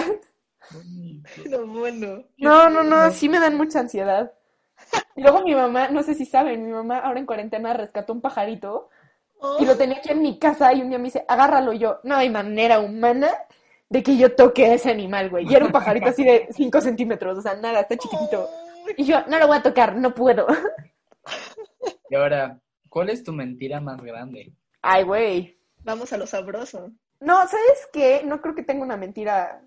No, 1.49 1.67
bueno. 1.67 2.23
no, 2.37 2.69
no, 2.69 2.81
no, 2.83 3.11
sí 3.11 3.29
me 3.29 3.39
dan 3.39 3.57
mucha 3.57 3.79
ansiedad. 3.81 4.31
Y 5.15 5.21
luego 5.21 5.41
mi 5.43 5.53
mamá, 5.53 5.89
no 5.89 6.01
sé 6.01 6.15
si 6.15 6.25
saben, 6.25 6.65
mi 6.65 6.71
mamá 6.71 6.99
ahora 6.99 7.19
en 7.19 7.25
cuarentena 7.25 7.73
rescató 7.73 8.13
un 8.13 8.21
pajarito 8.21 8.89
Oh, 9.43 9.57
y 9.59 9.65
lo 9.65 9.75
tenía 9.75 9.97
aquí 9.97 10.11
en 10.11 10.21
mi 10.21 10.37
casa 10.37 10.71
y 10.71 10.83
un 10.83 10.89
día 10.89 10.99
me 10.99 11.05
dice, 11.05 11.25
agárralo 11.27 11.73
Y 11.73 11.79
yo. 11.79 11.99
No 12.03 12.15
hay 12.15 12.29
manera 12.29 12.79
humana 12.79 13.31
de 13.91 14.01
que 14.01 14.15
yo 14.17 14.33
toque 14.33 14.65
a 14.65 14.73
ese 14.73 14.89
animal, 14.89 15.29
güey. 15.29 15.45
Y 15.45 15.53
era 15.53 15.65
un 15.65 15.71
pajarito 15.71 16.09
así 16.09 16.23
de 16.23 16.47
5 16.55 16.79
centímetros, 16.81 17.37
o 17.37 17.41
sea, 17.41 17.55
nada, 17.55 17.81
está 17.81 17.97
chiquitito. 17.97 18.49
Y 18.95 19.03
yo, 19.03 19.19
no 19.27 19.37
lo 19.37 19.47
voy 19.47 19.57
a 19.57 19.61
tocar, 19.61 19.95
no 19.95 20.15
puedo. 20.15 20.47
Y 22.09 22.15
ahora, 22.15 22.59
¿cuál 22.89 23.09
es 23.09 23.23
tu 23.23 23.31
mentira 23.31 23.79
más 23.79 24.01
grande? 24.01 24.51
Ay, 24.81 25.05
güey. 25.05 25.57
Vamos 25.77 26.11
a 26.11 26.17
lo 26.17 26.27
sabroso. 26.27 26.91
No, 27.21 27.47
¿sabes 27.47 27.87
qué? 27.93 28.21
No 28.25 28.41
creo 28.41 28.53
que 28.53 28.63
tenga 28.63 28.83
una 28.83 28.97
mentira. 28.97 29.63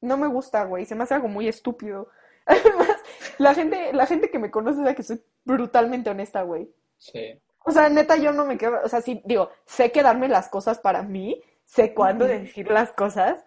No 0.00 0.16
me 0.16 0.28
gusta, 0.28 0.62
güey. 0.62 0.86
Se 0.86 0.94
me 0.94 1.02
hace 1.02 1.14
algo 1.14 1.26
muy 1.26 1.48
estúpido. 1.48 2.08
Además, 2.46 2.96
la 3.38 3.52
gente, 3.54 3.92
la 3.92 4.06
gente 4.06 4.30
que 4.30 4.38
me 4.38 4.52
conoce 4.52 4.78
sabe 4.78 4.94
que 4.94 5.02
soy 5.02 5.20
brutalmente 5.44 6.08
honesta, 6.08 6.42
güey. 6.42 6.72
Sí. 6.98 7.36
O 7.64 7.72
sea, 7.72 7.88
neta, 7.88 8.16
yo 8.16 8.32
no 8.32 8.44
me 8.44 8.56
quedo, 8.56 8.80
o 8.84 8.88
sea, 8.88 9.00
sí, 9.00 9.20
digo, 9.24 9.50
sé 9.66 9.90
quedarme 9.90 10.28
las 10.28 10.48
cosas 10.48 10.78
para 10.78 11.02
mí, 11.02 11.42
sé 11.64 11.94
cuándo 11.94 12.26
decir 12.26 12.70
las 12.70 12.92
cosas, 12.92 13.44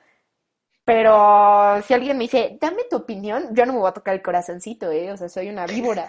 pero 0.85 1.81
si 1.81 1.93
alguien 1.93 2.17
me 2.17 2.25
dice, 2.25 2.57
dame 2.61 2.83
tu 2.89 2.97
opinión, 2.97 3.49
yo 3.55 3.65
no 3.65 3.73
me 3.73 3.79
voy 3.79 3.89
a 3.89 3.93
tocar 3.93 4.13
el 4.13 4.21
corazoncito, 4.21 4.91
¿eh? 4.91 5.11
O 5.11 5.17
sea, 5.17 5.27
soy 5.29 5.49
una 5.49 5.65
víbora. 5.65 6.05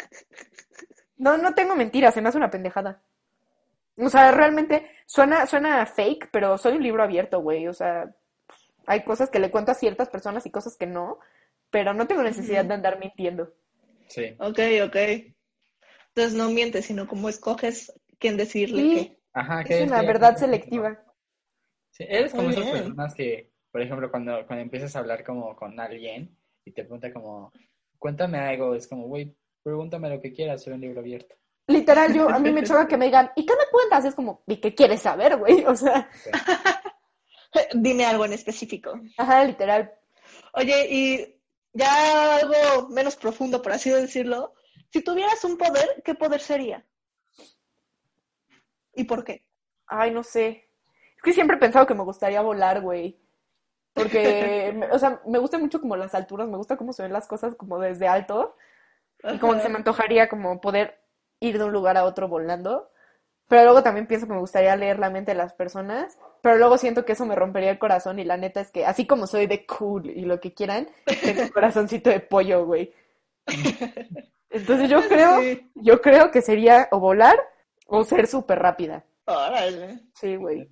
No, 1.16 1.38
no 1.38 1.54
tengo 1.54 1.74
mentiras, 1.74 2.12
se 2.14 2.20
me 2.20 2.28
hace 2.28 2.36
una 2.38 2.50
pendejada. 2.50 3.02
O 3.98 4.10
sea, 4.10 4.30
realmente 4.32 4.90
suena, 5.06 5.46
suena 5.46 5.86
fake, 5.86 6.28
pero 6.30 6.58
soy 6.58 6.76
un 6.76 6.82
libro 6.82 7.02
abierto, 7.02 7.40
güey. 7.40 7.66
O 7.68 7.72
sea, 7.72 8.14
hay 8.86 9.02
cosas 9.02 9.30
que 9.30 9.38
le 9.38 9.50
cuento 9.50 9.72
a 9.72 9.74
ciertas 9.74 10.10
personas 10.10 10.44
y 10.44 10.50
cosas 10.50 10.76
que 10.76 10.86
no, 10.86 11.18
pero 11.70 11.94
no 11.94 12.06
tengo 12.06 12.22
necesidad 12.22 12.64
de 12.66 12.74
andar 12.74 12.98
mintiendo. 12.98 13.54
Sí. 14.08 14.36
Ok, 14.38 14.58
ok. 14.84 14.96
Entonces 16.08 16.34
no 16.34 16.50
mientes, 16.50 16.84
sino 16.84 17.08
como 17.08 17.30
escoges 17.30 17.92
quién 18.18 18.36
decirle 18.36 18.82
Sí, 18.82 18.94
qué. 18.94 19.18
Ajá, 19.32 19.64
que 19.64 19.82
es 19.82 19.88
una 19.88 20.00
que- 20.02 20.06
verdad 20.06 20.36
selectiva. 20.36 21.02
Sí, 21.90 22.04
eres 22.06 22.32
como 22.32 22.44
Muy 22.44 22.52
esas 22.52 22.64
bien. 22.64 22.76
personas 22.76 23.14
que, 23.14 23.50
por 23.76 23.82
ejemplo, 23.82 24.10
cuando, 24.10 24.46
cuando 24.46 24.62
empiezas 24.62 24.96
a 24.96 25.00
hablar 25.00 25.22
como 25.22 25.54
con 25.54 25.78
alguien 25.78 26.34
y 26.64 26.72
te 26.72 26.82
pregunta 26.82 27.12
como, 27.12 27.52
cuéntame 27.98 28.38
algo, 28.38 28.74
es 28.74 28.88
como, 28.88 29.06
güey, 29.06 29.36
pregúntame 29.62 30.08
lo 30.08 30.18
que 30.18 30.32
quieras, 30.32 30.62
soy 30.62 30.72
un 30.72 30.80
libro 30.80 31.00
abierto. 31.00 31.34
Literal, 31.66 32.14
yo, 32.14 32.30
a 32.30 32.38
mí 32.38 32.50
me 32.52 32.62
choca 32.64 32.88
que 32.88 32.96
me 32.96 33.04
digan, 33.04 33.30
¿y 33.36 33.44
qué 33.44 33.52
me 33.52 33.70
cuentas? 33.70 34.06
Es 34.06 34.14
como, 34.14 34.42
¿y 34.46 34.56
qué 34.56 34.74
quieres 34.74 35.02
saber, 35.02 35.36
güey? 35.36 35.62
O 35.66 35.76
sea, 35.76 36.08
Sí. 36.14 36.30
Dime 37.74 38.06
algo 38.06 38.24
en 38.24 38.32
específico. 38.32 38.98
ajá, 39.18 39.44
literal. 39.44 39.92
Oye, 40.54 40.88
y 40.90 41.38
ya 41.74 42.36
algo 42.36 42.88
menos 42.88 43.14
profundo, 43.16 43.60
por 43.60 43.72
así 43.72 43.90
decirlo. 43.90 44.54
Si 44.90 45.02
tuvieras 45.02 45.44
un 45.44 45.58
poder, 45.58 46.02
¿qué 46.02 46.14
poder 46.14 46.40
sería? 46.40 46.82
¿Y 48.94 49.04
por 49.04 49.22
qué? 49.22 49.44
Ay, 49.86 50.12
no 50.12 50.22
sé. 50.22 50.70
Es 51.14 51.22
que 51.22 51.34
siempre 51.34 51.58
he 51.58 51.60
pensado 51.60 51.86
que 51.86 51.94
me 51.94 52.04
gustaría 52.04 52.40
volar, 52.40 52.80
güey. 52.80 53.20
Porque, 53.96 54.72
me- 54.76 54.90
o 54.90 54.98
sea, 54.98 55.20
me 55.26 55.38
gusta 55.38 55.58
mucho 55.58 55.80
como 55.80 55.96
las 55.96 56.14
alturas, 56.14 56.46
me 56.48 56.56
gusta 56.58 56.76
cómo 56.76 56.92
se 56.92 57.02
ven 57.02 57.12
las 57.12 57.26
cosas 57.26 57.54
como 57.54 57.78
desde 57.78 58.06
alto. 58.08 58.54
Y 59.24 59.38
como 59.38 59.54
que 59.54 59.60
se 59.60 59.68
me 59.70 59.76
antojaría 59.78 60.28
como 60.28 60.60
poder 60.60 61.00
ir 61.40 61.58
de 61.58 61.64
un 61.64 61.72
lugar 61.72 61.96
a 61.96 62.04
otro 62.04 62.28
volando. 62.28 62.90
Pero 63.48 63.62
luego 63.64 63.82
también 63.82 64.06
pienso 64.06 64.26
que 64.26 64.32
me 64.34 64.40
gustaría 64.40 64.76
leer 64.76 64.98
la 64.98 65.08
mente 65.08 65.30
de 65.32 65.38
las 65.38 65.54
personas. 65.54 66.18
Pero 66.42 66.56
luego 66.58 66.76
siento 66.78 67.04
que 67.04 67.12
eso 67.12 67.24
me 67.26 67.34
rompería 67.36 67.70
el 67.70 67.78
corazón. 67.78 68.18
Y 68.18 68.24
la 68.24 68.36
neta 68.36 68.60
es 68.60 68.70
que, 68.70 68.84
así 68.84 69.06
como 69.06 69.26
soy 69.26 69.46
de 69.46 69.64
cool 69.66 70.10
y 70.10 70.22
lo 70.26 70.40
que 70.40 70.52
quieran, 70.52 70.88
tengo 71.22 71.42
un 71.42 71.48
corazoncito 71.48 72.10
de 72.10 72.20
pollo, 72.20 72.66
güey. 72.66 72.92
Entonces 74.50 74.88
yo 74.90 75.00
creo, 75.08 75.40
Sí. 75.40 75.70
yo 75.74 76.00
creo 76.00 76.30
que 76.30 76.42
sería 76.42 76.88
o 76.90 77.00
volar 77.00 77.36
o 77.86 78.04
ser 78.04 78.26
súper 78.26 78.58
rápida. 78.58 79.04
Órale. 79.26 80.00
Sí, 80.14 80.36
güey. 80.36 80.68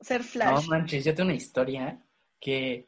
Ser 0.00 0.20
No 0.22 0.26
Flash. 0.26 0.68
manches, 0.68 1.04
yo 1.04 1.14
tengo 1.14 1.28
una 1.28 1.36
historia 1.36 1.98
que 2.40 2.86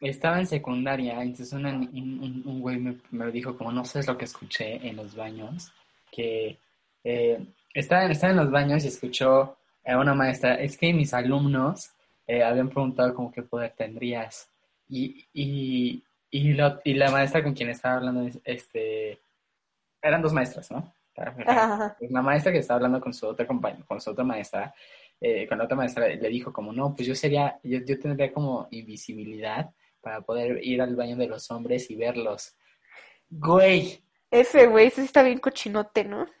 estaba 0.00 0.38
en 0.40 0.46
secundaria, 0.46 1.20
entonces 1.22 1.52
una- 1.52 1.70
un, 1.74 2.20
un- 2.22 2.42
un 2.46 2.60
güey 2.60 2.78
me, 2.78 2.96
me 3.10 3.26
lo 3.26 3.30
dijo, 3.30 3.56
como 3.56 3.70
no 3.72 3.84
sabes 3.84 4.06
lo 4.06 4.16
que 4.16 4.24
escuché 4.24 4.86
en 4.86 4.96
los 4.96 5.14
baños, 5.14 5.72
que 6.10 6.58
eh, 7.04 7.44
estaba, 7.74 8.04
en- 8.04 8.12
estaba 8.12 8.30
en 8.32 8.38
los 8.38 8.50
baños 8.50 8.84
y 8.84 8.88
escuchó 8.88 9.56
a 9.84 9.98
una 9.98 10.14
maestra, 10.14 10.54
es 10.54 10.76
que 10.78 10.92
mis 10.92 11.12
alumnos 11.14 11.90
eh, 12.26 12.42
habían 12.42 12.68
preguntado 12.68 13.14
como 13.14 13.30
qué 13.32 13.42
poder 13.42 13.72
tendrías. 13.76 14.48
Y, 14.88 15.26
y, 15.34 16.02
y, 16.30 16.52
lo- 16.54 16.80
y 16.84 16.94
la 16.94 17.10
maestra 17.10 17.42
con 17.42 17.54
quien 17.54 17.70
estaba 17.70 17.96
hablando, 17.96 18.28
este, 18.44 19.18
eran 20.02 20.22
dos 20.22 20.32
maestras, 20.32 20.70
¿no? 20.70 20.92
Ajá. 21.50 21.96
La 22.08 22.22
maestra 22.22 22.52
que 22.52 22.58
estaba 22.58 22.76
hablando 22.76 23.00
con 23.00 23.12
su 23.12 23.26
otra 23.26 23.46
compañera, 23.46 23.84
con 23.86 24.00
su 24.00 24.10
otra 24.10 24.24
maestra, 24.24 24.72
eh, 25.20 25.46
con 25.46 25.58
la 25.58 25.64
otra 25.64 25.76
maestra 25.76 26.08
le 26.08 26.28
dijo 26.28 26.52
como, 26.52 26.72
no, 26.72 26.94
pues 26.94 27.06
yo 27.06 27.14
sería, 27.14 27.60
yo, 27.62 27.80
yo 27.84 27.98
tendría 27.98 28.32
como 28.32 28.68
invisibilidad 28.70 29.70
para 30.00 30.22
poder 30.22 30.64
ir 30.64 30.80
al 30.80 30.96
baño 30.96 31.16
de 31.16 31.26
los 31.26 31.50
hombres 31.50 31.90
y 31.90 31.96
verlos. 31.96 32.56
Güey, 33.28 34.02
Ese, 34.30 34.66
güey, 34.66 34.86
ese 34.86 35.02
sí 35.02 35.06
está 35.06 35.22
bien 35.22 35.38
cochinote, 35.38 36.04
¿no? 36.04 36.26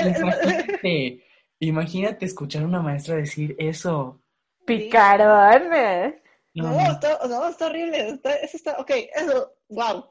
imagínate, 0.00 1.24
imagínate 1.60 2.26
escuchar 2.26 2.62
a 2.62 2.66
una 2.66 2.80
maestra 2.80 3.16
decir 3.16 3.54
eso. 3.58 4.20
Picarón. 4.64 5.70
No, 6.54 6.70
No, 6.70 6.92
está, 6.92 7.18
no, 7.28 7.48
está 7.48 7.66
horrible. 7.66 8.08
Está, 8.08 8.34
eso 8.36 8.56
está, 8.56 8.76
ok, 8.78 8.90
eso, 9.14 9.52
wow. 9.68 10.06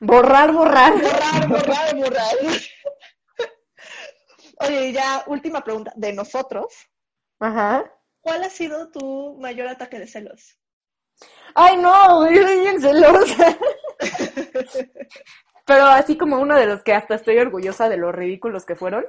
Borrar, 0.00 0.52
borrar. 0.52 0.94
Borrar, 0.94 1.48
borrar, 1.48 1.96
borrar. 1.96 2.36
Oye, 4.60 4.88
y 4.88 4.92
ya, 4.92 5.22
última 5.26 5.62
pregunta. 5.62 5.92
De 5.96 6.12
nosotros, 6.12 6.66
Ajá. 7.38 7.84
¿cuál 8.20 8.42
ha 8.44 8.50
sido 8.50 8.90
tu 8.90 9.36
mayor 9.40 9.68
ataque 9.68 9.98
de 9.98 10.06
celos? 10.06 10.58
Ay, 11.54 11.76
no, 11.76 12.18
güey, 12.18 12.36
soy 12.36 12.60
bien 12.60 12.80
celosa. 12.80 13.58
Pero 15.66 15.84
así 15.86 16.16
como 16.16 16.38
uno 16.38 16.56
de 16.56 16.66
los 16.66 16.82
que 16.82 16.94
hasta 16.94 17.14
estoy 17.14 17.38
orgullosa 17.38 17.88
de 17.88 17.96
los 17.96 18.14
ridículos 18.14 18.64
que 18.64 18.76
fueron. 18.76 19.04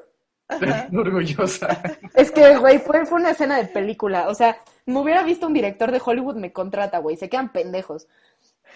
Ajá. 0.47 0.89
orgullosa. 0.93 1.82
Es 2.14 2.32
que, 2.32 2.58
güey, 2.58 2.80
fue, 2.80 3.06
fue 3.06 3.20
una 3.20 3.32
escena 3.32 3.58
de 3.58 3.66
película. 3.66 4.28
O 4.28 4.36
sea, 4.36 4.58
me 4.86 5.00
hubiera 5.00 5.24
visto 5.24 5.47
un 5.47 5.54
director 5.54 5.91
de 5.91 6.02
Hollywood, 6.04 6.36
me 6.36 6.52
contrata, 6.52 6.97
güey. 7.00 7.16
Se 7.18 7.30
quedan 7.30 7.52
pendejos. 7.52 8.08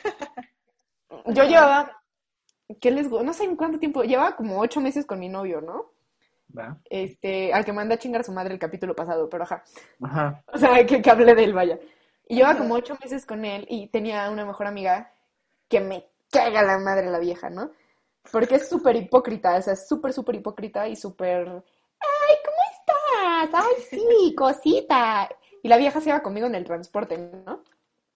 Yo 1.26 1.44
llevaba, 1.44 2.04
¿qué 2.80 2.92
les 2.92 3.10
No 3.10 3.34
sé 3.34 3.46
en 3.46 3.56
cuánto 3.56 3.80
tiempo. 3.80 4.04
Llevaba 4.04 4.36
como 4.36 4.60
ocho 4.60 4.80
meses 4.82 5.06
con 5.06 5.20
mi 5.20 5.30
novio, 5.30 5.62
¿no? 5.62 5.93
Va. 6.58 6.78
Este, 6.90 7.54
al 7.54 7.66
que 7.66 7.74
mandé 7.74 7.96
a 7.96 7.98
chingar 8.00 8.22
a 8.22 8.24
su 8.24 8.32
madre 8.32 8.54
el 8.54 8.60
capítulo 8.60 8.96
pasado, 8.96 9.30
pero 9.30 9.44
ajá. 9.44 9.64
Ajá. 10.02 10.44
O 10.54 10.58
sea, 10.58 10.86
que, 10.86 11.02
que 11.02 11.10
hablé 11.10 11.34
de 11.36 11.44
él, 11.44 11.54
vaya. 11.54 11.80
Y 12.28 12.36
llevaba 12.36 12.58
como 12.58 12.76
ocho 12.76 12.98
meses 13.02 13.26
con 13.26 13.44
él 13.46 13.66
y 13.70 13.88
tenía 13.88 14.30
una 14.30 14.46
mejor 14.46 14.68
amiga 14.68 15.12
que 15.68 15.80
me 15.80 16.08
caga 16.32 16.62
la 16.64 16.78
madre 16.78 17.10
la 17.10 17.20
vieja, 17.20 17.50
¿no? 17.50 17.72
Porque 18.32 18.56
es 18.56 18.70
súper 18.70 18.96
hipócrita, 18.96 19.58
o 19.58 19.62
sea, 19.62 19.74
es 19.74 19.88
súper, 19.88 20.14
súper 20.14 20.36
hipócrita 20.36 20.88
y 20.88 20.96
súper... 20.96 21.48
¡Ay, 21.48 22.36
¿cómo 22.46 22.58
estás? 23.50 23.64
¡Ay, 23.66 23.84
sí, 23.90 24.36
cosita! 24.38 25.30
Y 25.62 25.68
la 25.68 25.78
vieja 25.78 26.00
se 26.02 26.10
iba 26.10 26.22
conmigo 26.22 26.48
en 26.48 26.56
el 26.56 26.64
transporte, 26.66 27.18
¿no? 27.18 27.64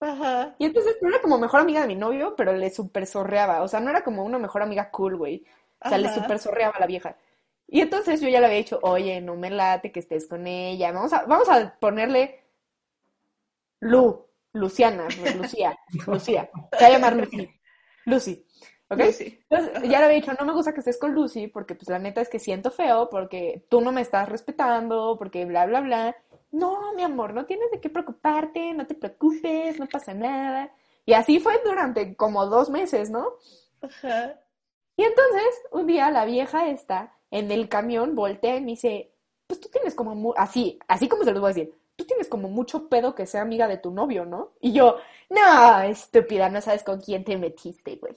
Ajá. 0.00 0.54
Y 0.58 0.66
entonces 0.66 0.96
no 1.02 1.08
era 1.08 1.20
como 1.20 1.38
mejor 1.38 1.60
amiga 1.60 1.80
de 1.80 1.88
mi 1.88 1.96
novio, 1.96 2.34
pero 2.36 2.52
le 2.52 2.70
súper 2.70 3.06
zorreaba. 3.06 3.62
O 3.62 3.68
sea, 3.68 3.80
no 3.80 3.90
era 3.90 4.04
como 4.04 4.22
una 4.24 4.38
mejor 4.38 4.62
amiga 4.62 4.90
cool, 4.90 5.16
güey. 5.16 5.44
O 5.80 5.88
sea, 5.88 5.98
le 5.98 6.08
Ajá. 6.08 6.20
súper 6.22 6.38
zorreaba 6.38 6.76
a 6.76 6.80
la 6.80 6.86
vieja. 6.86 7.16
Y 7.70 7.82
entonces 7.82 8.20
yo 8.22 8.28
ya 8.28 8.40
le 8.40 8.46
había 8.46 8.58
dicho, 8.58 8.80
oye, 8.82 9.20
no 9.20 9.36
me 9.36 9.50
late 9.50 9.92
que 9.92 10.00
estés 10.00 10.26
con 10.26 10.46
ella. 10.46 10.90
Vamos 10.90 11.12
a, 11.12 11.24
vamos 11.26 11.48
a 11.50 11.78
ponerle 11.78 12.42
Lu, 13.80 14.26
Luciana, 14.54 15.06
Lucía, 15.36 15.78
Lucía. 16.06 16.50
Se 16.78 16.84
va 16.84 16.86
a 16.86 16.90
llamar 16.90 17.16
Lucy. 17.16 17.48
Lucy. 18.06 18.46
¿Ok? 18.88 18.98
Lucy. 19.00 19.38
Entonces 19.50 19.82
ya 19.82 19.98
le 19.98 20.04
había 20.06 20.16
dicho, 20.16 20.32
no 20.40 20.46
me 20.46 20.54
gusta 20.54 20.72
que 20.72 20.80
estés 20.80 20.98
con 20.98 21.12
Lucy, 21.12 21.48
porque 21.48 21.74
pues 21.74 21.90
la 21.90 21.98
neta 21.98 22.22
es 22.22 22.30
que 22.30 22.38
siento 22.38 22.70
feo, 22.70 23.10
porque 23.10 23.66
tú 23.68 23.82
no 23.82 23.92
me 23.92 24.00
estás 24.00 24.30
respetando, 24.30 25.16
porque 25.18 25.44
bla, 25.44 25.66
bla, 25.66 25.82
bla. 25.82 26.16
No, 26.50 26.94
mi 26.94 27.02
amor, 27.02 27.34
no 27.34 27.44
tienes 27.44 27.70
de 27.70 27.80
qué 27.82 27.90
preocuparte, 27.90 28.72
no 28.72 28.86
te 28.86 28.94
preocupes, 28.94 29.78
no 29.78 29.86
pasa 29.86 30.14
nada. 30.14 30.72
Y 31.04 31.12
así 31.12 31.38
fue 31.38 31.60
durante 31.62 32.16
como 32.16 32.46
dos 32.46 32.70
meses, 32.70 33.10
¿no? 33.10 33.34
Ajá. 33.82 34.40
Y 34.96 35.02
entonces, 35.02 35.60
un 35.70 35.86
día 35.86 36.10
la 36.10 36.24
vieja 36.24 36.70
esta 36.70 37.17
en 37.30 37.50
el 37.50 37.68
camión 37.68 38.14
voltea 38.14 38.56
y 38.56 38.60
me 38.60 38.68
dice, 38.72 39.12
pues 39.46 39.60
tú 39.60 39.68
tienes 39.70 39.94
como, 39.94 40.14
mu- 40.14 40.34
así, 40.36 40.78
así 40.88 41.08
como 41.08 41.24
se 41.24 41.32
los 41.32 41.40
voy 41.40 41.50
a 41.50 41.54
decir, 41.54 41.74
tú 41.96 42.04
tienes 42.04 42.28
como 42.28 42.48
mucho 42.48 42.88
pedo 42.88 43.14
que 43.14 43.26
sea 43.26 43.42
amiga 43.42 43.68
de 43.68 43.78
tu 43.78 43.90
novio, 43.90 44.24
¿no? 44.24 44.52
Y 44.60 44.72
yo, 44.72 44.96
no, 45.30 45.80
estúpida, 45.82 46.48
no 46.50 46.60
sabes 46.60 46.84
con 46.84 47.00
quién 47.00 47.24
te 47.24 47.36
metiste, 47.36 47.96
güey. 47.96 48.14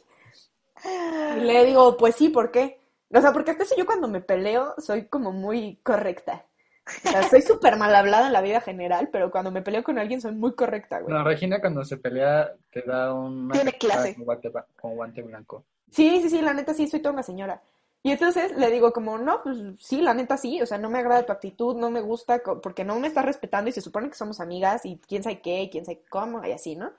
Y 1.29 1.39
le 1.41 1.65
digo, 1.65 1.97
pues 1.97 2.15
sí, 2.15 2.29
¿por 2.29 2.51
qué? 2.51 2.79
O 3.13 3.19
sea, 3.21 3.33
porque 3.33 3.51
hasta 3.51 3.63
eso 3.63 3.75
yo 3.77 3.85
cuando 3.85 4.07
me 4.07 4.21
peleo 4.21 4.73
soy 4.77 5.05
como 5.05 5.31
muy 5.31 5.77
correcta. 5.83 6.45
O 6.87 7.09
sea, 7.11 7.23
soy 7.23 7.41
súper 7.41 7.77
mal 7.77 7.93
hablada 7.95 8.27
en 8.27 8.33
la 8.33 8.41
vida 8.41 8.61
general, 8.61 9.09
pero 9.11 9.31
cuando 9.31 9.51
me 9.51 9.61
peleo 9.61 9.83
con 9.83 9.99
alguien 9.99 10.21
soy 10.21 10.33
muy 10.33 10.53
correcta, 10.55 10.99
güey. 11.01 11.13
No, 11.13 11.23
Regina 11.23 11.59
cuando 11.59 11.83
se 11.83 11.97
pelea 11.97 12.51
te 12.71 12.81
da 12.83 13.13
una 13.13 13.53
Tiene 13.53 13.73
clase. 13.73 14.15
con 14.15 14.25
guante, 14.25 14.49
ba- 14.49 14.65
con 14.79 14.95
guante 14.95 15.21
blanco. 15.21 15.63
Sí, 15.91 16.19
sí, 16.21 16.29
sí, 16.29 16.41
la 16.41 16.53
neta 16.53 16.73
sí, 16.73 16.87
soy 16.87 17.01
toda 17.01 17.13
una 17.13 17.23
señora. 17.23 17.61
Y 18.03 18.11
entonces 18.11 18.57
le 18.57 18.71
digo 18.71 18.91
como, 18.93 19.17
no, 19.17 19.43
pues 19.43 19.57
sí, 19.79 20.01
la 20.01 20.13
neta 20.13 20.35
sí, 20.35 20.61
o 20.61 20.65
sea, 20.65 20.77
no 20.79 20.89
me 20.89 20.99
agrada 20.99 21.25
tu 21.25 21.31
actitud, 21.31 21.75
no 21.75 21.91
me 21.91 22.01
gusta, 22.01 22.41
porque 22.41 22.83
no 22.83 22.99
me 22.99 23.07
estás 23.07 23.25
respetando 23.25 23.69
y 23.69 23.73
se 23.73 23.81
supone 23.81 24.09
que 24.09 24.15
somos 24.15 24.39
amigas 24.39 24.85
y 24.85 24.99
quién 25.07 25.21
sabe 25.21 25.39
qué, 25.41 25.63
y 25.63 25.69
quién 25.69 25.85
sabe 25.85 26.03
cómo, 26.09 26.43
y 26.43 26.51
así, 26.51 26.75
¿no? 26.75 26.91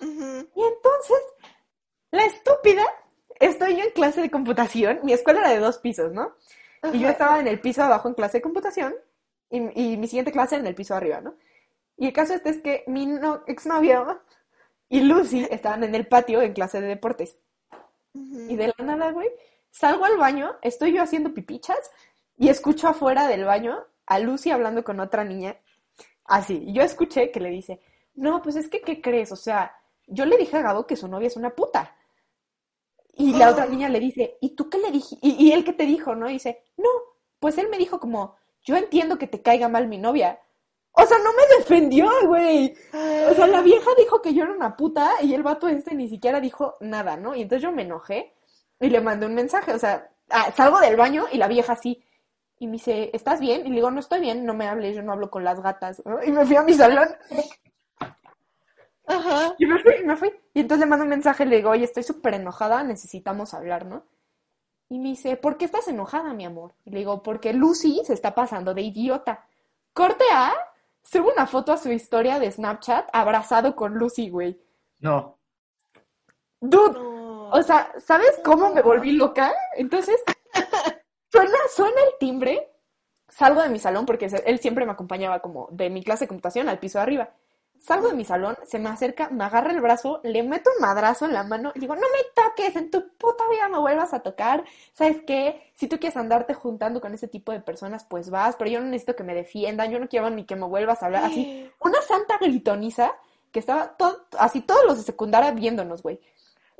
Y 0.00 0.04
entonces, 0.04 1.22
la 2.10 2.24
estúpida, 2.26 2.84
estoy 3.38 3.76
yo 3.76 3.84
en 3.84 3.92
clase 3.92 4.20
de 4.20 4.30
computación, 4.30 5.00
mi 5.02 5.14
escuela 5.14 5.40
era 5.40 5.50
de 5.50 5.60
dos 5.60 5.78
pisos, 5.78 6.12
¿no? 6.12 6.34
Y 6.92 7.00
yo 7.00 7.08
estaba 7.08 7.40
en 7.40 7.48
el 7.48 7.60
piso 7.60 7.82
abajo 7.82 8.08
en 8.08 8.14
clase 8.14 8.38
de 8.38 8.42
computación 8.42 8.94
y, 9.50 9.92
y 9.92 9.96
mi 9.96 10.08
siguiente 10.08 10.32
clase 10.32 10.56
en 10.56 10.66
el 10.66 10.74
piso 10.74 10.94
arriba, 10.94 11.20
¿no? 11.20 11.34
Y 11.96 12.06
el 12.06 12.12
caso 12.12 12.34
este 12.34 12.50
es 12.50 12.62
que 12.62 12.84
mi 12.86 13.06
no, 13.06 13.44
exnovio 13.46 14.22
y 14.88 15.02
Lucy 15.02 15.46
estaban 15.50 15.84
en 15.84 15.94
el 15.94 16.06
patio 16.06 16.42
en 16.42 16.52
clase 16.52 16.80
de 16.80 16.88
deportes. 16.88 17.38
Y 18.12 18.56
de 18.56 18.72
la 18.76 18.84
nada, 18.84 19.12
güey, 19.12 19.28
salgo 19.70 20.04
al 20.04 20.16
baño, 20.16 20.56
estoy 20.62 20.92
yo 20.92 21.02
haciendo 21.02 21.32
pipichas 21.32 21.90
y 22.36 22.48
escucho 22.48 22.88
afuera 22.88 23.26
del 23.26 23.44
baño 23.44 23.84
a 24.06 24.18
Lucy 24.18 24.50
hablando 24.50 24.82
con 24.84 25.00
otra 25.00 25.24
niña. 25.24 25.56
Así, 26.24 26.72
yo 26.72 26.82
escuché 26.82 27.30
que 27.30 27.40
le 27.40 27.50
dice, 27.50 27.80
no, 28.14 28.42
pues 28.42 28.56
es 28.56 28.68
que, 28.68 28.80
¿qué 28.80 29.00
crees? 29.00 29.32
O 29.32 29.36
sea, 29.36 29.76
yo 30.06 30.24
le 30.26 30.36
dije 30.36 30.56
a 30.56 30.62
Gabo 30.62 30.86
que 30.86 30.96
su 30.96 31.08
novia 31.08 31.28
es 31.28 31.36
una 31.36 31.50
puta. 31.50 31.96
Y 33.14 33.34
la 33.34 33.50
otra 33.50 33.66
niña 33.70 33.88
le 33.88 34.00
dice, 34.00 34.38
¿y 34.40 34.50
tú 34.50 34.68
qué 34.68 34.78
le 34.78 34.90
dijiste? 34.90 35.26
Y, 35.26 35.48
y 35.48 35.52
él 35.52 35.64
que 35.64 35.72
te 35.72 35.86
dijo, 35.86 36.14
¿no? 36.14 36.28
Y 36.28 36.34
dice, 36.34 36.64
no, 36.76 36.88
pues 37.38 37.58
él 37.58 37.68
me 37.68 37.78
dijo 37.78 38.00
como, 38.00 38.36
yo 38.62 38.76
entiendo 38.76 39.18
que 39.18 39.26
te 39.26 39.42
caiga 39.42 39.68
mal 39.68 39.88
mi 39.88 39.98
novia. 39.98 40.40
O 40.92 41.06
sea, 41.06 41.18
no 41.18 41.30
me 41.32 41.56
defendió, 41.58 42.10
güey. 42.26 42.74
O 43.30 43.34
sea, 43.34 43.46
la 43.46 43.62
vieja 43.62 43.90
dijo 43.96 44.20
que 44.20 44.34
yo 44.34 44.44
era 44.44 44.52
una 44.52 44.76
puta 44.76 45.22
y 45.22 45.34
el 45.34 45.42
vato 45.42 45.68
este 45.68 45.94
ni 45.94 46.08
siquiera 46.08 46.40
dijo 46.40 46.76
nada, 46.80 47.16
¿no? 47.16 47.34
Y 47.34 47.42
entonces 47.42 47.62
yo 47.62 47.72
me 47.72 47.82
enojé 47.82 48.34
y 48.80 48.88
le 48.88 49.00
mandé 49.00 49.26
un 49.26 49.34
mensaje, 49.34 49.72
o 49.72 49.78
sea, 49.78 50.10
ah, 50.30 50.50
salgo 50.56 50.80
del 50.80 50.96
baño 50.96 51.26
y 51.30 51.36
la 51.36 51.48
vieja 51.48 51.74
así. 51.74 52.02
Y 52.58 52.66
me 52.66 52.72
dice, 52.74 53.10
¿estás 53.12 53.40
bien? 53.40 53.66
Y 53.66 53.70
le 53.70 53.76
digo, 53.76 53.90
no 53.90 54.00
estoy 54.00 54.20
bien, 54.20 54.44
no 54.44 54.54
me 54.54 54.66
hables, 54.66 54.96
yo 54.96 55.02
no 55.02 55.12
hablo 55.12 55.30
con 55.30 55.44
las 55.44 55.60
gatas. 55.62 56.02
¿no? 56.04 56.22
Y 56.22 56.30
me 56.32 56.44
fui 56.44 56.56
a 56.56 56.62
mi 56.62 56.74
salón. 56.74 57.08
Ajá. 59.06 59.54
Y 59.58 59.66
me 59.66 59.78
fui, 59.82 59.94
y 60.00 60.04
me 60.04 60.16
fui. 60.16 60.32
Y 60.54 60.60
entonces 60.60 60.84
le 60.84 60.90
mando 60.90 61.04
un 61.04 61.10
mensaje, 61.10 61.46
le 61.46 61.56
digo, 61.56 61.70
oye, 61.70 61.84
estoy 61.84 62.02
súper 62.02 62.34
enojada, 62.34 62.82
necesitamos 62.82 63.54
hablar, 63.54 63.86
¿no? 63.86 64.04
Y 64.88 64.98
me 64.98 65.10
dice, 65.10 65.36
¿por 65.36 65.56
qué 65.56 65.64
estás 65.66 65.88
enojada, 65.88 66.32
mi 66.34 66.44
amor? 66.44 66.74
Y 66.84 66.90
le 66.90 66.98
digo, 66.98 67.22
porque 67.22 67.52
Lucy 67.52 68.02
se 68.04 68.14
está 68.14 68.34
pasando 68.34 68.74
de 68.74 68.82
idiota. 68.82 69.46
Corte 69.92 70.24
A, 70.32 70.52
subo 71.02 71.32
una 71.32 71.46
foto 71.46 71.72
a 71.72 71.76
su 71.76 71.90
historia 71.90 72.38
de 72.38 72.50
Snapchat 72.50 73.08
abrazado 73.12 73.74
con 73.74 73.94
Lucy, 73.94 74.30
güey. 74.30 74.60
No. 74.98 75.38
Dude, 76.60 76.98
No. 76.98 77.19
O 77.52 77.62
sea, 77.62 77.92
¿sabes 77.98 78.40
cómo 78.44 78.72
me 78.72 78.82
volví 78.82 79.12
loca? 79.12 79.52
Entonces, 79.76 80.16
suena, 81.32 81.58
suena 81.74 82.00
el 82.08 82.18
timbre, 82.18 82.68
salgo 83.28 83.62
de 83.62 83.68
mi 83.68 83.78
salón, 83.78 84.06
porque 84.06 84.28
él 84.44 84.58
siempre 84.58 84.86
me 84.86 84.92
acompañaba 84.92 85.40
como 85.40 85.68
de 85.70 85.90
mi 85.90 86.02
clase 86.02 86.24
de 86.24 86.28
computación 86.28 86.68
al 86.68 86.78
piso 86.78 86.98
de 86.98 87.02
arriba. 87.02 87.30
Salgo 87.78 88.08
de 88.08 88.14
mi 88.14 88.26
salón, 88.26 88.58
se 88.64 88.78
me 88.78 88.90
acerca, 88.90 89.30
me 89.30 89.42
agarra 89.42 89.72
el 89.72 89.80
brazo, 89.80 90.20
le 90.22 90.42
meto 90.42 90.68
un 90.76 90.82
madrazo 90.82 91.24
en 91.24 91.32
la 91.32 91.44
mano 91.44 91.72
y 91.74 91.80
digo, 91.80 91.94
no 91.94 92.02
me 92.02 92.42
toques, 92.42 92.76
en 92.76 92.90
tu 92.90 93.16
puta 93.16 93.48
vida 93.48 93.68
me 93.70 93.78
vuelvas 93.78 94.12
a 94.12 94.20
tocar. 94.20 94.64
¿Sabes 94.92 95.22
qué? 95.26 95.72
Si 95.74 95.88
tú 95.88 95.98
quieres 95.98 96.18
andarte 96.18 96.52
juntando 96.52 97.00
con 97.00 97.14
ese 97.14 97.26
tipo 97.26 97.52
de 97.52 97.60
personas, 97.60 98.04
pues 98.04 98.28
vas, 98.28 98.56
pero 98.56 98.70
yo 98.70 98.80
no 98.80 98.86
necesito 98.86 99.16
que 99.16 99.24
me 99.24 99.34
defiendan, 99.34 99.90
yo 99.90 99.98
no 99.98 100.08
quiero 100.08 100.28
ni 100.28 100.44
que 100.44 100.56
me 100.56 100.66
vuelvas 100.66 101.02
a 101.02 101.06
hablar. 101.06 101.24
Así, 101.24 101.70
una 101.80 102.02
santa 102.02 102.36
gritoniza 102.36 103.12
que 103.50 103.60
estaba 103.60 103.96
todo, 103.96 104.26
así 104.38 104.60
todos 104.60 104.84
los 104.84 104.98
de 104.98 105.04
secundaria 105.04 105.50
viéndonos, 105.52 106.02
güey. 106.02 106.20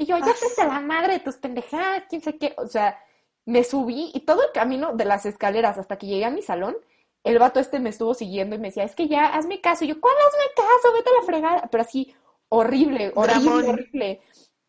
Y 0.00 0.06
yo, 0.06 0.16
ya 0.16 0.32
a 0.62 0.66
la 0.66 0.80
madre 0.80 1.12
de 1.12 1.20
tus 1.20 1.36
pendejadas, 1.36 2.04
quién 2.08 2.22
sé 2.22 2.38
qué. 2.38 2.54
O 2.56 2.66
sea, 2.66 2.98
me 3.44 3.64
subí 3.64 4.10
y 4.14 4.20
todo 4.20 4.42
el 4.42 4.50
camino 4.52 4.94
de 4.94 5.04
las 5.04 5.26
escaleras 5.26 5.76
hasta 5.76 5.98
que 5.98 6.06
llegué 6.06 6.24
a 6.24 6.30
mi 6.30 6.40
salón, 6.40 6.74
el 7.22 7.38
vato 7.38 7.60
este 7.60 7.80
me 7.80 7.90
estuvo 7.90 8.14
siguiendo 8.14 8.56
y 8.56 8.58
me 8.58 8.68
decía, 8.68 8.84
es 8.84 8.94
que 8.94 9.08
ya, 9.08 9.26
hazme 9.26 9.60
caso. 9.60 9.84
Y 9.84 9.88
yo, 9.88 10.00
¿cuál 10.00 10.14
hazme 10.26 10.54
caso? 10.56 10.94
Vete 10.94 11.10
a 11.10 11.20
la 11.20 11.26
fregada. 11.26 11.68
Pero 11.70 11.82
así, 11.82 12.14
horrible, 12.48 13.12
horrible, 13.14 13.44
Dramón. 13.44 13.68
horrible. 13.68 14.22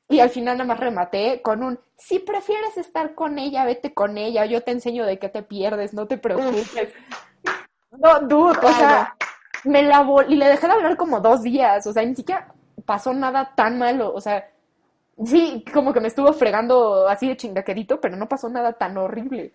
Y 0.10 0.20
al 0.20 0.32
final 0.32 0.58
nada 0.58 0.68
más 0.68 0.82
rematé 0.82 1.42
con 1.42 1.64
un, 1.64 1.80
si 1.98 2.20
prefieres 2.20 2.76
estar 2.76 3.16
con 3.16 3.40
ella, 3.40 3.64
vete 3.64 3.94
con 3.94 4.18
ella. 4.18 4.46
Yo 4.46 4.62
te 4.64 4.72
enseño 4.72 5.06
de 5.06 5.18
qué 5.18 5.30
te 5.30 5.44
pierdes, 5.44 5.94
no 5.94 6.08
te 6.08 6.18
preocupes. 6.18 6.90
No, 7.92 8.20
dude, 8.20 8.60
o 8.62 8.74
sea, 8.74 9.16
me 9.64 9.82
la 9.84 10.06
y 10.28 10.36
le 10.36 10.50
dejé 10.50 10.68
de 10.68 10.74
hablar 10.74 10.98
como 10.98 11.22
dos 11.22 11.42
días, 11.42 11.88
o 11.88 11.94
sea, 11.94 12.04
ni 12.04 12.16
siquiera 12.16 12.54
pasó 12.86 13.14
nada 13.14 13.54
tan 13.56 13.78
malo, 13.78 14.14
o 14.14 14.20
sea, 14.20 14.51
sí, 15.26 15.64
como 15.74 15.94
que 15.94 16.00
me 16.00 16.08
estuvo 16.08 16.32
fregando 16.34 17.08
así 17.08 17.28
de 17.28 17.38
chingaquerito, 17.38 18.00
pero 18.00 18.16
no 18.16 18.28
pasó 18.28 18.50
nada 18.50 18.74
tan 18.74 18.98
horrible. 18.98 19.54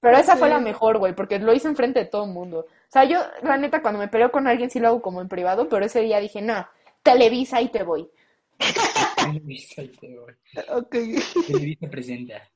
Pero 0.00 0.16
esa 0.16 0.36
fue 0.36 0.48
la 0.48 0.58
mejor, 0.58 0.98
güey, 0.98 1.14
porque 1.14 1.38
lo 1.38 1.52
hice 1.52 1.68
enfrente 1.68 2.00
de 2.00 2.06
todo 2.06 2.24
el 2.24 2.32
mundo. 2.32 2.60
O 2.60 2.90
sea, 2.90 3.04
yo, 3.04 3.20
la 3.42 3.56
neta, 3.56 3.82
cuando 3.82 4.00
me 4.00 4.08
peleo 4.08 4.32
con 4.32 4.48
alguien 4.48 4.68
sí 4.68 4.80
lo 4.80 4.88
hago 4.88 5.02
como 5.02 5.20
en 5.20 5.28
privado, 5.28 5.68
pero 5.68 5.86
ese 5.86 6.00
día 6.00 6.18
dije, 6.18 6.42
no, 6.42 6.66
Televisa 7.02 7.60
y 7.60 7.68
te 7.68 7.84
voy. 7.84 8.10
Televisa 9.16 9.82
y 9.82 9.88
te 9.88 10.16
voy. 10.18 10.34
Ok. 10.70 10.96
Televisa 11.46 11.88
presenta. 11.88 12.50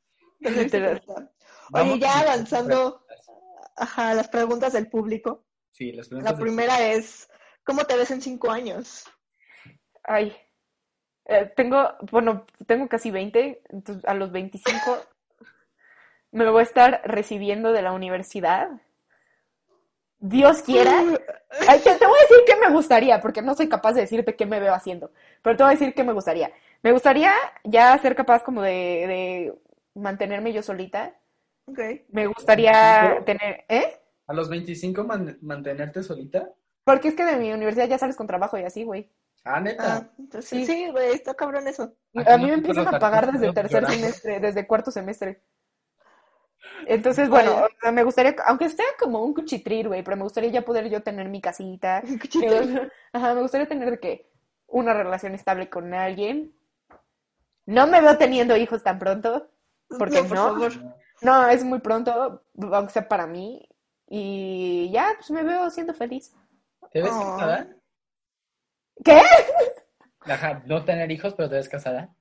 Oye, 1.72 1.98
ya 1.98 2.20
avanzando, 2.20 3.06
ajá, 3.76 4.14
las 4.14 4.28
preguntas 4.28 4.72
del 4.72 4.88
público. 4.88 5.44
Sí, 5.70 5.92
las 5.92 6.08
preguntas. 6.08 6.32
La 6.32 6.38
primera 6.38 6.92
es, 6.92 7.28
¿cómo 7.64 7.84
te 7.84 7.96
ves 7.96 8.10
en 8.10 8.22
cinco 8.22 8.50
años? 8.50 9.04
Ay, 10.02 10.36
eh, 11.28 11.52
tengo, 11.56 11.90
bueno, 12.10 12.46
tengo 12.66 12.88
casi 12.88 13.10
20, 13.10 13.62
entonces 13.70 14.04
a 14.04 14.14
los 14.14 14.32
25 14.32 14.98
me 16.32 16.48
voy 16.50 16.60
a 16.60 16.64
estar 16.64 17.00
recibiendo 17.04 17.72
de 17.72 17.82
la 17.82 17.92
universidad. 17.92 18.68
Dios 20.18 20.62
quiera. 20.62 20.92
Ay, 21.68 21.80
te, 21.80 21.94
te 21.94 22.06
voy 22.06 22.18
a 22.18 22.22
decir 22.22 22.44
qué 22.46 22.56
me 22.56 22.72
gustaría, 22.74 23.20
porque 23.20 23.42
no 23.42 23.54
soy 23.54 23.68
capaz 23.68 23.92
de 23.94 24.02
decirte 24.02 24.36
qué 24.36 24.46
me 24.46 24.60
veo 24.60 24.74
haciendo, 24.74 25.10
pero 25.42 25.56
te 25.56 25.62
voy 25.62 25.70
a 25.70 25.76
decir 25.76 25.94
qué 25.94 26.04
me 26.04 26.12
gustaría. 26.12 26.50
Me 26.82 26.92
gustaría 26.92 27.32
ya 27.64 27.96
ser 27.98 28.14
capaz 28.14 28.42
como 28.42 28.62
de, 28.62 28.70
de 28.70 29.54
mantenerme 29.94 30.52
yo 30.52 30.62
solita. 30.62 31.14
Ok. 31.66 31.80
Me 32.10 32.26
gustaría 32.26 33.22
tener, 33.24 33.64
¿eh? 33.68 33.98
¿A 34.26 34.34
los 34.34 34.48
25 34.48 35.04
man- 35.04 35.38
mantenerte 35.40 36.02
solita? 36.02 36.50
Porque 36.84 37.08
es 37.08 37.14
que 37.14 37.24
de 37.24 37.36
mi 37.36 37.52
universidad 37.52 37.88
ya 37.88 37.98
sales 37.98 38.16
con 38.16 38.26
trabajo 38.26 38.58
y 38.58 38.62
así, 38.64 38.84
güey. 38.84 39.10
Ah, 39.48 39.60
neta. 39.60 39.96
Ah, 40.34 40.40
Sí. 40.42 40.66
sí, 40.66 40.90
güey, 40.90 41.12
está 41.14 41.34
cabrón 41.34 41.68
eso. 41.68 41.94
Aquí 42.16 42.30
A 42.30 42.36
mí 42.36 42.42
no 42.44 42.48
me 42.48 42.54
empiezan 42.54 42.88
a 42.94 42.98
pagar 42.98 43.30
desde 43.32 43.52
tercer 43.52 43.82
llorando. 43.82 44.02
semestre, 44.02 44.40
desde 44.40 44.66
cuarto 44.66 44.90
semestre. 44.90 45.42
Entonces, 46.86 47.28
bueno, 47.28 47.52
Vaya. 47.52 47.64
o 47.66 47.68
sea, 47.80 47.92
me 47.92 48.02
gustaría, 48.04 48.34
aunque 48.46 48.68
sea 48.68 48.84
como 48.98 49.22
un 49.22 49.32
cuchitril, 49.34 49.88
güey, 49.88 50.02
pero 50.02 50.16
me 50.16 50.24
gustaría 50.24 50.50
ya 50.50 50.62
poder 50.64 50.88
yo 50.88 51.02
tener 51.02 51.28
mi 51.28 51.40
casita. 51.40 52.02
Ajá, 53.12 53.34
me 53.34 53.42
gustaría 53.42 53.66
tener 53.68 53.90
de 53.90 54.00
que 54.00 54.30
una 54.66 54.92
relación 54.92 55.34
estable 55.34 55.70
con 55.70 55.94
alguien. 55.94 56.52
No 57.66 57.86
me 57.86 58.00
veo 58.00 58.16
teniendo 58.18 58.56
hijos 58.56 58.82
tan 58.82 58.98
pronto. 58.98 59.48
¿Por 59.98 60.10
qué 60.10 60.22
por 60.22 60.36
no? 60.36 60.44
favor. 60.54 60.72
No, 61.22 61.48
es 61.48 61.64
muy 61.64 61.78
pronto, 61.80 62.42
aunque 62.72 62.92
sea 62.92 63.08
para 63.08 63.26
mí. 63.26 63.66
Y 64.08 64.90
ya, 64.92 65.12
pues 65.16 65.30
me 65.30 65.42
veo 65.42 65.70
siendo 65.70 65.94
feliz. 65.94 66.34
¿Te 66.92 67.00
ves 67.02 67.10
Oh. 67.14 67.36
casada? 67.36 67.68
¿Qué? 69.04 69.20
Ajá, 70.26 70.62
no 70.66 70.84
tener 70.84 71.10
hijos, 71.10 71.32
pero 71.34 71.48
te 71.48 71.54
ves 71.56 71.70
casada. 71.70 72.14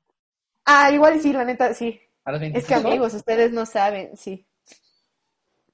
Ah, 0.66 0.92
igual 0.92 1.20
sí, 1.22 1.34
la 1.34 1.44
neta, 1.46 1.74
sí. 1.74 2.00
¿A 2.26 2.32
los 2.32 2.42
Es 2.54 2.68
25? 2.68 2.68
que 2.68 2.74
amigos, 2.76 3.14
ustedes 3.14 3.52
no 3.54 3.66
saben, 3.66 4.18
sí. 4.18 4.46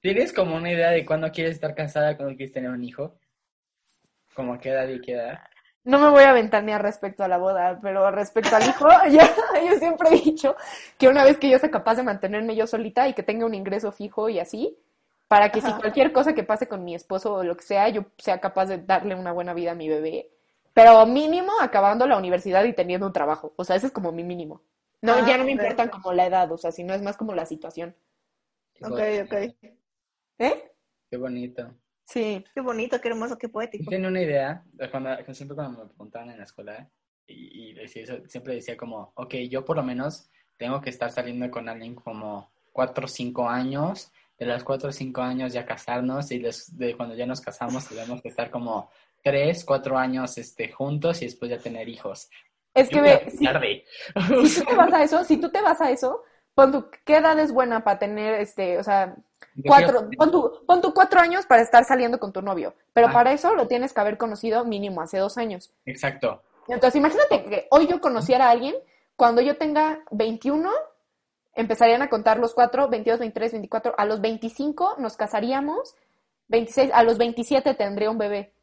¿Tienes 0.02 0.34
como 0.34 0.58
una 0.58 0.72
idea 0.72 0.92
de 0.92 1.06
cuándo 1.06 1.32
quieres 1.32 1.56
estar 1.56 1.74
casada, 1.74 2.18
cuándo 2.18 2.36
quieres 2.36 2.54
tener 2.54 2.70
un 2.70 2.84
hijo? 2.84 3.18
Como 4.34 4.54
a 4.54 4.60
qué 4.60 4.72
edad 4.72 4.90
y 4.90 5.00
qué 5.00 5.14
edad? 5.14 5.40
No 5.84 5.98
me 6.00 6.10
voy 6.10 6.24
a 6.24 6.34
ventanear 6.34 6.82
respecto 6.84 7.24
a 7.24 7.28
la 7.28 7.38
boda, 7.38 7.80
pero 7.82 8.12
respecto 8.12 8.56
al 8.56 8.64
hijo, 8.68 8.88
ya, 9.10 9.28
yo 9.68 9.78
siempre 9.80 10.10
he 10.10 10.22
dicho 10.22 10.56
que 10.98 11.08
una 11.08 11.24
vez 11.24 11.38
que 11.38 11.50
yo 11.50 11.58
sea 11.60 11.72
capaz 11.72 11.96
de 11.96 12.04
mantenerme 12.04 12.56
yo 12.56 12.68
solita 12.68 13.08
y 13.08 13.14
que 13.14 13.24
tenga 13.24 13.46
un 13.48 13.56
ingreso 13.56 13.92
fijo 13.92 14.30
y 14.30 14.40
así, 14.40 14.78
para 15.28 15.52
que 15.52 15.62
si 15.62 15.74
cualquier 15.74 16.12
cosa 16.12 16.34
que 16.34 16.44
pase 16.44 16.68
con 16.68 16.84
mi 16.84 16.94
esposo 16.94 17.34
o 17.36 17.44
lo 17.44 17.58
que 17.58 17.64
sea, 17.64 17.90
yo 17.90 18.06
sea 18.18 18.40
capaz 18.40 18.68
de 18.68 18.78
darle 18.80 19.16
una 19.16 19.32
buena 19.32 19.54
vida 19.54 19.72
a 19.72 19.76
mi 19.76 19.90
bebé. 19.90 20.31
Pero 20.74 21.06
mínimo 21.06 21.52
acabando 21.62 22.08
la 22.08 22.18
universidad 22.18 22.64
y 22.64 22.74
teniendo 22.74 23.06
un 23.08 23.14
trabajo. 23.14 23.54
O 23.58 23.64
sea, 23.64 23.76
ese 23.76 23.88
es 23.88 23.92
como 23.92 24.12
mi 24.12 24.24
mínimo. 24.24 24.62
No, 25.02 25.14
Ah, 25.14 25.26
ya 25.28 25.38
no 25.38 25.44
me 25.44 25.54
ok. 25.56 25.60
importa 25.62 25.90
como 25.90 26.14
la 26.14 26.28
edad, 26.28 26.52
o 26.52 26.58
sea, 26.58 26.72
sino 26.72 26.94
es 26.94 27.02
más 27.02 27.18
como 27.18 27.34
la 27.34 27.46
situación. 27.46 27.96
Ok, 28.82 29.00
ok. 29.26 29.34
¿Eh? 30.40 30.72
Qué 31.10 31.18
bonito. 31.18 31.74
Sí. 32.06 32.44
Qué 32.54 32.62
bonito, 32.62 33.00
qué 33.00 33.10
hermoso, 33.10 33.38
qué 33.38 33.50
poético. 33.50 33.90
tenía 33.90 34.08
una 34.10 34.22
idea, 34.22 34.64
de 34.74 34.90
cuando, 34.90 35.10
siempre 35.34 35.56
cuando 35.56 35.80
me 35.84 35.86
preguntaban 35.88 36.30
en 36.32 36.38
la 36.38 36.44
escuela, 36.44 36.90
y, 37.28 37.70
y 37.70 37.74
decía 37.74 38.04
eso, 38.04 38.18
siempre 38.28 38.56
decía 38.56 38.76
como, 38.78 39.12
ok, 39.16 39.36
yo 39.50 39.64
por 39.64 39.78
lo 39.78 39.84
menos 39.84 40.30
tengo 40.58 40.82
que 40.82 40.90
estar 40.90 41.12
saliendo 41.12 41.50
con 41.50 41.70
alguien 41.70 41.96
como 41.96 42.52
4 42.74 43.06
o 43.06 43.08
5 43.08 43.48
años, 43.50 44.12
de 44.38 44.46
los 44.46 44.64
4 44.64 44.90
o 44.90 44.92
5 44.92 45.22
años 45.22 45.54
ya 45.54 45.66
casarnos, 45.66 46.32
y 46.32 46.40
de 46.40 46.96
cuando 46.98 47.16
ya 47.16 47.26
nos 47.26 47.42
casamos 47.42 47.88
tenemos 47.88 48.22
que 48.22 48.30
estar 48.30 48.50
como 48.52 48.90
3, 49.24 49.66
4 49.66 49.98
años 49.98 50.38
este, 50.38 50.72
juntos 50.72 51.22
y 51.22 51.26
después 51.26 51.52
ya 51.52 51.58
tener 51.58 51.88
hijos. 51.90 52.30
Es 52.74 52.90
que 52.90 53.00
a 53.00 53.30
si, 53.30 53.46
tarde. 53.46 53.86
si 54.46 54.62
tú 54.62 54.66
te 54.66 54.76
vas 54.76 54.94
a 54.94 55.04
eso, 55.04 55.24
si 55.24 55.38
tú 55.38 55.50
te 55.50 55.62
vas 55.62 55.82
a 55.82 55.92
eso, 55.92 56.24
pon 56.54 56.72
tu, 56.72 56.90
¿qué 57.06 57.18
edad 57.18 57.38
es 57.40 57.52
buena 57.52 57.84
para 57.84 58.00
tener, 58.00 58.36
este, 58.36 58.78
o 58.78 58.84
sea, 58.84 59.16
cuatro, 59.66 60.10
pon 60.18 60.32
tu, 60.32 60.66
pon 60.66 60.82
tu 60.82 60.94
cuatro 60.94 61.20
años 61.20 61.46
para 61.46 61.62
estar 61.62 61.84
saliendo 61.84 62.20
con 62.20 62.32
tu 62.32 62.42
novio, 62.42 62.74
pero 62.94 63.08
Ah. 63.08 63.14
para 63.14 63.34
eso 63.34 63.56
lo 63.56 63.68
tienes 63.68 63.94
que 63.94 64.00
haber 64.00 64.18
conocido 64.18 64.64
mínimo 64.64 65.02
hace 65.02 65.18
dos 65.18 65.38
años. 65.38 65.74
Exacto. 65.86 66.42
Entonces, 66.68 66.96
imagínate 66.96 67.44
que 67.44 67.68
hoy 67.72 67.88
yo 67.88 68.00
conociera 68.00 68.48
a 68.48 68.52
alguien, 68.52 68.76
cuando 69.18 69.42
yo 69.42 69.58
tenga 69.58 70.04
21, 70.12 70.72
empezarían 71.56 72.02
a 72.02 72.10
contar 72.10 72.40
los 72.40 72.54
cuatro, 72.54 72.88
22, 72.88 73.20
23, 73.20 73.52
24, 73.52 73.94
a 73.98 74.06
los 74.06 74.22
25 74.22 74.96
nos 75.00 75.18
casaríamos, 75.18 75.96
26, 76.48 76.92
a 76.94 77.04
los 77.04 77.18
27 77.18 77.74
tendría 77.74 78.10
un 78.10 78.18
bebé. 78.18 78.54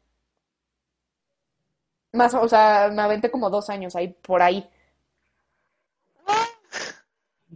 Más, 2.13 2.33
o 2.33 2.47
sea, 2.47 2.89
me 2.91 3.01
aventé 3.01 3.29
como 3.29 3.49
dos 3.49 3.69
años 3.69 3.95
ahí, 3.95 4.09
por 4.21 4.41
ahí. 4.41 4.67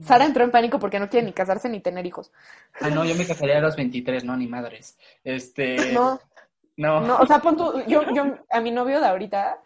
Sara 0.02 0.26
entró 0.26 0.44
en 0.44 0.52
pánico 0.52 0.80
porque 0.80 1.00
no 1.00 1.10
quiere 1.10 1.26
ni 1.26 1.34
casarse 1.34 1.70
ni 1.70 1.80
tener 1.80 2.06
hijos. 2.06 2.32
Ah, 2.82 2.90
no, 2.90 3.06
yo 3.06 3.14
me 3.16 3.28
casaría 3.28 3.58
a 3.60 3.62
los 3.62 3.76
23, 3.76 4.24
no, 4.24 4.36
ni 4.36 4.48
madres. 4.48 4.98
Este. 5.24 5.76
No, 5.94 6.20
No. 6.76 7.02
no, 7.02 7.18
o 7.20 7.28
sea, 7.28 7.38
pon 7.40 7.56
tú, 7.56 7.84
yo, 7.88 8.02
yo, 8.16 8.36
a 8.50 8.60
mi 8.60 8.72
novio 8.72 9.00
de 9.00 9.06
ahorita 9.06 9.60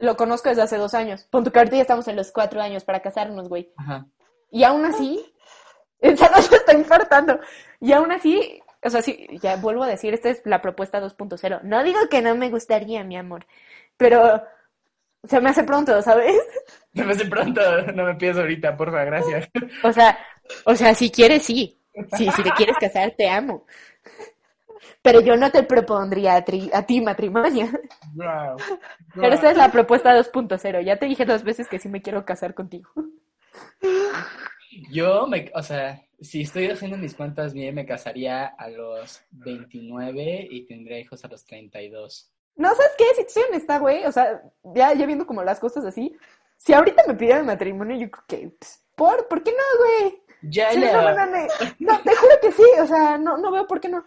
lo 0.00 0.16
conozco 0.16 0.48
desde 0.48 0.62
hace 0.62 0.78
dos 0.78 0.94
años. 0.94 1.24
Pon 1.30 1.44
tú 1.44 1.52
que 1.52 1.60
ahorita 1.60 1.76
ya 1.76 1.82
estamos 1.82 2.08
en 2.08 2.16
los 2.16 2.32
cuatro 2.32 2.60
años 2.60 2.82
para 2.82 3.00
casarnos, 3.00 3.48
güey. 3.48 3.72
Ajá. 3.76 4.06
Y 4.50 4.64
aún 4.64 4.84
así, 4.84 5.24
esa 6.00 6.42
se 6.42 6.56
está 6.56 6.74
infartando. 6.74 7.38
Y 7.80 7.92
aún 7.92 8.10
así, 8.10 8.60
o 8.82 8.90
sea, 8.90 9.00
sí, 9.00 9.28
ya 9.40 9.56
vuelvo 9.56 9.84
a 9.84 9.86
decir, 9.86 10.12
esta 10.12 10.28
es 10.30 10.42
la 10.44 10.60
propuesta 10.60 11.00
2.0. 11.00 11.60
No 11.62 11.84
digo 11.84 12.00
que 12.10 12.20
no 12.20 12.34
me 12.34 12.50
gustaría, 12.50 13.04
mi 13.04 13.16
amor, 13.16 13.46
pero 14.00 14.42
se 15.24 15.40
me 15.40 15.50
hace 15.50 15.64
pronto, 15.64 16.02
¿sabes? 16.02 16.36
Se 16.94 17.04
me 17.04 17.12
hace 17.12 17.24
pronto, 17.26 17.60
no 17.94 18.04
me 18.04 18.14
pides 18.16 18.36
ahorita, 18.36 18.76
porfa, 18.76 19.04
gracias. 19.04 19.48
O 19.82 19.92
sea, 19.92 20.18
o 20.64 20.74
sea, 20.74 20.94
si 20.94 21.10
quieres, 21.10 21.44
sí. 21.44 21.76
Sí, 22.16 22.30
si 22.32 22.42
te 22.42 22.52
quieres 22.52 22.76
casar, 22.78 23.14
te 23.16 23.28
amo. 23.28 23.66
Pero 25.02 25.20
yo 25.20 25.36
no 25.36 25.50
te 25.50 25.62
propondría 25.62 26.36
a, 26.36 26.44
tri- 26.44 26.70
a 26.72 26.84
ti 26.86 27.00
matrimonio. 27.00 27.68
Wow. 28.14 28.56
Pero 29.14 29.34
esta 29.34 29.50
es 29.50 29.56
la 29.56 29.70
propuesta 29.70 30.14
2.0. 30.14 30.82
Ya 30.84 30.96
te 30.98 31.06
dije 31.06 31.24
dos 31.24 31.42
veces 31.44 31.68
que 31.68 31.78
sí 31.78 31.88
me 31.88 32.02
quiero 32.02 32.24
casar 32.24 32.54
contigo. 32.54 32.90
Yo, 34.90 35.26
me, 35.26 35.50
o 35.54 35.62
sea, 35.62 36.02
si 36.20 36.42
estoy 36.42 36.66
haciendo 36.68 36.96
mis 36.96 37.14
cuentas 37.14 37.52
bien, 37.52 37.74
me 37.74 37.86
casaría 37.86 38.46
a 38.46 38.68
los 38.68 39.22
29 39.30 40.46
y 40.50 40.64
tendría 40.66 40.98
hijos 41.00 41.24
a 41.24 41.28
los 41.28 41.44
32. 41.44 42.30
No, 42.56 42.68
¿sabes 42.74 42.92
qué? 42.98 43.04
Si 43.16 43.24
te 43.24 43.30
soy 43.30 43.42
honesta, 43.48 43.78
güey, 43.78 44.04
o 44.04 44.12
sea, 44.12 44.42
ya, 44.74 44.92
ya 44.92 45.06
viendo 45.06 45.26
como 45.26 45.42
las 45.42 45.58
cosas 45.60 45.84
así, 45.84 46.16
si 46.56 46.72
ahorita 46.74 47.04
me 47.06 47.14
pidieran 47.14 47.46
matrimonio, 47.46 47.96
yo 47.96 48.10
creo 48.10 48.24
que, 48.26 48.48
pues, 48.58 48.84
¿por? 48.96 49.28
¿Por 49.28 49.42
qué 49.42 49.52
no, 49.52 49.78
güey? 49.78 50.22
Ya 50.42 50.70
Sí, 50.72 50.80
le- 50.80 50.92
no, 50.92 51.02
no, 51.02 51.26
no, 51.26 51.46
no, 51.78 52.02
te 52.02 52.16
juro 52.16 52.34
que 52.40 52.52
sí, 52.52 52.64
o 52.80 52.86
sea, 52.86 53.18
no, 53.18 53.38
no 53.38 53.50
veo 53.50 53.66
por 53.66 53.80
qué 53.80 53.88
no. 53.88 54.04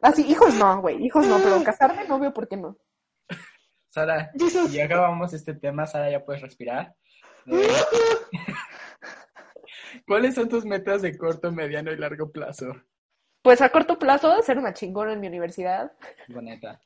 Así, 0.00 0.22
hijos 0.26 0.54
no, 0.54 0.80
güey, 0.80 1.04
hijos 1.04 1.26
no, 1.26 1.38
pero 1.42 1.62
casarme 1.64 2.06
no 2.08 2.18
veo 2.18 2.32
por 2.32 2.48
qué 2.48 2.56
no. 2.56 2.76
Sara, 3.90 4.30
y 4.70 4.80
acabamos 4.80 5.34
este 5.34 5.52
tema, 5.54 5.86
Sara, 5.86 6.10
ya 6.10 6.24
puedes 6.24 6.42
respirar. 6.42 6.94
Eh, 7.44 7.68
¿Cuáles 10.06 10.34
son 10.36 10.48
tus 10.48 10.64
metas 10.64 11.02
de 11.02 11.16
corto, 11.18 11.50
mediano 11.50 11.90
y 11.92 11.96
largo 11.96 12.30
plazo? 12.30 12.72
Pues 13.42 13.60
a 13.60 13.68
corto 13.70 13.98
plazo, 13.98 14.40
ser 14.42 14.58
una 14.58 14.72
chingona 14.72 15.12
en 15.12 15.20
mi 15.20 15.26
universidad. 15.26 15.92
Boneta. 16.28 16.80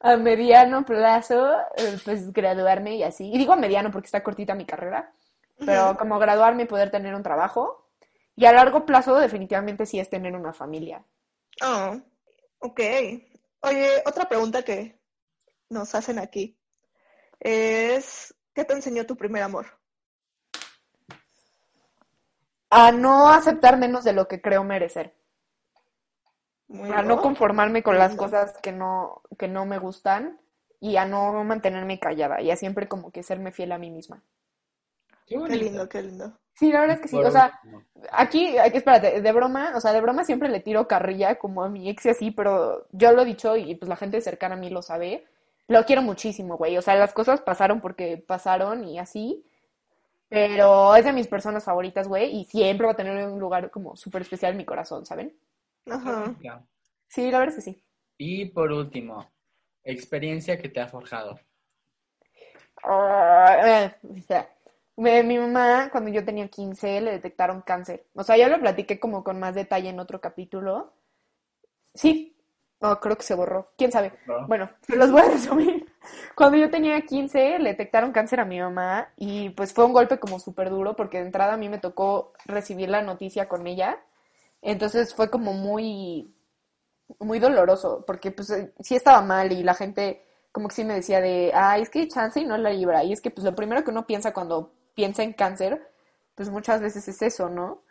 A 0.00 0.16
mediano 0.16 0.84
plazo, 0.84 1.52
eh, 1.76 1.98
pues 2.04 2.32
graduarme 2.32 2.96
y 2.96 3.02
así. 3.02 3.30
Y 3.30 3.38
digo 3.38 3.52
a 3.52 3.56
mediano 3.56 3.90
porque 3.90 4.06
está 4.06 4.22
cortita 4.22 4.54
mi 4.54 4.64
carrera, 4.64 5.12
pero 5.58 5.96
como 5.98 6.18
graduarme 6.18 6.62
y 6.62 6.66
poder 6.66 6.90
tener 6.90 7.14
un 7.14 7.22
trabajo. 7.22 7.86
Y 8.36 8.46
a 8.46 8.52
largo 8.52 8.86
plazo, 8.86 9.16
definitivamente 9.16 9.84
sí 9.84 10.00
es 10.00 10.08
tener 10.08 10.34
una 10.34 10.52
familia. 10.52 11.04
Oh, 11.62 12.00
ok. 12.60 12.80
Oye, 13.62 14.02
otra 14.06 14.26
pregunta 14.28 14.62
que 14.62 14.98
nos 15.68 15.94
hacen 15.94 16.18
aquí 16.18 16.58
es, 17.38 18.34
¿qué 18.54 18.64
te 18.64 18.72
enseñó 18.72 19.04
tu 19.04 19.16
primer 19.16 19.42
amor? 19.42 19.66
A 22.70 22.92
no 22.92 23.28
aceptar 23.28 23.76
menos 23.78 24.04
de 24.04 24.12
lo 24.12 24.28
que 24.28 24.40
creo 24.40 24.64
merecer. 24.64 25.19
Muy 26.70 26.92
A 26.92 27.02
no 27.02 27.20
conformarme 27.20 27.82
con 27.82 27.98
las 27.98 28.14
cosas 28.14 28.56
que 28.62 28.70
no, 28.70 29.22
que 29.36 29.48
no 29.48 29.66
me 29.66 29.78
gustan 29.78 30.38
y 30.78 30.96
a 30.96 31.04
no 31.04 31.42
mantenerme 31.42 31.98
callada 31.98 32.40
y 32.40 32.50
a 32.50 32.56
siempre 32.56 32.86
como 32.86 33.10
que 33.10 33.24
serme 33.24 33.50
fiel 33.50 33.72
a 33.72 33.78
mí 33.78 33.90
misma. 33.90 34.22
Qué 35.26 35.36
lindo, 35.36 35.88
qué 35.88 36.02
lindo. 36.02 36.32
Sí, 36.54 36.70
la 36.70 36.80
verdad 36.80 36.96
es 36.96 37.02
que 37.02 37.08
sí. 37.08 37.16
O 37.16 37.30
sea, 37.30 37.60
aquí, 38.12 38.56
aquí, 38.58 38.78
espérate, 38.78 39.20
de 39.20 39.32
broma, 39.32 39.72
o 39.74 39.80
sea, 39.80 39.92
de 39.92 40.00
broma 40.00 40.24
siempre 40.24 40.48
le 40.48 40.60
tiro 40.60 40.86
carrilla 40.86 41.38
como 41.38 41.64
a 41.64 41.68
mi 41.68 41.88
ex 41.88 42.06
y 42.06 42.10
así, 42.10 42.30
pero 42.30 42.86
yo 42.92 43.12
lo 43.12 43.22
he 43.22 43.24
dicho 43.24 43.56
y 43.56 43.74
pues 43.74 43.88
la 43.88 43.96
gente 43.96 44.20
cercana 44.20 44.54
a 44.54 44.58
mí 44.58 44.70
lo 44.70 44.82
sabe. 44.82 45.26
Lo 45.68 45.84
quiero 45.84 46.02
muchísimo, 46.02 46.56
güey. 46.56 46.76
O 46.78 46.82
sea, 46.82 46.94
las 46.94 47.12
cosas 47.12 47.40
pasaron 47.40 47.80
porque 47.80 48.16
pasaron 48.16 48.84
y 48.84 48.98
así. 48.98 49.44
Pero 50.28 50.94
es 50.94 51.04
de 51.04 51.12
mis 51.12 51.26
personas 51.26 51.64
favoritas, 51.64 52.06
güey, 52.06 52.32
y 52.36 52.44
siempre 52.44 52.86
va 52.86 52.92
a 52.92 52.96
tener 52.96 53.26
un 53.26 53.40
lugar 53.40 53.70
como 53.70 53.96
súper 53.96 54.22
especial 54.22 54.52
en 54.52 54.58
mi 54.58 54.64
corazón, 54.64 55.04
¿saben? 55.04 55.36
Ajá. 55.86 56.34
Sí, 57.08 57.30
la 57.30 57.38
verdad 57.38 57.56
es 57.58 57.64
que 57.64 57.70
sí. 57.72 57.84
Y 58.18 58.46
por 58.46 58.70
último, 58.70 59.26
experiencia 59.82 60.58
que 60.60 60.68
te 60.68 60.80
ha 60.80 60.88
forjado. 60.88 61.40
Eh, 62.84 63.94
o 64.02 64.22
sea, 64.26 64.48
mi 64.96 65.38
mamá, 65.38 65.88
cuando 65.90 66.10
yo 66.10 66.24
tenía 66.24 66.48
15, 66.48 67.00
le 67.00 67.12
detectaron 67.12 67.62
cáncer. 67.62 68.06
O 68.14 68.22
sea, 68.22 68.36
ya 68.36 68.48
lo 68.48 68.60
platiqué 68.60 69.00
como 69.00 69.24
con 69.24 69.38
más 69.38 69.54
detalle 69.54 69.88
en 69.88 70.00
otro 70.00 70.20
capítulo. 70.20 70.92
Sí, 71.94 72.36
no, 72.80 72.98
creo 73.00 73.16
que 73.16 73.22
se 73.22 73.34
borró. 73.34 73.72
¿Quién 73.76 73.92
sabe? 73.92 74.12
¿no? 74.26 74.46
Bueno, 74.46 74.70
se 74.82 74.96
los 74.96 75.10
voy 75.10 75.20
a 75.20 75.30
resumir. 75.30 75.86
Cuando 76.34 76.56
yo 76.56 76.70
tenía 76.70 77.00
15, 77.02 77.58
le 77.58 77.70
detectaron 77.70 78.12
cáncer 78.12 78.40
a 78.40 78.46
mi 78.46 78.58
mamá 78.58 79.08
y 79.16 79.50
pues 79.50 79.74
fue 79.74 79.84
un 79.84 79.92
golpe 79.92 80.18
como 80.18 80.38
súper 80.38 80.70
duro 80.70 80.96
porque 80.96 81.18
de 81.18 81.26
entrada 81.26 81.54
a 81.54 81.58
mí 81.58 81.68
me 81.68 81.78
tocó 81.78 82.32
recibir 82.46 82.88
la 82.88 83.02
noticia 83.02 83.48
con 83.48 83.66
ella. 83.66 83.98
Entonces 84.62 85.14
fue 85.14 85.30
como 85.30 85.52
muy, 85.52 86.34
muy 87.18 87.38
doloroso 87.38 88.04
porque 88.06 88.30
pues 88.30 88.50
eh, 88.50 88.72
sí 88.80 88.94
estaba 88.96 89.22
mal 89.22 89.52
y 89.52 89.62
la 89.62 89.74
gente 89.74 90.24
como 90.52 90.68
que 90.68 90.74
sí 90.74 90.84
me 90.84 90.94
decía 90.94 91.20
de, 91.20 91.52
ay, 91.54 91.82
es 91.82 91.90
que 91.90 92.08
chance 92.08 92.40
y 92.40 92.44
no 92.44 92.56
la 92.56 92.70
libra. 92.70 93.04
Y 93.04 93.12
es 93.12 93.20
que 93.20 93.30
pues 93.30 93.44
lo 93.44 93.54
primero 93.54 93.84
que 93.84 93.90
uno 93.90 94.06
piensa 94.06 94.32
cuando 94.32 94.72
piensa 94.94 95.22
en 95.22 95.32
cáncer, 95.32 95.80
pues 96.34 96.50
muchas 96.50 96.80
veces 96.80 97.06
es 97.08 97.22
eso, 97.22 97.48
¿no? 97.48 97.82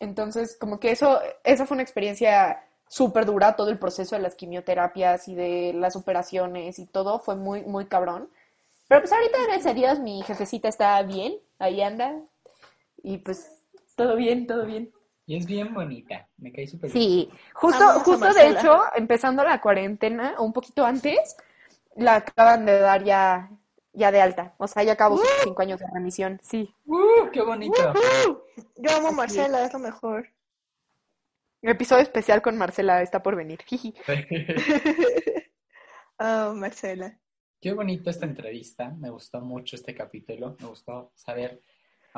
Entonces, 0.00 0.56
como 0.58 0.78
que 0.78 0.92
eso, 0.92 1.20
esa 1.44 1.66
fue 1.66 1.74
una 1.74 1.82
experiencia 1.82 2.64
súper 2.88 3.26
dura, 3.26 3.56
todo 3.56 3.70
el 3.70 3.78
proceso 3.78 4.16
de 4.16 4.22
las 4.22 4.34
quimioterapias 4.34 5.28
y 5.28 5.34
de 5.34 5.72
las 5.74 5.96
operaciones 5.96 6.78
y 6.78 6.86
todo 6.86 7.18
fue 7.18 7.36
muy, 7.36 7.62
muy 7.62 7.86
cabrón. 7.86 8.30
Pero 8.88 9.02
pues 9.02 9.12
ahorita, 9.12 9.38
gracias 9.44 9.66
a 9.66 9.74
Dios, 9.74 10.00
mi 10.00 10.22
jefecita 10.22 10.68
está 10.68 11.02
bien, 11.02 11.34
ahí 11.58 11.82
anda. 11.82 12.20
Y 13.02 13.18
pues 13.18 13.62
todo 13.96 14.16
bien, 14.16 14.46
todo 14.46 14.64
bien. 14.64 14.90
Y 15.28 15.36
es 15.36 15.44
bien 15.44 15.74
bonita, 15.74 16.26
me 16.38 16.50
cae 16.50 16.66
súper 16.66 16.90
bien. 16.90 17.04
Sí, 17.04 17.30
justo, 17.52 17.84
justo 18.00 18.32
de 18.32 18.48
hecho, 18.48 18.80
empezando 18.96 19.44
la 19.44 19.60
cuarentena, 19.60 20.34
o 20.38 20.44
un 20.44 20.54
poquito 20.54 20.86
antes, 20.86 21.36
la 21.96 22.16
acaban 22.16 22.64
de 22.64 22.78
dar 22.78 23.04
ya, 23.04 23.50
ya 23.92 24.10
de 24.10 24.22
alta. 24.22 24.54
O 24.56 24.66
sea, 24.66 24.84
ya 24.84 24.94
acabó 24.94 25.18
sus 25.18 25.28
cinco 25.44 25.60
años 25.60 25.80
de 25.80 25.86
remisión. 25.92 26.40
Sí. 26.42 26.74
¡Uh, 26.86 27.28
qué 27.30 27.42
bonito! 27.42 27.74
Yo 28.76 28.96
amo 28.96 29.08
a 29.08 29.12
Marcela, 29.12 29.62
es 29.66 29.72
lo 29.74 29.80
mejor. 29.80 30.30
Episodio 31.60 32.04
especial 32.04 32.40
con 32.40 32.56
Marcela 32.56 33.02
está 33.02 33.22
por 33.22 33.36
venir. 33.36 33.60
Jiji. 33.66 33.94
Ah, 36.20 36.52
Marcela. 36.52 37.16
Qué 37.60 37.72
bonito 37.72 38.10
esta 38.10 38.26
entrevista, 38.26 38.90
me 38.90 39.08
gustó 39.08 39.40
mucho 39.40 39.76
este 39.76 39.94
capítulo, 39.94 40.56
me 40.58 40.66
gustó 40.66 41.12
saber, 41.14 41.62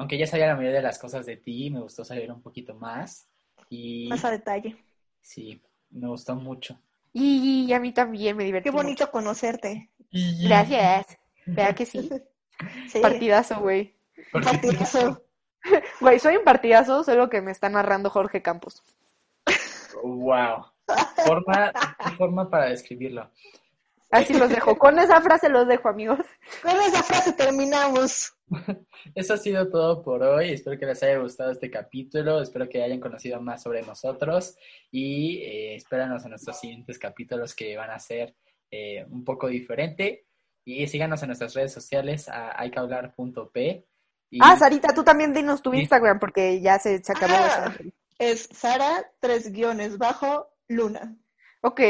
aunque 0.01 0.19
ya 0.19 0.27
sabía 0.27 0.47
la 0.49 0.57
mayoría 0.57 0.79
de 0.79 0.83
las 0.85 0.99
cosas 0.99 1.27
de 1.27 1.37
ti, 1.37 1.71
me 1.71 1.81
gustó 1.81 2.05
saber 2.05 2.31
un 2.33 2.43
poquito 2.43 2.75
más 2.75 3.29
y 3.69 4.09
Más 4.09 4.25
a 4.25 4.31
detalle. 4.31 4.77
sí, 5.21 5.61
me 5.91 6.09
gustó 6.09 6.35
mucho. 6.35 6.79
Y 7.13 7.73
a 7.73 7.81
mí 7.81 7.93
también 7.93 8.37
me 8.37 8.45
divertí 8.45 8.71
Qué 8.71 8.71
bonito 8.71 9.11
conocerte. 9.11 9.91
Gracias. 10.11 11.19
Vea 11.47 11.75
que 11.75 11.87
sí. 11.87 12.09
Sí, 12.89 13.01
Partidazo, 13.01 13.59
güey. 13.61 13.95
partidazo. 14.33 15.23
Güey, 16.01 16.19
soy 16.19 16.37
un 16.37 16.45
partidazo, 16.45 17.05
solo 17.05 17.29
que 17.31 17.41
me 17.41 17.53
está 17.53 17.69
narrando 17.71 18.11
Jorge 18.11 18.43
Campos. 18.43 18.83
Wow. 20.03 20.67
Forma, 21.25 21.73
forma 22.19 22.51
para 22.51 22.67
describirlo. 22.67 23.31
Así 24.11 24.35
los 24.35 24.51
dejo. 24.51 24.77
Con 24.77 24.99
esa 24.99 25.21
frase 25.21 25.49
los 25.49 25.69
dejo, 25.69 25.89
amigos. 25.89 26.19
Con 26.63 26.73
esa 26.73 27.03
frase 27.03 27.33
terminamos. 27.33 28.33
Eso 29.15 29.35
ha 29.35 29.37
sido 29.37 29.69
todo 29.71 30.03
por 30.03 30.23
hoy. 30.23 30.51
Espero 30.53 30.79
que 30.79 30.87
les 30.87 31.03
haya 31.03 31.19
gustado 31.19 31.53
este 31.53 31.71
capítulo. 31.71 32.43
Espero 32.43 32.69
que 32.69 32.83
hayan 32.83 33.01
conocido 33.01 33.41
más 33.41 33.63
sobre 33.63 33.83
nosotros. 33.83 34.57
Y 34.91 35.39
eh, 35.43 35.77
espéranos 35.77 36.25
en 36.25 36.31
nuestros 36.31 36.59
siguientes 36.59 36.99
capítulos 36.99 37.55
que 37.55 37.77
van 37.77 37.91
a 37.91 37.99
ser 38.01 38.35
eh, 38.71 39.05
un 39.11 39.25
poco 39.25 39.47
diferente. 39.47 40.27
Y 40.65 40.87
síganos 40.89 41.23
en 41.23 41.29
nuestras 41.29 41.55
redes 41.55 41.73
sociales 41.73 42.29
a 42.29 42.61
hayquehablar.p. 42.61 43.87
Y 44.33 44.39
Ah, 44.43 44.57
Sarita, 44.57 44.93
tú 44.95 45.03
también 45.05 45.33
dinos 45.33 45.63
tu. 45.63 45.73
Instagram 45.73 46.19
porque 46.19 46.61
ya 46.61 46.79
se, 46.79 47.03
se 47.03 47.13
acabó 47.13 47.35
Ah. 47.37 47.75
Es 48.19 48.49
Sara, 48.53 49.11
tres 49.19 49.51
guiones 49.51 49.97
bajo, 49.97 50.53
Luna. 50.69 51.17
Ok. 51.63 51.81